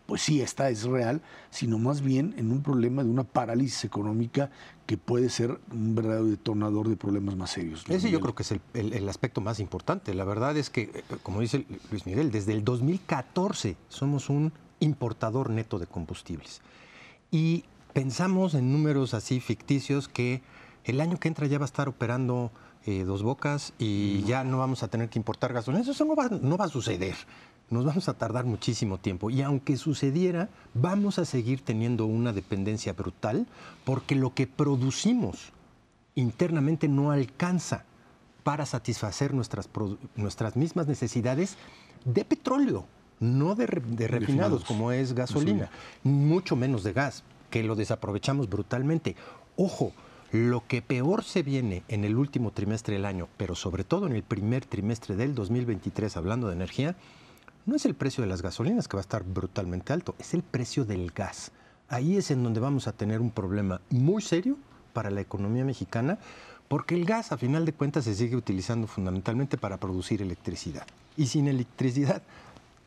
pues 0.06 0.22
sí, 0.22 0.42
está, 0.42 0.70
es 0.70 0.84
real, 0.84 1.22
sino 1.50 1.80
más 1.80 2.02
bien 2.02 2.36
en 2.38 2.52
un 2.52 2.62
problema 2.62 3.04
de 3.04 3.10
una 3.10 3.24
parálisis 3.24 3.86
económica 3.86 4.52
que 4.86 4.98
puede 4.98 5.30
ser 5.30 5.60
un 5.72 5.96
verdadero 5.96 6.26
detonador 6.26 6.90
de 6.90 6.98
problemas 6.98 7.36
más 7.36 7.52
serios. 7.52 7.86
Ese 7.88 8.12
yo 8.12 8.20
creo 8.20 8.36
que 8.36 8.44
es 8.44 8.54
el, 8.74 9.10
aspecto 9.10 9.40
más 9.40 9.60
importante. 9.60 10.14
La 10.14 10.26
verdad 10.26 10.58
es 10.58 10.70
que, 10.70 10.82
eh, 10.94 11.04
como 11.24 11.42
dice 11.42 11.66
Luis 11.92 12.06
Miguel, 12.06 12.30
desde 12.32 12.54
el 12.54 12.64
2014 12.64 13.78
somos 13.88 14.30
un 14.30 14.52
importador 14.80 15.50
neto 15.50 15.80
de 15.80 15.88
combustibles. 15.88 16.62
Y 17.32 17.64
pensamos 17.94 18.54
en 18.56 18.72
números 18.74 19.14
así 19.14 19.40
ficticios 19.40 20.08
que 20.08 20.42
el 20.84 21.02
año 21.02 21.20
que 21.20 21.28
entra 21.28 21.48
ya 21.48 21.58
va 21.58 21.66
a 21.66 21.68
estar 21.68 21.88
operando 21.88 22.52
eh, 22.86 23.04
dos 23.04 23.24
bocas 23.24 23.74
y 23.78 24.24
ya 24.24 24.44
no 24.44 24.58
vamos 24.58 24.84
a 24.84 24.88
tener 24.88 25.10
que 25.10 25.20
importar 25.20 25.54
gasolina. 25.54 25.84
Eso 25.84 26.06
no 26.06 26.16
va, 26.16 26.30
no 26.30 26.58
va 26.58 26.66
a 26.66 26.70
suceder. 26.70 27.16
Nos 27.70 27.86
vamos 27.86 28.10
a 28.10 28.14
tardar 28.14 28.46
muchísimo 28.46 28.98
tiempo. 28.98 29.30
Y 29.30 29.42
aunque 29.42 29.78
sucediera, 29.78 30.50
vamos 30.74 31.20
a 31.20 31.26
seguir 31.26 31.62
teniendo 31.62 32.06
una 32.06 32.34
dependencia 32.34 32.94
brutal 32.94 33.46
porque 33.86 34.16
lo 34.16 34.34
que 34.34 34.48
producimos 34.48 35.52
internamente 36.16 36.88
no 36.88 37.12
alcanza 37.12 37.86
para 38.44 38.66
satisfacer 38.66 39.34
nuestras, 39.34 39.70
nuestras 40.16 40.56
mismas 40.56 40.88
necesidades 40.88 41.58
de 42.06 42.26
petróleo, 42.26 42.86
no 43.20 43.56
de, 43.56 43.68
refinados, 43.68 44.64
como 44.64 44.92
es 44.92 45.14
gasolina, 45.14 45.70
mucho 46.04 46.56
menos 46.56 46.84
de 46.84 46.94
gas, 46.94 47.24
que 47.50 47.64
lo 47.64 47.76
desaprovechamos 47.76 48.50
brutalmente. 48.50 49.16
Ojo, 49.58 49.92
lo 50.32 50.66
que 50.68 50.82
peor 50.82 51.24
se 51.24 51.42
viene 51.42 51.84
en 51.88 52.04
el 52.04 52.16
último 52.16 52.52
trimestre 52.52 52.96
del 52.96 53.06
año, 53.06 53.28
pero 53.38 53.56
sobre 53.56 53.84
todo 53.84 54.06
en 54.06 54.14
el 54.14 54.24
primer 54.24 54.66
trimestre 54.66 55.16
del 55.16 55.34
2023, 55.34 56.16
hablando 56.18 56.48
de 56.48 56.54
energía, 56.54 56.96
no 57.66 57.76
es 57.76 57.86
el 57.86 57.96
precio 57.96 58.22
de 58.22 58.30
las 58.30 58.42
gasolinas 58.42 58.88
que 58.88 58.98
va 58.98 59.02
a 59.02 59.02
estar 59.02 59.24
brutalmente 59.24 59.94
alto, 59.94 60.16
es 60.20 60.34
el 60.34 60.44
precio 60.44 60.86
del 60.86 61.12
gas. 61.12 61.52
Ahí 61.88 62.18
es 62.18 62.30
en 62.30 62.44
donde 62.44 62.60
vamos 62.60 62.88
a 62.88 62.92
tener 62.92 63.22
un 63.22 63.32
problema 63.32 63.82
muy 63.90 64.22
serio 64.22 64.58
para 64.94 65.10
la 65.10 65.22
economía 65.22 65.66
mexicana, 65.66 66.20
porque 66.68 66.94
el 66.94 67.06
gas, 67.06 67.32
a 67.32 67.38
final 67.38 67.66
de 67.66 67.74
cuentas, 67.74 68.04
se 68.04 68.14
sigue 68.14 68.36
utilizando 68.36 68.86
fundamentalmente 68.86 69.58
para 69.58 69.78
producir 69.78 70.22
electricidad. 70.22 70.86
Y 71.18 71.26
sin 71.26 71.48
electricidad 71.48 72.22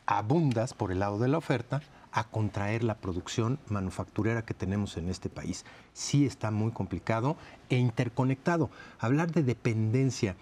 abundas 0.05 0.73
por 0.73 0.91
el 0.91 0.99
lado 0.99 1.19
de 1.19 1.27
la 1.27 1.37
oferta, 1.37 1.81
a 2.13 2.23
contraer 2.25 2.83
la 2.83 2.95
producción 2.95 3.59
manufacturera 3.67 4.45
que 4.45 4.53
tenemos 4.53 4.97
en 4.97 5.09
este 5.09 5.29
país. 5.29 5.65
Sí 5.93 6.25
está 6.25 6.51
muy 6.51 6.71
complicado 6.71 7.35
e 7.69 7.77
interconectado. 7.77 8.69
Hablar 8.99 9.31
de 9.31 9.41
dependencia 9.41 10.35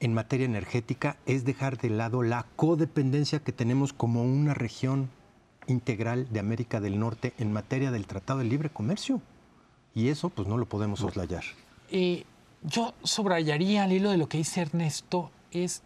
en 0.00 0.14
materia 0.14 0.44
energética 0.44 1.16
es 1.24 1.44
dejar 1.44 1.78
de 1.78 1.90
lado 1.90 2.22
la 2.22 2.44
codependencia 2.56 3.38
que 3.38 3.52
tenemos 3.52 3.92
como 3.92 4.24
una 4.24 4.52
región 4.52 5.08
integral 5.68 6.28
de 6.30 6.40
América 6.40 6.80
del 6.80 6.98
Norte 6.98 7.32
en 7.38 7.52
materia 7.52 7.92
del 7.92 8.06
Tratado 8.06 8.40
de 8.40 8.46
Libre 8.46 8.70
Comercio. 8.70 9.22
Y 9.94 10.08
eso 10.08 10.28
pues 10.28 10.48
no 10.48 10.58
lo 10.58 10.66
podemos 10.66 10.98
soslayar. 11.00 11.44
Eh, 11.90 12.24
yo 12.62 12.94
subrayaría 13.04 13.84
al 13.84 13.92
hilo 13.92 14.10
de 14.10 14.16
lo 14.16 14.28
que 14.28 14.38
dice 14.38 14.60
Ernesto, 14.60 15.30
es, 15.52 15.82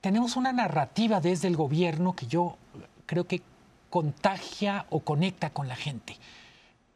tenemos 0.00 0.36
una 0.36 0.52
narrativa 0.52 1.20
desde 1.20 1.46
el 1.46 1.56
gobierno 1.56 2.16
que 2.16 2.26
yo 2.26 2.56
creo 3.04 3.26
que 3.26 3.42
contagia 3.90 4.86
o 4.90 5.00
conecta 5.00 5.50
con 5.50 5.68
la 5.68 5.76
gente. 5.76 6.16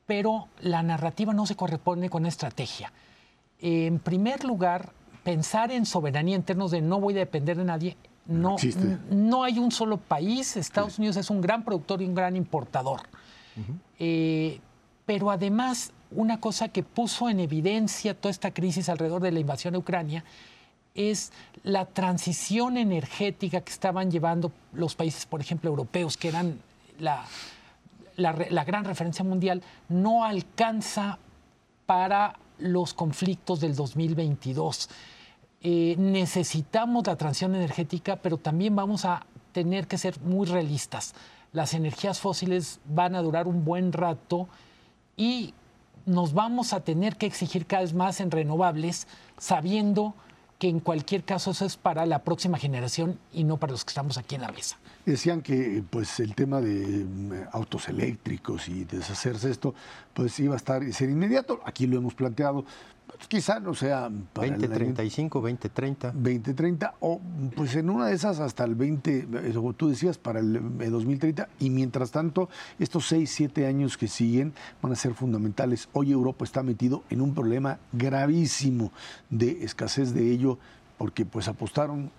Pero 0.06 0.48
la 0.60 0.82
narrativa 0.82 1.32
no 1.32 1.46
se 1.46 1.56
corresponde 1.56 2.10
con 2.10 2.26
estrategia. 2.26 2.92
En 3.60 3.98
primer 3.98 4.44
lugar, 4.44 4.92
pensar 5.22 5.70
en 5.70 5.86
soberanía 5.86 6.36
en 6.36 6.42
términos 6.42 6.70
de 6.70 6.80
no 6.80 7.00
voy 7.00 7.14
a 7.14 7.18
depender 7.18 7.56
de 7.56 7.64
nadie, 7.64 7.96
no, 8.26 8.56
no 9.10 9.44
hay 9.44 9.58
un 9.58 9.72
solo 9.72 9.96
país. 9.96 10.56
Estados 10.56 10.98
Unidos 10.98 11.16
es 11.16 11.30
un 11.30 11.40
gran 11.40 11.64
productor 11.64 12.00
y 12.02 12.06
un 12.06 12.14
gran 12.14 12.36
importador. 12.36 13.02
Eh, 13.98 14.60
pero 15.04 15.30
además, 15.30 15.92
una 16.12 16.40
cosa 16.40 16.68
que 16.68 16.82
puso 16.82 17.28
en 17.28 17.40
evidencia 17.40 18.14
toda 18.14 18.30
esta 18.30 18.52
crisis 18.52 18.88
alrededor 18.88 19.22
de 19.22 19.32
la 19.32 19.40
invasión 19.40 19.72
de 19.72 19.78
Ucrania 19.78 20.24
es 20.94 21.32
la 21.62 21.86
transición 21.86 22.76
energética 22.76 23.60
que 23.60 23.72
estaban 23.72 24.10
llevando 24.10 24.52
los 24.72 24.94
países, 24.94 25.26
por 25.26 25.40
ejemplo, 25.40 25.70
europeos, 25.70 26.16
que 26.16 26.28
eran 26.28 26.60
la, 27.00 28.64
gran 28.64 28.84
referencia 28.84 29.24
mundial, 29.24 29.62
no 29.88 30.24
alcanza 30.24 31.18
para 31.86 32.38
los 32.58 32.94
conflictos 32.94 33.60
del 33.60 33.74
2022. 33.74 34.88
Eh, 35.62 35.94
necesitamos 35.98 37.06
la 37.06 37.16
transición 37.16 37.54
energética, 37.54 38.16
pero 38.16 38.36
también 38.36 38.76
vamos 38.76 39.04
a 39.04 39.26
tener 39.52 39.86
que 39.86 39.98
ser 39.98 40.20
muy 40.20 40.46
realistas. 40.46 41.14
Las 41.52 41.74
energías 41.74 42.20
fósiles 42.20 42.80
van 42.84 43.14
a 43.14 43.22
durar 43.22 43.48
un 43.48 43.64
buen 43.64 43.92
rato 43.92 44.48
y 45.16 45.54
nos 46.06 46.32
vamos 46.32 46.72
a 46.72 46.80
tener 46.80 47.16
que 47.16 47.26
exigir 47.26 47.66
cada 47.66 47.82
vez 47.82 47.94
más 47.94 48.20
en 48.20 48.30
renovables, 48.30 49.06
sabiendo 49.38 50.14
que 50.58 50.68
en 50.68 50.80
cualquier 50.80 51.24
caso 51.24 51.50
eso 51.50 51.64
es 51.64 51.76
para 51.76 52.06
la 52.06 52.20
próxima 52.20 52.58
generación 52.58 53.18
y 53.32 53.44
no 53.44 53.56
para 53.56 53.72
los 53.72 53.84
que 53.84 53.90
estamos 53.90 54.18
aquí 54.18 54.34
en 54.34 54.42
la 54.42 54.52
mesa. 54.52 54.76
Decían 55.06 55.40
que 55.42 55.82
pues 55.88 56.20
el 56.20 56.34
tema 56.34 56.60
de 56.60 57.04
mm, 57.04 57.32
autos 57.52 57.88
eléctricos 57.88 58.68
y 58.68 58.84
deshacerse 58.84 59.50
esto, 59.50 59.74
pues 60.14 60.38
iba 60.40 60.54
a 60.54 60.56
estar 60.56 60.82
ser 60.92 61.10
inmediato. 61.10 61.60
Aquí 61.64 61.86
lo 61.86 61.96
hemos 61.96 62.14
planteado. 62.14 62.64
Pues, 63.16 63.28
quizá 63.28 63.60
no 63.60 63.74
sea 63.74 64.10
para 64.32 64.48
2035, 64.48 65.40
2030. 65.40 66.12
2030 66.12 66.94
o 67.00 67.20
pues 67.56 67.74
en 67.74 67.90
una 67.90 68.06
de 68.06 68.14
esas 68.14 68.40
hasta 68.40 68.64
el 68.64 68.74
20, 68.74 69.52
como 69.54 69.72
tú 69.72 69.88
decías, 69.88 70.16
para 70.16 70.40
el 70.40 70.60
2030 70.78 71.48
y 71.58 71.70
mientras 71.70 72.10
tanto 72.10 72.48
estos 72.78 73.08
6, 73.08 73.30
7 73.30 73.66
años 73.66 73.96
que 73.96 74.08
siguen 74.08 74.52
van 74.80 74.92
a 74.92 74.96
ser 74.96 75.14
fundamentales. 75.14 75.88
Hoy 75.92 76.12
Europa 76.12 76.44
está 76.44 76.62
metido 76.62 77.02
en 77.10 77.20
un 77.20 77.34
problema 77.34 77.78
gravísimo 77.92 78.92
de 79.28 79.64
escasez 79.64 80.14
de 80.14 80.30
ello 80.30 80.58
porque 80.96 81.24
pues 81.24 81.48
apostaron 81.48 82.10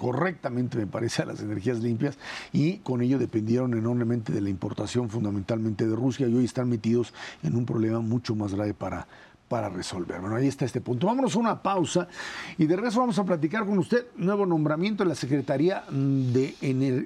correctamente, 0.00 0.78
me 0.78 0.86
parece, 0.86 1.20
a 1.20 1.26
las 1.26 1.40
energías 1.40 1.80
limpias 1.80 2.16
y 2.54 2.78
con 2.78 3.02
ello 3.02 3.18
dependieron 3.18 3.74
enormemente 3.74 4.32
de 4.32 4.40
la 4.40 4.48
importación 4.48 5.10
fundamentalmente 5.10 5.86
de 5.86 5.94
Rusia 5.94 6.26
y 6.26 6.34
hoy 6.34 6.46
están 6.46 6.70
metidos 6.70 7.12
en 7.42 7.54
un 7.54 7.66
problema 7.66 8.00
mucho 8.00 8.34
más 8.34 8.54
grave 8.54 8.72
para, 8.72 9.06
para 9.46 9.68
resolver. 9.68 10.18
Bueno, 10.22 10.36
ahí 10.36 10.48
está 10.48 10.64
este 10.64 10.80
punto. 10.80 11.06
Vámonos 11.06 11.36
a 11.36 11.38
una 11.38 11.62
pausa 11.62 12.08
y 12.56 12.64
de 12.64 12.76
regreso 12.76 13.00
vamos 13.00 13.18
a 13.18 13.24
platicar 13.24 13.66
con 13.66 13.76
usted 13.76 14.06
nuevo 14.16 14.46
nombramiento 14.46 15.02
en 15.02 15.10
la 15.10 15.14
Secretaría 15.14 15.84
de, 15.90 16.54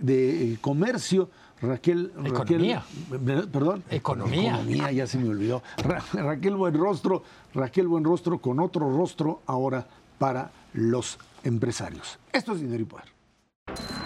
de 0.00 0.56
Comercio. 0.60 1.30
Raquel, 1.62 2.12
Economía. 2.24 2.84
Raquel, 3.10 3.48
perdón. 3.48 3.82
Economía. 3.90 4.54
Economía, 4.54 4.92
ya 4.92 5.08
se 5.08 5.18
me 5.18 5.28
olvidó. 5.30 5.64
Raquel 6.12 6.54
Buenrostro, 6.54 7.24
Raquel 7.54 7.88
Buenrostro 7.88 8.38
con 8.38 8.60
otro 8.60 8.88
rostro 8.96 9.40
ahora 9.46 9.84
para 10.16 10.52
los 10.74 11.18
empresarios. 11.44 12.18
Esto 12.32 12.52
es 12.52 12.60
Dinero 12.60 12.82
y 12.82 12.86
Poder. 12.86 14.03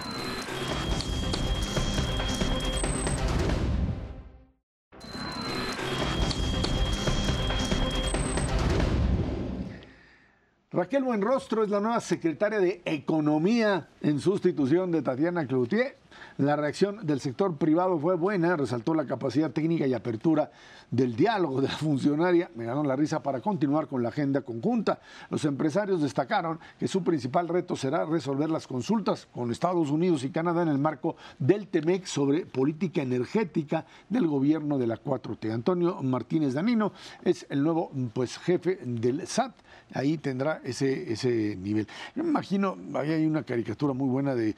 Raquel 10.70 11.02
Buenrostro 11.02 11.64
es 11.64 11.70
la 11.70 11.80
nueva 11.80 11.98
secretaria 11.98 12.60
de 12.60 12.82
Economía 12.84 13.88
en 14.02 14.20
sustitución 14.20 14.90
de 14.90 15.00
Tatiana 15.00 15.46
Cloutier. 15.46 15.96
La 16.36 16.56
reacción 16.56 17.06
del 17.06 17.20
sector 17.20 17.56
privado 17.56 17.98
fue 17.98 18.16
buena, 18.16 18.54
resaltó 18.54 18.94
la 18.94 19.06
capacidad 19.06 19.50
técnica 19.50 19.86
y 19.86 19.94
apertura 19.94 20.50
del 20.90 21.16
diálogo 21.16 21.62
de 21.62 21.68
la 21.68 21.74
funcionaria, 21.74 22.50
me 22.54 22.66
ganó 22.66 22.84
la 22.84 22.96
risa 22.96 23.22
para 23.22 23.40
continuar 23.40 23.86
con 23.86 24.02
la 24.02 24.10
agenda 24.10 24.42
conjunta. 24.42 25.00
Los 25.30 25.46
empresarios 25.46 26.02
destacaron 26.02 26.60
que 26.78 26.86
su 26.86 27.02
principal 27.02 27.48
reto 27.48 27.74
será 27.74 28.04
resolver 28.04 28.50
las 28.50 28.66
consultas 28.66 29.26
con 29.32 29.50
Estados 29.50 29.90
Unidos 29.90 30.22
y 30.22 30.30
Canadá 30.30 30.62
en 30.62 30.68
el 30.68 30.78
marco 30.78 31.16
del 31.38 31.68
TEMEC 31.68 32.04
sobre 32.04 32.44
política 32.44 33.00
energética 33.00 33.86
del 34.10 34.26
gobierno 34.26 34.76
de 34.76 34.86
la 34.86 35.02
4T. 35.02 35.50
Antonio 35.50 36.02
Martínez 36.02 36.52
Danino 36.52 36.92
es 37.24 37.46
el 37.48 37.62
nuevo 37.62 37.90
pues, 38.12 38.36
jefe 38.36 38.80
del 38.84 39.26
SAT 39.26 39.54
ahí 39.94 40.18
tendrá 40.18 40.60
ese, 40.64 41.12
ese 41.12 41.56
nivel. 41.56 41.86
Yo 42.14 42.22
me 42.24 42.30
imagino, 42.30 42.76
ahí 42.94 43.12
hay 43.12 43.26
una 43.26 43.42
caricatura 43.42 43.92
muy 43.92 44.08
buena 44.08 44.34
de, 44.34 44.54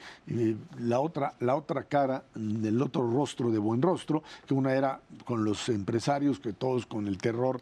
la, 0.79 0.99
otra, 0.99 1.33
la 1.39 1.55
otra 1.55 1.83
cara, 1.83 2.23
del 2.35 2.81
otro 2.81 3.09
rostro 3.09 3.51
de 3.51 3.59
buen 3.59 3.81
rostro, 3.81 4.23
que 4.47 4.53
una 4.53 4.73
era 4.73 5.01
con 5.25 5.43
los 5.43 5.69
empresarios, 5.69 6.39
que 6.39 6.53
todos 6.53 6.85
con 6.85 7.07
el 7.07 7.17
terror 7.17 7.61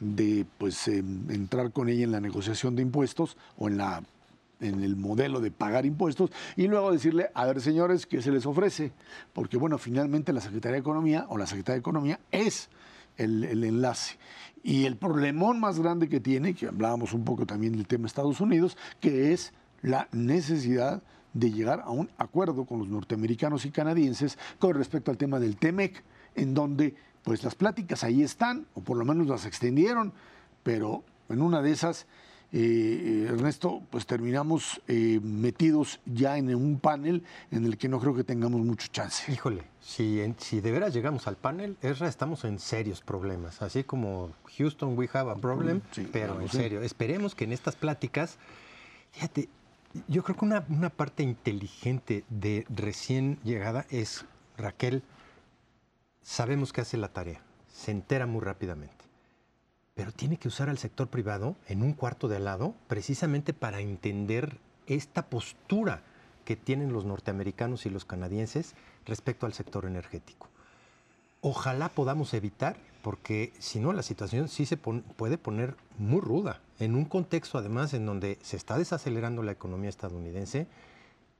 de 0.00 0.46
pues 0.58 0.86
em, 0.88 1.28
entrar 1.30 1.72
con 1.72 1.88
ella 1.88 2.04
en 2.04 2.12
la 2.12 2.20
negociación 2.20 2.76
de 2.76 2.82
impuestos 2.82 3.36
o 3.56 3.68
en 3.68 3.78
la 3.78 4.02
en 4.60 4.82
el 4.82 4.96
modelo 4.96 5.40
de 5.40 5.52
pagar 5.52 5.86
impuestos 5.86 6.30
y 6.56 6.66
luego 6.66 6.90
decirle, 6.90 7.30
a 7.34 7.46
ver 7.46 7.60
señores, 7.60 8.06
¿qué 8.06 8.20
se 8.22 8.32
les 8.32 8.44
ofrece? 8.44 8.92
Porque 9.32 9.56
bueno, 9.56 9.78
finalmente 9.78 10.32
la 10.32 10.40
Secretaría 10.40 10.74
de 10.74 10.80
Economía 10.80 11.26
o 11.28 11.38
la 11.38 11.46
Secretaría 11.46 11.76
de 11.76 11.80
Economía 11.80 12.20
es 12.32 12.68
el, 13.18 13.64
enlace. 13.64 14.16
Y 14.62 14.86
el 14.86 14.96
problemón 14.96 15.60
más 15.60 15.78
grande 15.78 16.08
que 16.08 16.20
tiene, 16.20 16.54
que 16.54 16.66
hablábamos 16.66 17.12
un 17.12 17.24
poco 17.24 17.46
también 17.46 17.72
del 17.74 17.86
tema 17.86 18.06
Estados 18.06 18.40
Unidos, 18.40 18.76
que 19.00 19.32
es 19.32 19.52
la 19.82 20.08
necesidad 20.12 21.02
de 21.34 21.50
llegar 21.50 21.82
a 21.84 21.90
un 21.90 22.10
acuerdo 22.18 22.64
con 22.64 22.80
los 22.80 22.88
norteamericanos 22.88 23.64
y 23.64 23.70
canadienses 23.70 24.38
con 24.58 24.74
respecto 24.74 25.10
al 25.10 25.18
tema 25.18 25.38
del 25.38 25.56
TEMEC, 25.56 26.02
en 26.34 26.54
donde 26.54 26.96
pues 27.22 27.44
las 27.44 27.54
pláticas 27.54 28.04
ahí 28.04 28.22
están, 28.22 28.66
o 28.74 28.80
por 28.80 28.96
lo 28.96 29.04
menos 29.04 29.26
las 29.26 29.46
extendieron, 29.46 30.12
pero 30.62 31.04
en 31.28 31.42
una 31.42 31.62
de 31.62 31.72
esas 31.72 32.06
eh, 32.50 33.26
Ernesto, 33.28 33.82
pues 33.90 34.06
terminamos 34.06 34.80
eh, 34.88 35.20
metidos 35.22 36.00
ya 36.06 36.38
en 36.38 36.54
un 36.54 36.80
panel 36.80 37.22
en 37.50 37.66
el 37.66 37.76
que 37.76 37.88
no 37.88 38.00
creo 38.00 38.14
que 38.14 38.24
tengamos 38.24 38.60
mucho 38.62 38.88
chance. 38.90 39.30
Híjole, 39.30 39.64
si, 39.80 40.22
si 40.38 40.60
de 40.60 40.72
veras 40.72 40.94
llegamos 40.94 41.26
al 41.26 41.36
panel, 41.36 41.76
Esra, 41.82 42.08
estamos 42.08 42.44
en 42.44 42.58
serios 42.58 43.02
problemas. 43.02 43.60
Así 43.60 43.84
como 43.84 44.32
Houston, 44.56 44.96
we 44.96 45.08
have 45.12 45.30
a 45.30 45.34
problem, 45.34 45.82
pero 46.10 46.40
en 46.40 46.48
serio. 46.48 46.82
Esperemos 46.82 47.34
que 47.34 47.44
en 47.44 47.52
estas 47.52 47.76
pláticas, 47.76 48.38
fíjate, 49.12 49.48
yo 50.06 50.22
creo 50.22 50.36
que 50.36 50.44
una, 50.44 50.64
una 50.68 50.90
parte 50.90 51.22
inteligente 51.22 52.24
de 52.30 52.64
recién 52.70 53.38
llegada 53.44 53.84
es 53.90 54.24
Raquel, 54.56 55.02
sabemos 56.22 56.72
que 56.72 56.80
hace 56.80 56.96
la 56.96 57.08
tarea, 57.08 57.42
se 57.72 57.90
entera 57.90 58.26
muy 58.26 58.40
rápidamente 58.40 58.97
pero 59.98 60.12
tiene 60.12 60.36
que 60.36 60.46
usar 60.46 60.68
al 60.68 60.78
sector 60.78 61.08
privado 61.08 61.56
en 61.66 61.82
un 61.82 61.92
cuarto 61.92 62.28
de 62.28 62.36
al 62.36 62.44
lado 62.44 62.76
precisamente 62.86 63.52
para 63.52 63.80
entender 63.80 64.56
esta 64.86 65.26
postura 65.26 66.04
que 66.44 66.54
tienen 66.54 66.92
los 66.92 67.04
norteamericanos 67.04 67.84
y 67.84 67.90
los 67.90 68.04
canadienses 68.04 68.76
respecto 69.06 69.44
al 69.44 69.54
sector 69.54 69.86
energético. 69.86 70.50
Ojalá 71.40 71.88
podamos 71.88 72.32
evitar, 72.32 72.76
porque 73.02 73.52
si 73.58 73.80
no 73.80 73.92
la 73.92 74.04
situación 74.04 74.48
sí 74.48 74.66
se 74.66 74.76
puede 74.76 75.36
poner 75.36 75.74
muy 75.98 76.20
ruda, 76.20 76.60
en 76.78 76.94
un 76.94 77.04
contexto 77.04 77.58
además 77.58 77.92
en 77.92 78.06
donde 78.06 78.38
se 78.40 78.56
está 78.56 78.78
desacelerando 78.78 79.42
la 79.42 79.50
economía 79.50 79.90
estadounidense, 79.90 80.68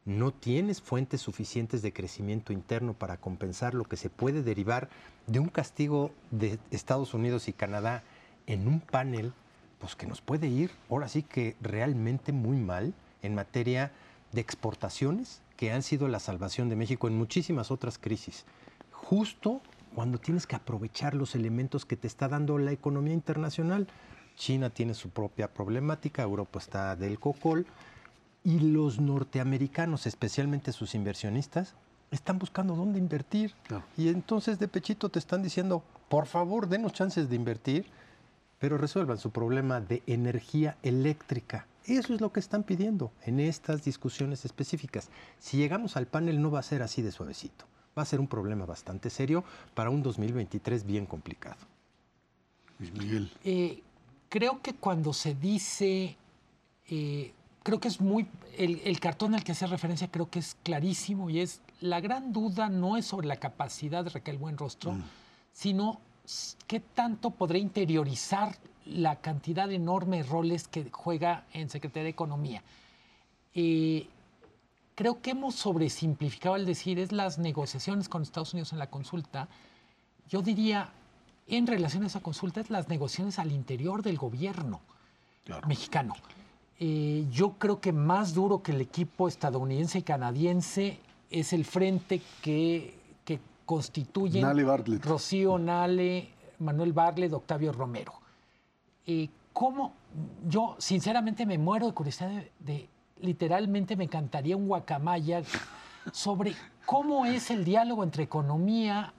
no 0.04 0.32
tienes 0.32 0.82
fuentes 0.82 1.20
suficientes 1.20 1.80
de 1.80 1.92
crecimiento 1.92 2.52
interno 2.52 2.94
para 2.94 3.18
compensar 3.18 3.74
lo 3.74 3.84
que 3.84 3.96
se 3.96 4.10
puede 4.10 4.42
derivar 4.42 4.88
de 5.28 5.38
un 5.38 5.48
castigo 5.48 6.10
de 6.32 6.58
Estados 6.72 7.14
Unidos 7.14 7.46
y 7.46 7.52
Canadá 7.52 8.02
en 8.48 8.66
un 8.66 8.80
panel 8.80 9.32
pues 9.78 9.94
que 9.94 10.06
nos 10.06 10.20
puede 10.20 10.48
ir 10.48 10.72
ahora 10.90 11.06
sí 11.06 11.22
que 11.22 11.54
realmente 11.60 12.32
muy 12.32 12.56
mal 12.56 12.94
en 13.22 13.34
materia 13.34 13.92
de 14.32 14.40
exportaciones 14.40 15.40
que 15.56 15.70
han 15.70 15.82
sido 15.82 16.08
la 16.08 16.18
salvación 16.18 16.68
de 16.68 16.76
México 16.76 17.06
en 17.06 17.16
muchísimas 17.16 17.70
otras 17.70 17.98
crisis. 17.98 18.44
Justo 18.90 19.60
cuando 19.94 20.18
tienes 20.18 20.46
que 20.46 20.56
aprovechar 20.56 21.14
los 21.14 21.34
elementos 21.34 21.84
que 21.84 21.96
te 21.96 22.06
está 22.06 22.28
dando 22.28 22.58
la 22.58 22.72
economía 22.72 23.14
internacional. 23.14 23.88
China 24.36 24.70
tiene 24.70 24.94
su 24.94 25.10
propia 25.10 25.52
problemática, 25.52 26.22
Europa 26.22 26.58
está 26.58 26.94
del 26.94 27.18
cocol 27.18 27.66
y 28.44 28.60
los 28.60 29.00
norteamericanos, 29.00 30.06
especialmente 30.06 30.72
sus 30.72 30.94
inversionistas, 30.94 31.74
están 32.12 32.38
buscando 32.38 32.76
dónde 32.76 32.98
invertir. 32.98 33.52
Y 33.96 34.08
entonces 34.08 34.58
de 34.60 34.68
pechito 34.68 35.08
te 35.08 35.18
están 35.18 35.42
diciendo, 35.42 35.82
por 36.08 36.26
favor, 36.26 36.68
denos 36.68 36.92
chances 36.92 37.28
de 37.28 37.36
invertir 37.36 37.86
pero 38.58 38.78
resuelvan 38.78 39.18
su 39.18 39.30
problema 39.30 39.80
de 39.80 40.02
energía 40.06 40.76
eléctrica. 40.82 41.66
Eso 41.84 42.14
es 42.14 42.20
lo 42.20 42.32
que 42.32 42.40
están 42.40 42.64
pidiendo 42.64 43.12
en 43.24 43.40
estas 43.40 43.84
discusiones 43.84 44.44
específicas. 44.44 45.08
Si 45.38 45.56
llegamos 45.56 45.96
al 45.96 46.06
panel 46.06 46.42
no 46.42 46.50
va 46.50 46.58
a 46.58 46.62
ser 46.62 46.82
así 46.82 47.00
de 47.02 47.12
suavecito. 47.12 47.64
Va 47.96 48.02
a 48.02 48.06
ser 48.06 48.20
un 48.20 48.28
problema 48.28 48.66
bastante 48.66 49.10
serio 49.10 49.42
para 49.74 49.90
un 49.90 50.02
2023 50.02 50.84
bien 50.84 51.06
complicado. 51.06 51.56
Luis 52.78 52.92
Miguel. 52.92 53.32
Eh, 53.42 53.82
creo 54.28 54.60
que 54.60 54.74
cuando 54.74 55.12
se 55.12 55.34
dice, 55.34 56.16
eh, 56.90 57.32
creo 57.62 57.80
que 57.80 57.88
es 57.88 58.00
muy, 58.00 58.26
el, 58.56 59.00
cartón 59.00 59.34
al 59.34 59.42
que 59.42 59.52
hace 59.52 59.66
referencia 59.66 60.08
creo 60.10 60.30
que 60.30 60.38
es 60.38 60.56
clarísimo 60.62 61.30
y 61.30 61.40
es, 61.40 61.60
la 61.80 62.00
gran 62.00 62.32
duda 62.32 62.68
no 62.68 62.96
es 62.96 63.06
sobre 63.06 63.26
la 63.26 63.36
capacidad 63.36 64.04
de 64.04 64.10
Raquel 64.10 64.38
Buenrostro, 64.38 64.92
mm. 64.92 65.02
sino 65.52 66.00
¿qué 66.66 66.80
tanto 66.80 67.30
podrá 67.30 67.58
interiorizar 67.58 68.56
la 68.84 69.16
cantidad 69.16 69.68
de 69.68 69.76
enormes 69.76 70.28
roles 70.28 70.68
que 70.68 70.90
juega 70.90 71.44
en 71.52 71.70
Secretaría 71.70 72.04
de 72.04 72.10
Economía? 72.10 72.62
Eh, 73.54 74.06
creo 74.94 75.20
que 75.20 75.30
hemos 75.30 75.54
sobresimplificado 75.54 76.54
al 76.54 76.66
decir 76.66 76.98
es 76.98 77.12
las 77.12 77.38
negociaciones 77.38 78.08
con 78.08 78.22
Estados 78.22 78.52
Unidos 78.52 78.72
en 78.72 78.78
la 78.78 78.90
consulta. 78.90 79.48
Yo 80.28 80.42
diría, 80.42 80.90
en 81.46 81.66
relación 81.66 82.04
a 82.04 82.08
esa 82.08 82.20
consulta, 82.20 82.60
es 82.60 82.70
las 82.70 82.88
negociaciones 82.88 83.38
al 83.38 83.52
interior 83.52 84.02
del 84.02 84.18
gobierno 84.18 84.80
mexicano. 85.66 86.14
Eh, 86.78 87.26
yo 87.30 87.52
creo 87.52 87.80
que 87.80 87.92
más 87.92 88.34
duro 88.34 88.62
que 88.62 88.72
el 88.72 88.80
equipo 88.80 89.28
estadounidense 89.28 89.98
y 89.98 90.02
canadiense 90.02 90.98
es 91.30 91.52
el 91.52 91.64
frente 91.64 92.20
que 92.42 92.97
constituyen 93.68 94.42
Rocío 95.02 95.58
Nale, 95.58 96.30
Manuel 96.60 96.94
Barlet, 96.94 97.30
Octavio 97.34 97.70
Romero. 97.70 98.14
Eh, 99.06 99.28
¿Cómo? 99.52 99.92
Yo 100.48 100.74
sinceramente 100.78 101.44
me 101.44 101.58
muero 101.58 101.86
de 101.86 101.92
curiosidad 101.92 102.30
de, 102.60 102.88
literalmente 103.20 103.94
me 103.94 104.04
encantaría 104.04 104.56
un 104.56 104.68
guacamaya 104.68 105.42
sobre 106.12 106.54
cómo 106.86 107.26
es 107.26 107.50
el 107.50 107.66
diálogo 107.66 108.04
entre 108.04 108.22
economía, 108.22 109.12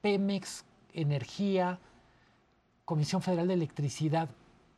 Pemex, 0.00 0.64
energía, 0.92 1.78
Comisión 2.84 3.22
Federal 3.22 3.46
de 3.46 3.54
Electricidad. 3.54 4.28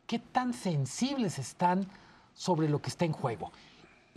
¿Qué 0.06 0.18
tan 0.18 0.52
sensibles 0.52 1.38
están 1.38 1.86
sobre 2.34 2.68
lo 2.68 2.82
que 2.82 2.90
está 2.90 3.06
en 3.06 3.12
juego? 3.12 3.52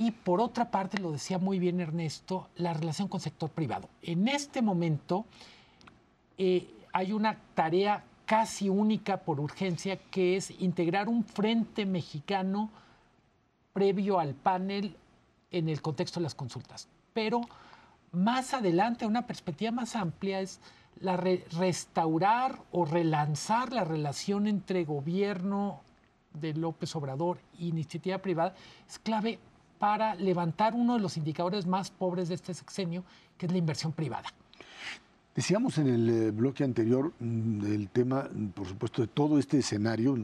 Y 0.01 0.09
por 0.09 0.41
otra 0.41 0.71
parte, 0.71 0.97
lo 0.97 1.11
decía 1.11 1.37
muy 1.37 1.59
bien 1.59 1.79
Ernesto, 1.79 2.49
la 2.55 2.73
relación 2.73 3.07
con 3.07 3.19
sector 3.19 3.51
privado. 3.51 3.87
En 4.01 4.27
este 4.27 4.63
momento 4.63 5.25
eh, 6.39 6.73
hay 6.91 7.11
una 7.11 7.37
tarea 7.53 8.03
casi 8.25 8.67
única 8.67 9.17
por 9.17 9.39
urgencia, 9.39 9.97
que 9.97 10.37
es 10.37 10.49
integrar 10.59 11.07
un 11.07 11.23
frente 11.23 11.85
mexicano 11.85 12.71
previo 13.73 14.19
al 14.19 14.33
panel 14.33 14.95
en 15.51 15.69
el 15.69 15.83
contexto 15.83 16.19
de 16.19 16.23
las 16.23 16.33
consultas. 16.33 16.87
Pero 17.13 17.41
más 18.11 18.55
adelante, 18.55 19.05
una 19.05 19.27
perspectiva 19.27 19.69
más 19.69 19.95
amplia 19.95 20.39
es 20.39 20.61
la 20.99 21.15
restaurar 21.15 22.57
o 22.71 22.85
relanzar 22.85 23.71
la 23.71 23.83
relación 23.83 24.47
entre 24.47 24.83
gobierno 24.83 25.81
de 26.33 26.55
López 26.55 26.95
Obrador 26.95 27.37
e 27.59 27.65
iniciativa 27.65 28.17
privada 28.17 28.55
es 28.89 28.97
clave 28.97 29.37
para 29.81 30.13
levantar 30.13 30.75
uno 30.75 30.93
de 30.93 30.99
los 30.99 31.17
indicadores 31.17 31.65
más 31.65 31.89
pobres 31.89 32.29
de 32.29 32.35
este 32.35 32.53
sexenio, 32.53 33.03
que 33.35 33.47
es 33.47 33.51
la 33.51 33.57
inversión 33.57 33.91
privada. 33.91 34.31
Decíamos 35.41 35.79
en 35.79 35.87
el 35.87 36.07
eh, 36.07 36.29
bloque 36.29 36.63
anterior 36.63 37.13
mm, 37.19 37.65
el 37.65 37.89
tema, 37.89 38.29
mm, 38.31 38.49
por 38.49 38.67
supuesto, 38.67 39.01
de 39.01 39.07
todo 39.07 39.39
este 39.39 39.57
escenario, 39.57 40.15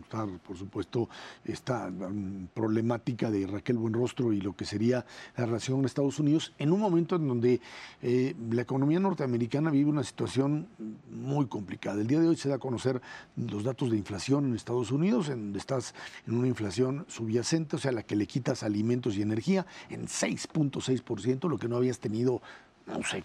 por 0.46 0.56
supuesto, 0.56 1.10
esta 1.44 1.90
mm, 1.90 2.50
problemática 2.54 3.32
de 3.32 3.48
Raquel 3.48 3.80
Buenrostro 3.80 4.32
y 4.32 4.42
lo 4.42 4.56
que 4.56 4.64
sería 4.64 5.08
la 5.36 5.48
relación 5.48 5.78
con 5.78 5.86
Estados 5.86 6.20
Unidos, 6.20 6.54
en 6.60 6.72
un 6.72 6.80
momento 6.80 7.16
en 7.16 7.28
donde 7.28 7.62
eh, 8.04 8.36
la 8.52 8.62
economía 8.62 9.00
norteamericana 9.00 9.72
vive 9.72 9.90
una 9.90 10.04
situación 10.04 10.68
muy 11.10 11.48
complicada. 11.48 12.00
El 12.00 12.06
día 12.06 12.20
de 12.20 12.28
hoy 12.28 12.36
se 12.36 12.50
da 12.50 12.58
a 12.58 12.60
conocer 12.60 13.02
los 13.38 13.64
datos 13.64 13.90
de 13.90 13.98
inflación 13.98 14.46
en 14.46 14.54
Estados 14.54 14.92
Unidos, 14.92 15.30
en 15.30 15.46
donde 15.46 15.58
estás 15.58 15.96
en 16.28 16.38
una 16.38 16.48
inflación 16.48 17.08
subyacente, 17.08 17.78
o 17.78 17.80
sea, 17.80 17.92
la 17.92 18.04
que 18.04 18.16
le 18.16 18.28
quitas 18.28 18.62
alimentos 18.62 19.16
y 19.16 19.24
energía, 19.24 19.66
en 19.90 20.06
6.6%, 20.06 21.50
lo 21.50 21.58
que 21.58 21.68
no 21.68 21.78
habías 21.78 21.98
tenido 21.98 22.40
no 22.88 23.04
sé, 23.04 23.24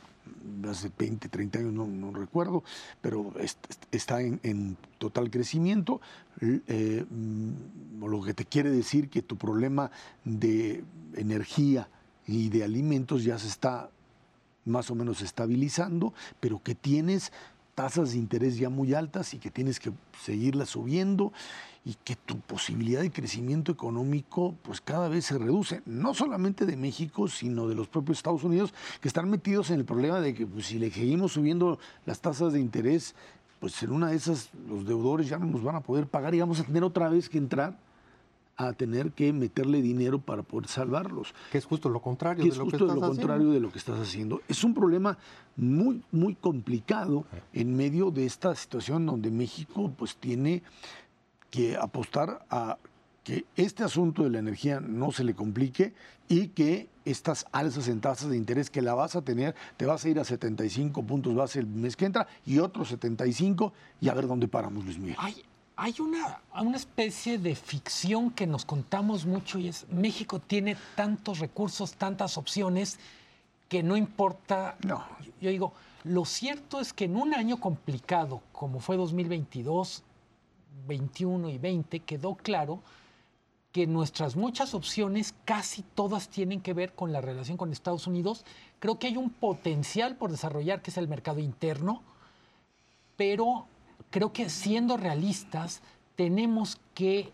hace 0.68 0.90
20, 0.96 1.28
30 1.28 1.58
años, 1.58 1.72
no, 1.72 2.12
recuerdo, 2.12 2.62
pero 3.00 3.32
está 3.90 4.20
en, 4.20 4.76
total 4.98 5.30
crecimiento, 5.30 6.00
eh, 6.40 7.04
lo 8.00 8.22
que 8.22 8.34
te 8.34 8.44
quiere 8.44 8.70
decir 8.70 9.08
que 9.08 9.22
tu 9.22 9.36
problema 9.36 9.90
de 10.24 10.84
energía 11.16 11.88
y 12.26 12.48
de 12.48 12.64
alimentos 12.64 13.24
ya 13.24 13.38
se 13.38 13.48
está 13.48 13.90
más 14.64 14.90
o 14.90 14.94
menos 14.94 15.22
estabilizando, 15.22 16.14
pero 16.40 16.62
que 16.62 16.74
tienes 16.74 17.32
tasas 17.74 18.12
de 18.12 18.18
interés 18.18 18.58
ya 18.58 18.68
muy 18.68 18.94
altas 18.94 19.34
y 19.34 19.38
que 19.38 19.50
tienes 19.50 19.80
que 19.80 19.92
seguirlas 20.22 20.70
subiendo 20.70 21.32
y 21.84 21.94
que 22.04 22.14
tu 22.14 22.38
posibilidad 22.38 23.00
de 23.00 23.10
crecimiento 23.10 23.72
económico 23.72 24.54
pues 24.62 24.80
cada 24.80 25.08
vez 25.08 25.26
se 25.26 25.38
reduce, 25.38 25.82
no 25.84 26.14
solamente 26.14 26.64
de 26.64 26.76
México, 26.76 27.28
sino 27.28 27.66
de 27.66 27.74
los 27.74 27.88
propios 27.88 28.18
Estados 28.18 28.44
Unidos, 28.44 28.72
que 29.00 29.08
están 29.08 29.28
metidos 29.28 29.70
en 29.70 29.80
el 29.80 29.84
problema 29.84 30.20
de 30.20 30.34
que 30.34 30.46
pues, 30.46 30.66
si 30.66 30.78
le 30.78 30.90
seguimos 30.90 31.32
subiendo 31.32 31.78
las 32.06 32.20
tasas 32.20 32.52
de 32.52 32.60
interés, 32.60 33.14
pues 33.58 33.82
en 33.82 33.92
una 33.92 34.10
de 34.10 34.16
esas 34.16 34.50
los 34.68 34.86
deudores 34.86 35.28
ya 35.28 35.38
no 35.38 35.46
nos 35.46 35.62
van 35.62 35.76
a 35.76 35.80
poder 35.80 36.06
pagar 36.06 36.34
y 36.34 36.40
vamos 36.40 36.60
a 36.60 36.64
tener 36.64 36.84
otra 36.84 37.08
vez 37.08 37.28
que 37.28 37.38
entrar 37.38 37.76
a 38.56 38.72
tener 38.72 39.12
que 39.12 39.32
meterle 39.32 39.80
dinero 39.80 40.20
para 40.20 40.42
poder 40.42 40.68
salvarlos. 40.68 41.34
Que 41.50 41.58
es 41.58 41.64
justo 41.64 41.88
lo 41.88 42.00
contrario 42.00 42.44
de 42.44 42.56
lo 42.56 42.66
que 42.66 42.76
estás 42.76 42.94
lo 42.94 43.00
contrario 43.00 43.50
de 43.50 43.60
lo 43.60 43.72
que 43.72 43.78
estás 43.78 43.98
haciendo. 43.98 44.42
Es 44.48 44.62
un 44.62 44.74
problema 44.74 45.16
muy 45.56 46.02
muy 46.12 46.34
complicado 46.34 47.24
en 47.52 47.76
medio 47.76 48.10
de 48.10 48.26
esta 48.26 48.54
situación 48.54 49.06
donde 49.06 49.30
México 49.30 49.92
pues 49.96 50.16
tiene 50.16 50.62
que 51.52 51.76
apostar 51.76 52.46
a 52.48 52.78
que 53.22 53.44
este 53.56 53.84
asunto 53.84 54.24
de 54.24 54.30
la 54.30 54.38
energía 54.38 54.80
no 54.80 55.12
se 55.12 55.22
le 55.22 55.34
complique 55.34 55.92
y 56.28 56.48
que 56.48 56.88
estas 57.04 57.46
alzas 57.52 57.88
en 57.88 58.00
tasas 58.00 58.30
de 58.30 58.38
interés 58.38 58.70
que 58.70 58.80
la 58.80 58.94
vas 58.94 59.14
a 59.16 59.22
tener, 59.22 59.54
te 59.76 59.84
vas 59.84 60.04
a 60.04 60.08
ir 60.08 60.18
a 60.18 60.24
75 60.24 61.02
puntos 61.02 61.34
base 61.34 61.60
el 61.60 61.66
mes 61.66 61.94
que 61.94 62.06
entra 62.06 62.26
y 62.46 62.58
otros 62.58 62.88
75 62.88 63.72
y 64.00 64.08
a 64.08 64.14
ver 64.14 64.26
dónde 64.26 64.48
paramos, 64.48 64.84
Luis 64.84 64.98
Miguel. 64.98 65.16
Hay, 65.18 65.44
hay 65.76 65.94
una, 66.00 66.40
una 66.58 66.76
especie 66.78 67.38
de 67.38 67.54
ficción 67.54 68.30
que 68.30 68.46
nos 68.46 68.64
contamos 68.64 69.26
mucho 69.26 69.58
y 69.58 69.68
es 69.68 69.86
México 69.90 70.38
tiene 70.38 70.76
tantos 70.96 71.38
recursos, 71.38 71.92
tantas 71.92 72.38
opciones 72.38 72.98
que 73.68 73.82
no 73.82 73.96
importa. 73.98 74.76
No. 74.86 75.04
Yo 75.38 75.50
digo, 75.50 75.74
lo 76.04 76.24
cierto 76.24 76.80
es 76.80 76.94
que 76.94 77.04
en 77.04 77.16
un 77.16 77.34
año 77.34 77.60
complicado 77.60 78.40
como 78.52 78.80
fue 78.80 78.96
2022, 78.96 80.02
21 80.86 81.48
y 81.50 81.58
20 81.58 82.00
quedó 82.00 82.34
claro 82.34 82.80
que 83.72 83.86
nuestras 83.86 84.36
muchas 84.36 84.74
opciones 84.74 85.34
casi 85.44 85.82
todas 85.82 86.28
tienen 86.28 86.60
que 86.60 86.74
ver 86.74 86.92
con 86.92 87.12
la 87.12 87.22
relación 87.22 87.56
con 87.56 87.72
Estados 87.72 88.06
Unidos. 88.06 88.44
Creo 88.78 88.98
que 88.98 89.06
hay 89.06 89.16
un 89.16 89.30
potencial 89.30 90.16
por 90.16 90.30
desarrollar 90.30 90.82
que 90.82 90.90
es 90.90 90.98
el 90.98 91.08
mercado 91.08 91.40
interno, 91.40 92.02
pero 93.16 93.66
creo 94.10 94.32
que 94.32 94.50
siendo 94.50 94.98
realistas 94.98 95.80
tenemos 96.16 96.78
que 96.94 97.32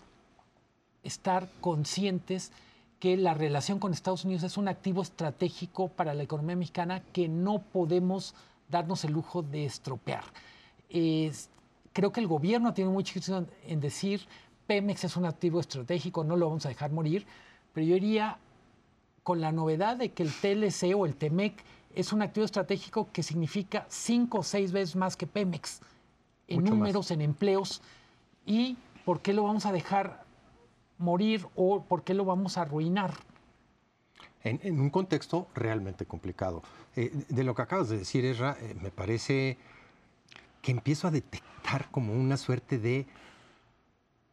estar 1.03 1.51
conscientes 1.61 2.53
que 3.01 3.16
la 3.16 3.34
relación 3.34 3.78
con 3.78 3.92
Estados 3.92 4.24
Unidos 4.24 4.44
es 4.44 4.57
un 4.57 4.68
activo 4.68 5.03
estratégico 5.03 5.88
para 5.88 6.14
la 6.14 6.22
economía 6.22 6.57
mexicana 6.57 7.03
que 7.12 7.28
no 7.28 7.61
podemos 7.61 8.34
darnos 8.68 9.05
el 9.05 9.12
lujo 9.12 9.42
de 9.42 9.64
estropear. 9.64 10.24
Creo 11.99 12.12
que 12.12 12.20
el 12.20 12.28
gobierno 12.28 12.74
tiene 12.74 12.92
mucha 12.92 13.12
decisión 13.12 13.51
en 13.66 13.80
decir 13.80 14.20
Pemex 14.68 15.03
es 15.03 15.16
un 15.16 15.24
activo 15.24 15.59
estratégico, 15.59 16.22
no 16.22 16.36
lo 16.36 16.46
vamos 16.46 16.64
a 16.64 16.68
dejar 16.68 16.92
morir, 16.92 17.26
pero 17.72 17.84
yo 17.84 17.96
iría 17.96 18.38
con 19.24 19.40
la 19.40 19.51
novedad 19.51 19.96
de 19.96 20.12
que 20.12 20.22
el 20.22 20.30
TLC 20.32 20.94
o 20.96 21.07
el 21.07 21.16
TEMEC 21.16 21.55
es 21.96 22.12
un 22.12 22.22
activo 22.22 22.44
estratégico 22.44 23.09
que 23.12 23.24
significa 23.24 23.84
cinco 23.88 24.38
o 24.38 24.42
seis 24.44 24.70
veces 24.70 24.94
más 24.94 25.16
que 25.16 25.26
Pemex 25.26 25.80
en 26.46 26.62
números, 26.62 27.11
en 27.11 27.20
empleos. 27.20 27.82
¿Y 28.46 28.76
por 29.05 29.20
qué 29.20 29.32
lo 29.32 29.42
vamos 29.42 29.66
a 29.66 29.72
dejar 29.72 30.22
morir 30.99 31.49
o 31.57 31.82
por 31.82 32.05
qué 32.05 32.14
lo 32.14 32.24
vamos 32.24 32.59
a 32.59 32.62
arruinar? 32.62 33.12
En, 34.44 34.80
un 34.80 34.90
contexto 34.90 35.49
realmente 35.53 36.07
complicado. 36.07 36.62
Eh, 36.94 37.11
de 37.28 37.42
lo 37.42 37.57
que 37.57 37.62
acabas 37.62 37.88
de 37.88 37.99
decir, 37.99 38.24
Esra, 38.24 38.57
eh, 38.61 38.76
me 38.80 38.92
parece 38.92 39.59
empiezo 40.72 41.08
a 41.08 41.10
detectar 41.10 41.90
como 41.90 42.12
una 42.12 42.36
suerte 42.36 42.78
de 42.78 43.06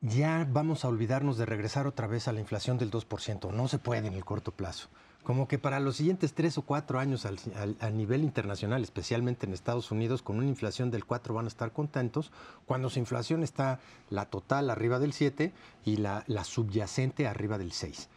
ya 0.02 0.48
vamos 0.50 0.86
a 0.86 0.90
olvidarnos 0.90 1.38
de 1.38 1.46
regresar 1.46 1.88
otra 1.88 2.08
vez 2.08 2.28
a 2.28 2.34
la 2.34 2.40
inflación 2.40 2.78
del 2.78 2.92
2%. 2.92 3.52
No 3.52 3.68
se 3.68 3.80
puede 3.80 4.08
en 4.08 4.14
el 4.14 4.24
corto 4.24 4.52
plazo. 4.52 4.90
Como 5.26 5.48
que 5.48 5.58
para 5.58 5.80
los 5.80 5.96
siguientes 5.96 6.36
tres 6.36 6.60
o 6.60 6.62
cuatro 6.62 7.00
años 7.00 7.26
a 7.26 7.90
nivel 7.90 8.24
internacional, 8.24 8.84
especialmente 8.84 9.48
en 9.48 9.54
Estados 9.54 9.90
Unidos, 9.90 10.22
con 10.22 10.38
una 10.38 10.46
inflación 10.46 10.92
del 10.92 11.04
4 11.04 11.34
van 11.34 11.46
a 11.46 11.48
estar 11.48 11.72
contentos, 11.72 12.32
cuando 12.68 12.92
su 12.92 13.00
inflación 13.00 13.42
está 13.42 13.80
la 14.12 14.26
total 14.26 14.70
arriba 14.70 15.00
del 15.00 15.14
7 15.14 15.52
y 15.84 15.98
la, 15.98 16.24
subyacente 16.44 17.26
arriba 17.26 17.58
del 17.58 17.72
6. 17.72 18.08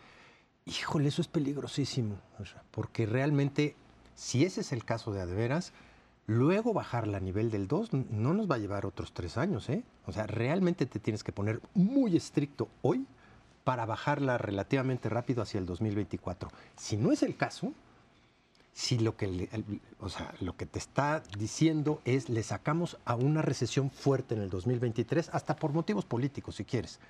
Híjole, 0.66 1.08
eso 1.08 1.22
es 1.22 1.28
peligrosísimo, 1.28 2.16
porque 2.70 3.06
realmente, 3.06 3.74
si 4.14 4.44
ese 4.44 4.60
es 4.60 4.72
el 4.72 4.84
caso 4.84 5.10
de 5.10 5.22
Adeveras, 5.22 5.72
Luego 6.28 6.74
bajarla 6.74 7.16
a 7.16 7.20
nivel 7.20 7.50
del 7.50 7.66
2 7.68 7.94
no 8.10 8.34
nos 8.34 8.50
va 8.50 8.56
a 8.56 8.58
llevar 8.58 8.84
otros 8.84 9.14
tres 9.14 9.38
años, 9.38 9.70
¿eh? 9.70 9.82
O 10.04 10.12
sea, 10.12 10.26
realmente 10.26 10.84
te 10.84 11.00
tienes 11.00 11.24
que 11.24 11.32
poner 11.32 11.62
muy 11.72 12.18
estricto 12.18 12.68
hoy 12.82 13.06
para 13.64 13.86
bajarla 13.86 14.36
relativamente 14.36 15.08
rápido 15.08 15.40
hacia 15.40 15.58
el 15.58 15.64
2024. 15.64 16.50
Si 16.76 16.98
no 16.98 17.12
es 17.12 17.22
el 17.22 17.34
caso, 17.34 17.72
si 18.74 18.98
lo 18.98 19.16
que, 19.16 19.48
o 20.00 20.10
sea, 20.10 20.34
lo 20.40 20.54
que 20.54 20.66
te 20.66 20.78
está 20.78 21.22
diciendo 21.38 22.02
es 22.04 22.28
le 22.28 22.42
sacamos 22.42 22.98
a 23.06 23.14
una 23.14 23.40
recesión 23.40 23.90
fuerte 23.90 24.34
en 24.34 24.42
el 24.42 24.50
2023, 24.50 25.30
hasta 25.32 25.56
por 25.56 25.72
motivos 25.72 26.04
políticos, 26.04 26.56
si 26.56 26.64
quieres 26.66 27.00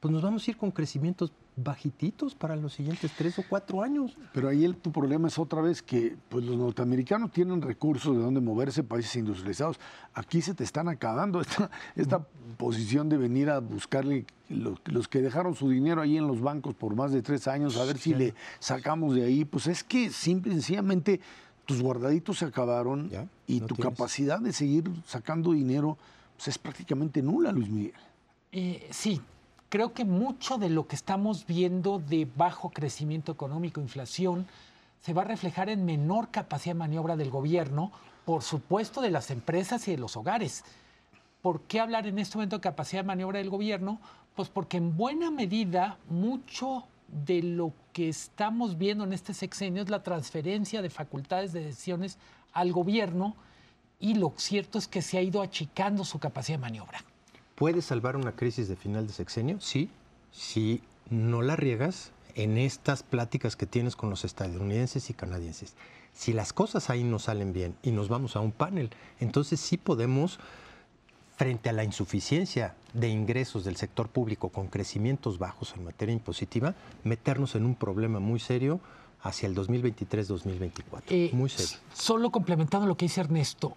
pues 0.00 0.12
nos 0.12 0.22
vamos 0.22 0.46
a 0.46 0.50
ir 0.50 0.56
con 0.56 0.70
crecimientos 0.70 1.32
bajititos 1.56 2.34
para 2.34 2.54
los 2.54 2.72
siguientes 2.72 3.10
tres 3.16 3.38
o 3.38 3.44
cuatro 3.48 3.82
años. 3.82 4.16
Pero 4.32 4.48
ahí 4.48 4.64
el, 4.64 4.76
tu 4.76 4.92
problema 4.92 5.26
es 5.26 5.38
otra 5.38 5.60
vez 5.60 5.82
que 5.82 6.16
pues, 6.28 6.44
los 6.44 6.56
norteamericanos 6.56 7.32
tienen 7.32 7.60
recursos 7.60 8.16
de 8.16 8.22
donde 8.22 8.40
moverse, 8.40 8.84
países 8.84 9.16
industrializados. 9.16 9.80
Aquí 10.14 10.40
se 10.40 10.54
te 10.54 10.62
están 10.62 10.88
acabando 10.88 11.40
esta, 11.40 11.70
esta 11.96 12.20
posición 12.56 13.08
de 13.08 13.16
venir 13.16 13.50
a 13.50 13.58
buscarle 13.58 14.24
los, 14.48 15.08
que 15.08 15.20
dejaron 15.20 15.54
su 15.54 15.68
dinero 15.68 16.00
ahí 16.00 16.16
en 16.16 16.28
los 16.28 16.40
bancos 16.40 16.74
por 16.74 16.94
más 16.94 17.12
de 17.12 17.22
tres 17.22 17.48
años, 17.48 17.76
a 17.76 17.84
ver 17.84 17.98
si 17.98 18.14
le 18.14 18.34
sacamos 18.60 19.14
de 19.16 19.24
ahí. 19.24 19.44
Pues 19.44 19.66
es 19.66 19.82
que 19.82 20.10
simple 20.10 20.52
y 20.52 20.54
sencillamente 20.54 21.20
tus 21.66 21.82
guardaditos 21.82 22.38
se 22.38 22.44
acabaron 22.44 23.10
y 23.46 23.60
tu 23.60 23.74
capacidad 23.74 24.38
de 24.38 24.52
seguir 24.52 24.84
sacando 25.04 25.52
dinero 25.52 25.98
pues, 26.36 26.48
es 26.48 26.58
prácticamente 26.58 27.20
nula, 27.20 27.50
Luis 27.50 27.68
Miguel. 27.68 27.94
Eh, 28.52 28.88
sí, 28.90 29.20
creo 29.68 29.92
que 29.92 30.04
mucho 30.04 30.58
de 30.58 30.70
lo 30.70 30.86
que 30.86 30.96
estamos 30.96 31.46
viendo 31.46 31.98
de 31.98 32.26
bajo 32.36 32.70
crecimiento 32.70 33.32
económico, 33.32 33.80
inflación, 33.80 34.46
se 35.00 35.12
va 35.12 35.22
a 35.22 35.26
reflejar 35.26 35.68
en 35.68 35.84
menor 35.84 36.30
capacidad 36.30 36.74
de 36.74 36.78
maniobra 36.78 37.16
del 37.16 37.30
gobierno, 37.30 37.92
por 38.24 38.42
supuesto 38.42 39.00
de 39.00 39.10
las 39.10 39.30
empresas 39.30 39.86
y 39.88 39.92
de 39.92 39.98
los 39.98 40.16
hogares. 40.16 40.64
¿Por 41.42 41.62
qué 41.62 41.80
hablar 41.80 42.06
en 42.06 42.18
este 42.18 42.36
momento 42.36 42.56
de 42.56 42.62
capacidad 42.62 43.02
de 43.02 43.06
maniobra 43.06 43.38
del 43.38 43.50
gobierno? 43.50 44.00
Pues 44.34 44.48
porque 44.48 44.76
en 44.76 44.96
buena 44.96 45.30
medida 45.30 45.98
mucho 46.08 46.84
de 47.08 47.42
lo 47.42 47.72
que 47.92 48.08
estamos 48.08 48.76
viendo 48.76 49.04
en 49.04 49.12
este 49.12 49.32
sexenio 49.34 49.82
es 49.82 49.88
la 49.88 50.02
transferencia 50.02 50.82
de 50.82 50.90
facultades 50.90 51.52
de 51.52 51.64
decisiones 51.64 52.18
al 52.52 52.72
gobierno 52.72 53.34
y 54.00 54.14
lo 54.14 54.32
cierto 54.36 54.78
es 54.78 54.88
que 54.88 55.02
se 55.02 55.18
ha 55.18 55.22
ido 55.22 55.42
achicando 55.42 56.04
su 56.04 56.18
capacidad 56.18 56.58
de 56.58 56.62
maniobra. 56.62 57.02
¿Puede 57.58 57.82
salvar 57.82 58.16
una 58.16 58.36
crisis 58.36 58.68
de 58.68 58.76
final 58.76 59.08
de 59.08 59.12
sexenio? 59.12 59.60
Sí, 59.60 59.90
si 60.30 60.80
no 61.10 61.42
la 61.42 61.56
riegas 61.56 62.12
en 62.36 62.56
estas 62.56 63.02
pláticas 63.02 63.56
que 63.56 63.66
tienes 63.66 63.96
con 63.96 64.10
los 64.10 64.24
estadounidenses 64.24 65.10
y 65.10 65.14
canadienses. 65.14 65.74
Si 66.12 66.32
las 66.32 66.52
cosas 66.52 66.88
ahí 66.88 67.02
no 67.02 67.18
salen 67.18 67.52
bien 67.52 67.74
y 67.82 67.90
nos 67.90 68.08
vamos 68.08 68.36
a 68.36 68.40
un 68.40 68.52
panel, 68.52 68.90
entonces 69.18 69.58
sí 69.58 69.76
podemos, 69.76 70.38
frente 71.36 71.68
a 71.68 71.72
la 71.72 71.82
insuficiencia 71.82 72.76
de 72.94 73.08
ingresos 73.08 73.64
del 73.64 73.74
sector 73.74 74.08
público 74.08 74.50
con 74.50 74.68
crecimientos 74.68 75.40
bajos 75.40 75.74
en 75.76 75.82
materia 75.82 76.12
impositiva, 76.12 76.76
meternos 77.02 77.56
en 77.56 77.66
un 77.66 77.74
problema 77.74 78.20
muy 78.20 78.38
serio 78.38 78.78
hacia 79.20 79.48
el 79.48 79.56
2023-2024. 79.56 81.02
Eh, 81.08 81.30
muy 81.32 81.48
serio. 81.50 81.76
Solo 81.92 82.30
complementando 82.30 82.86
lo 82.86 82.96
que 82.96 83.06
dice 83.06 83.20
Ernesto, 83.20 83.74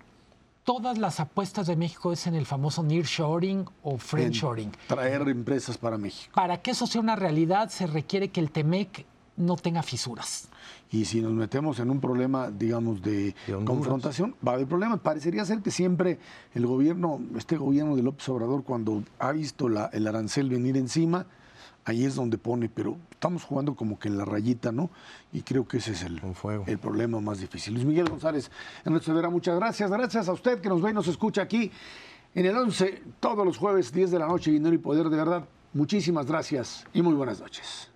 todas 0.64 0.98
las 0.98 1.20
apuestas 1.20 1.68
de 1.68 1.76
México 1.76 2.12
es 2.12 2.28
en 2.28 2.36
el 2.36 2.46
famoso 2.46 2.84
nearshoring 2.84 3.66
o 3.84 3.98
friendshoring. 3.98 4.72
Traer 4.88 5.28
empresas 5.30 5.78
para 5.78 5.98
México. 5.98 6.32
Para 6.36 6.62
que 6.62 6.72
eso 6.72 6.88
sea 6.88 7.02
una 7.02 7.16
realidad 7.16 7.70
se 7.70 7.88
requiere 7.88 8.30
que 8.30 8.40
el 8.40 8.52
TEMEC 8.52 9.06
no 9.38 9.56
tenga 9.56 9.82
fisuras. 9.82 10.48
Y 10.92 11.06
si 11.06 11.22
nos 11.22 11.32
metemos 11.32 11.80
en 11.80 11.90
un 11.90 12.02
problema, 12.02 12.52
digamos, 12.52 13.02
de, 13.02 13.34
confrontación, 13.66 14.36
va 14.46 14.52
a 14.52 14.56
haber 14.56 14.68
problemas. 14.68 15.00
Parecería 15.00 15.46
ser 15.46 15.62
que 15.62 15.72
siempre 15.72 16.20
el 16.54 16.68
gobierno, 16.68 17.22
este 17.38 17.56
gobierno 17.56 17.96
de 17.96 18.04
López 18.04 18.28
Obrador, 18.30 18.64
cuando 18.64 19.04
ha 19.18 19.32
visto 19.32 19.68
el 19.68 20.08
arancel 20.08 20.50
venir 20.50 20.76
encima, 20.76 21.28
ahí 21.86 22.06
es 22.06 22.16
donde 22.16 22.38
pone, 22.38 22.70
pero 22.70 22.98
estamos 23.12 23.44
jugando 23.44 23.76
como 23.76 24.00
que 24.00 24.08
en 24.08 24.18
la 24.18 24.26
rayita, 24.26 24.72
¿no? 24.72 24.90
Y 25.32 25.42
creo 25.42 25.68
que 25.68 25.78
ese 25.78 25.92
es 25.92 26.04
el, 26.04 26.22
el 26.68 26.80
problema 26.80 27.20
más 27.20 27.40
difícil. 27.40 27.74
Luis 27.74 27.86
Miguel 27.86 28.10
González, 28.10 28.52
Ernesto 28.86 29.14
Vera, 29.14 29.30
muchas 29.30 29.56
gracias. 29.58 29.90
Gracias 29.90 30.30
a 30.30 30.34
usted 30.34 30.60
que 30.62 30.70
nos 30.70 30.82
ve 30.82 30.92
y 30.92 30.94
nos 30.94 31.08
escucha 31.08 31.42
aquí 31.42 31.72
en 32.34 32.46
el 32.46 32.56
11, 32.56 33.04
todos 33.20 33.46
los 33.46 33.58
jueves, 33.58 33.92
10 33.92 34.12
de 34.12 34.20
la 34.20 34.28
noche, 34.28 34.52
Dinero 34.52 34.74
y 34.74 34.80
Poder, 34.80 35.10
de 35.10 35.18
verdad. 35.18 35.46
Muchísimas 35.74 36.26
gracias 36.26 36.86
y 36.94 37.02
muy 37.02 37.14
buenas 37.14 37.40
noches. 37.40 37.91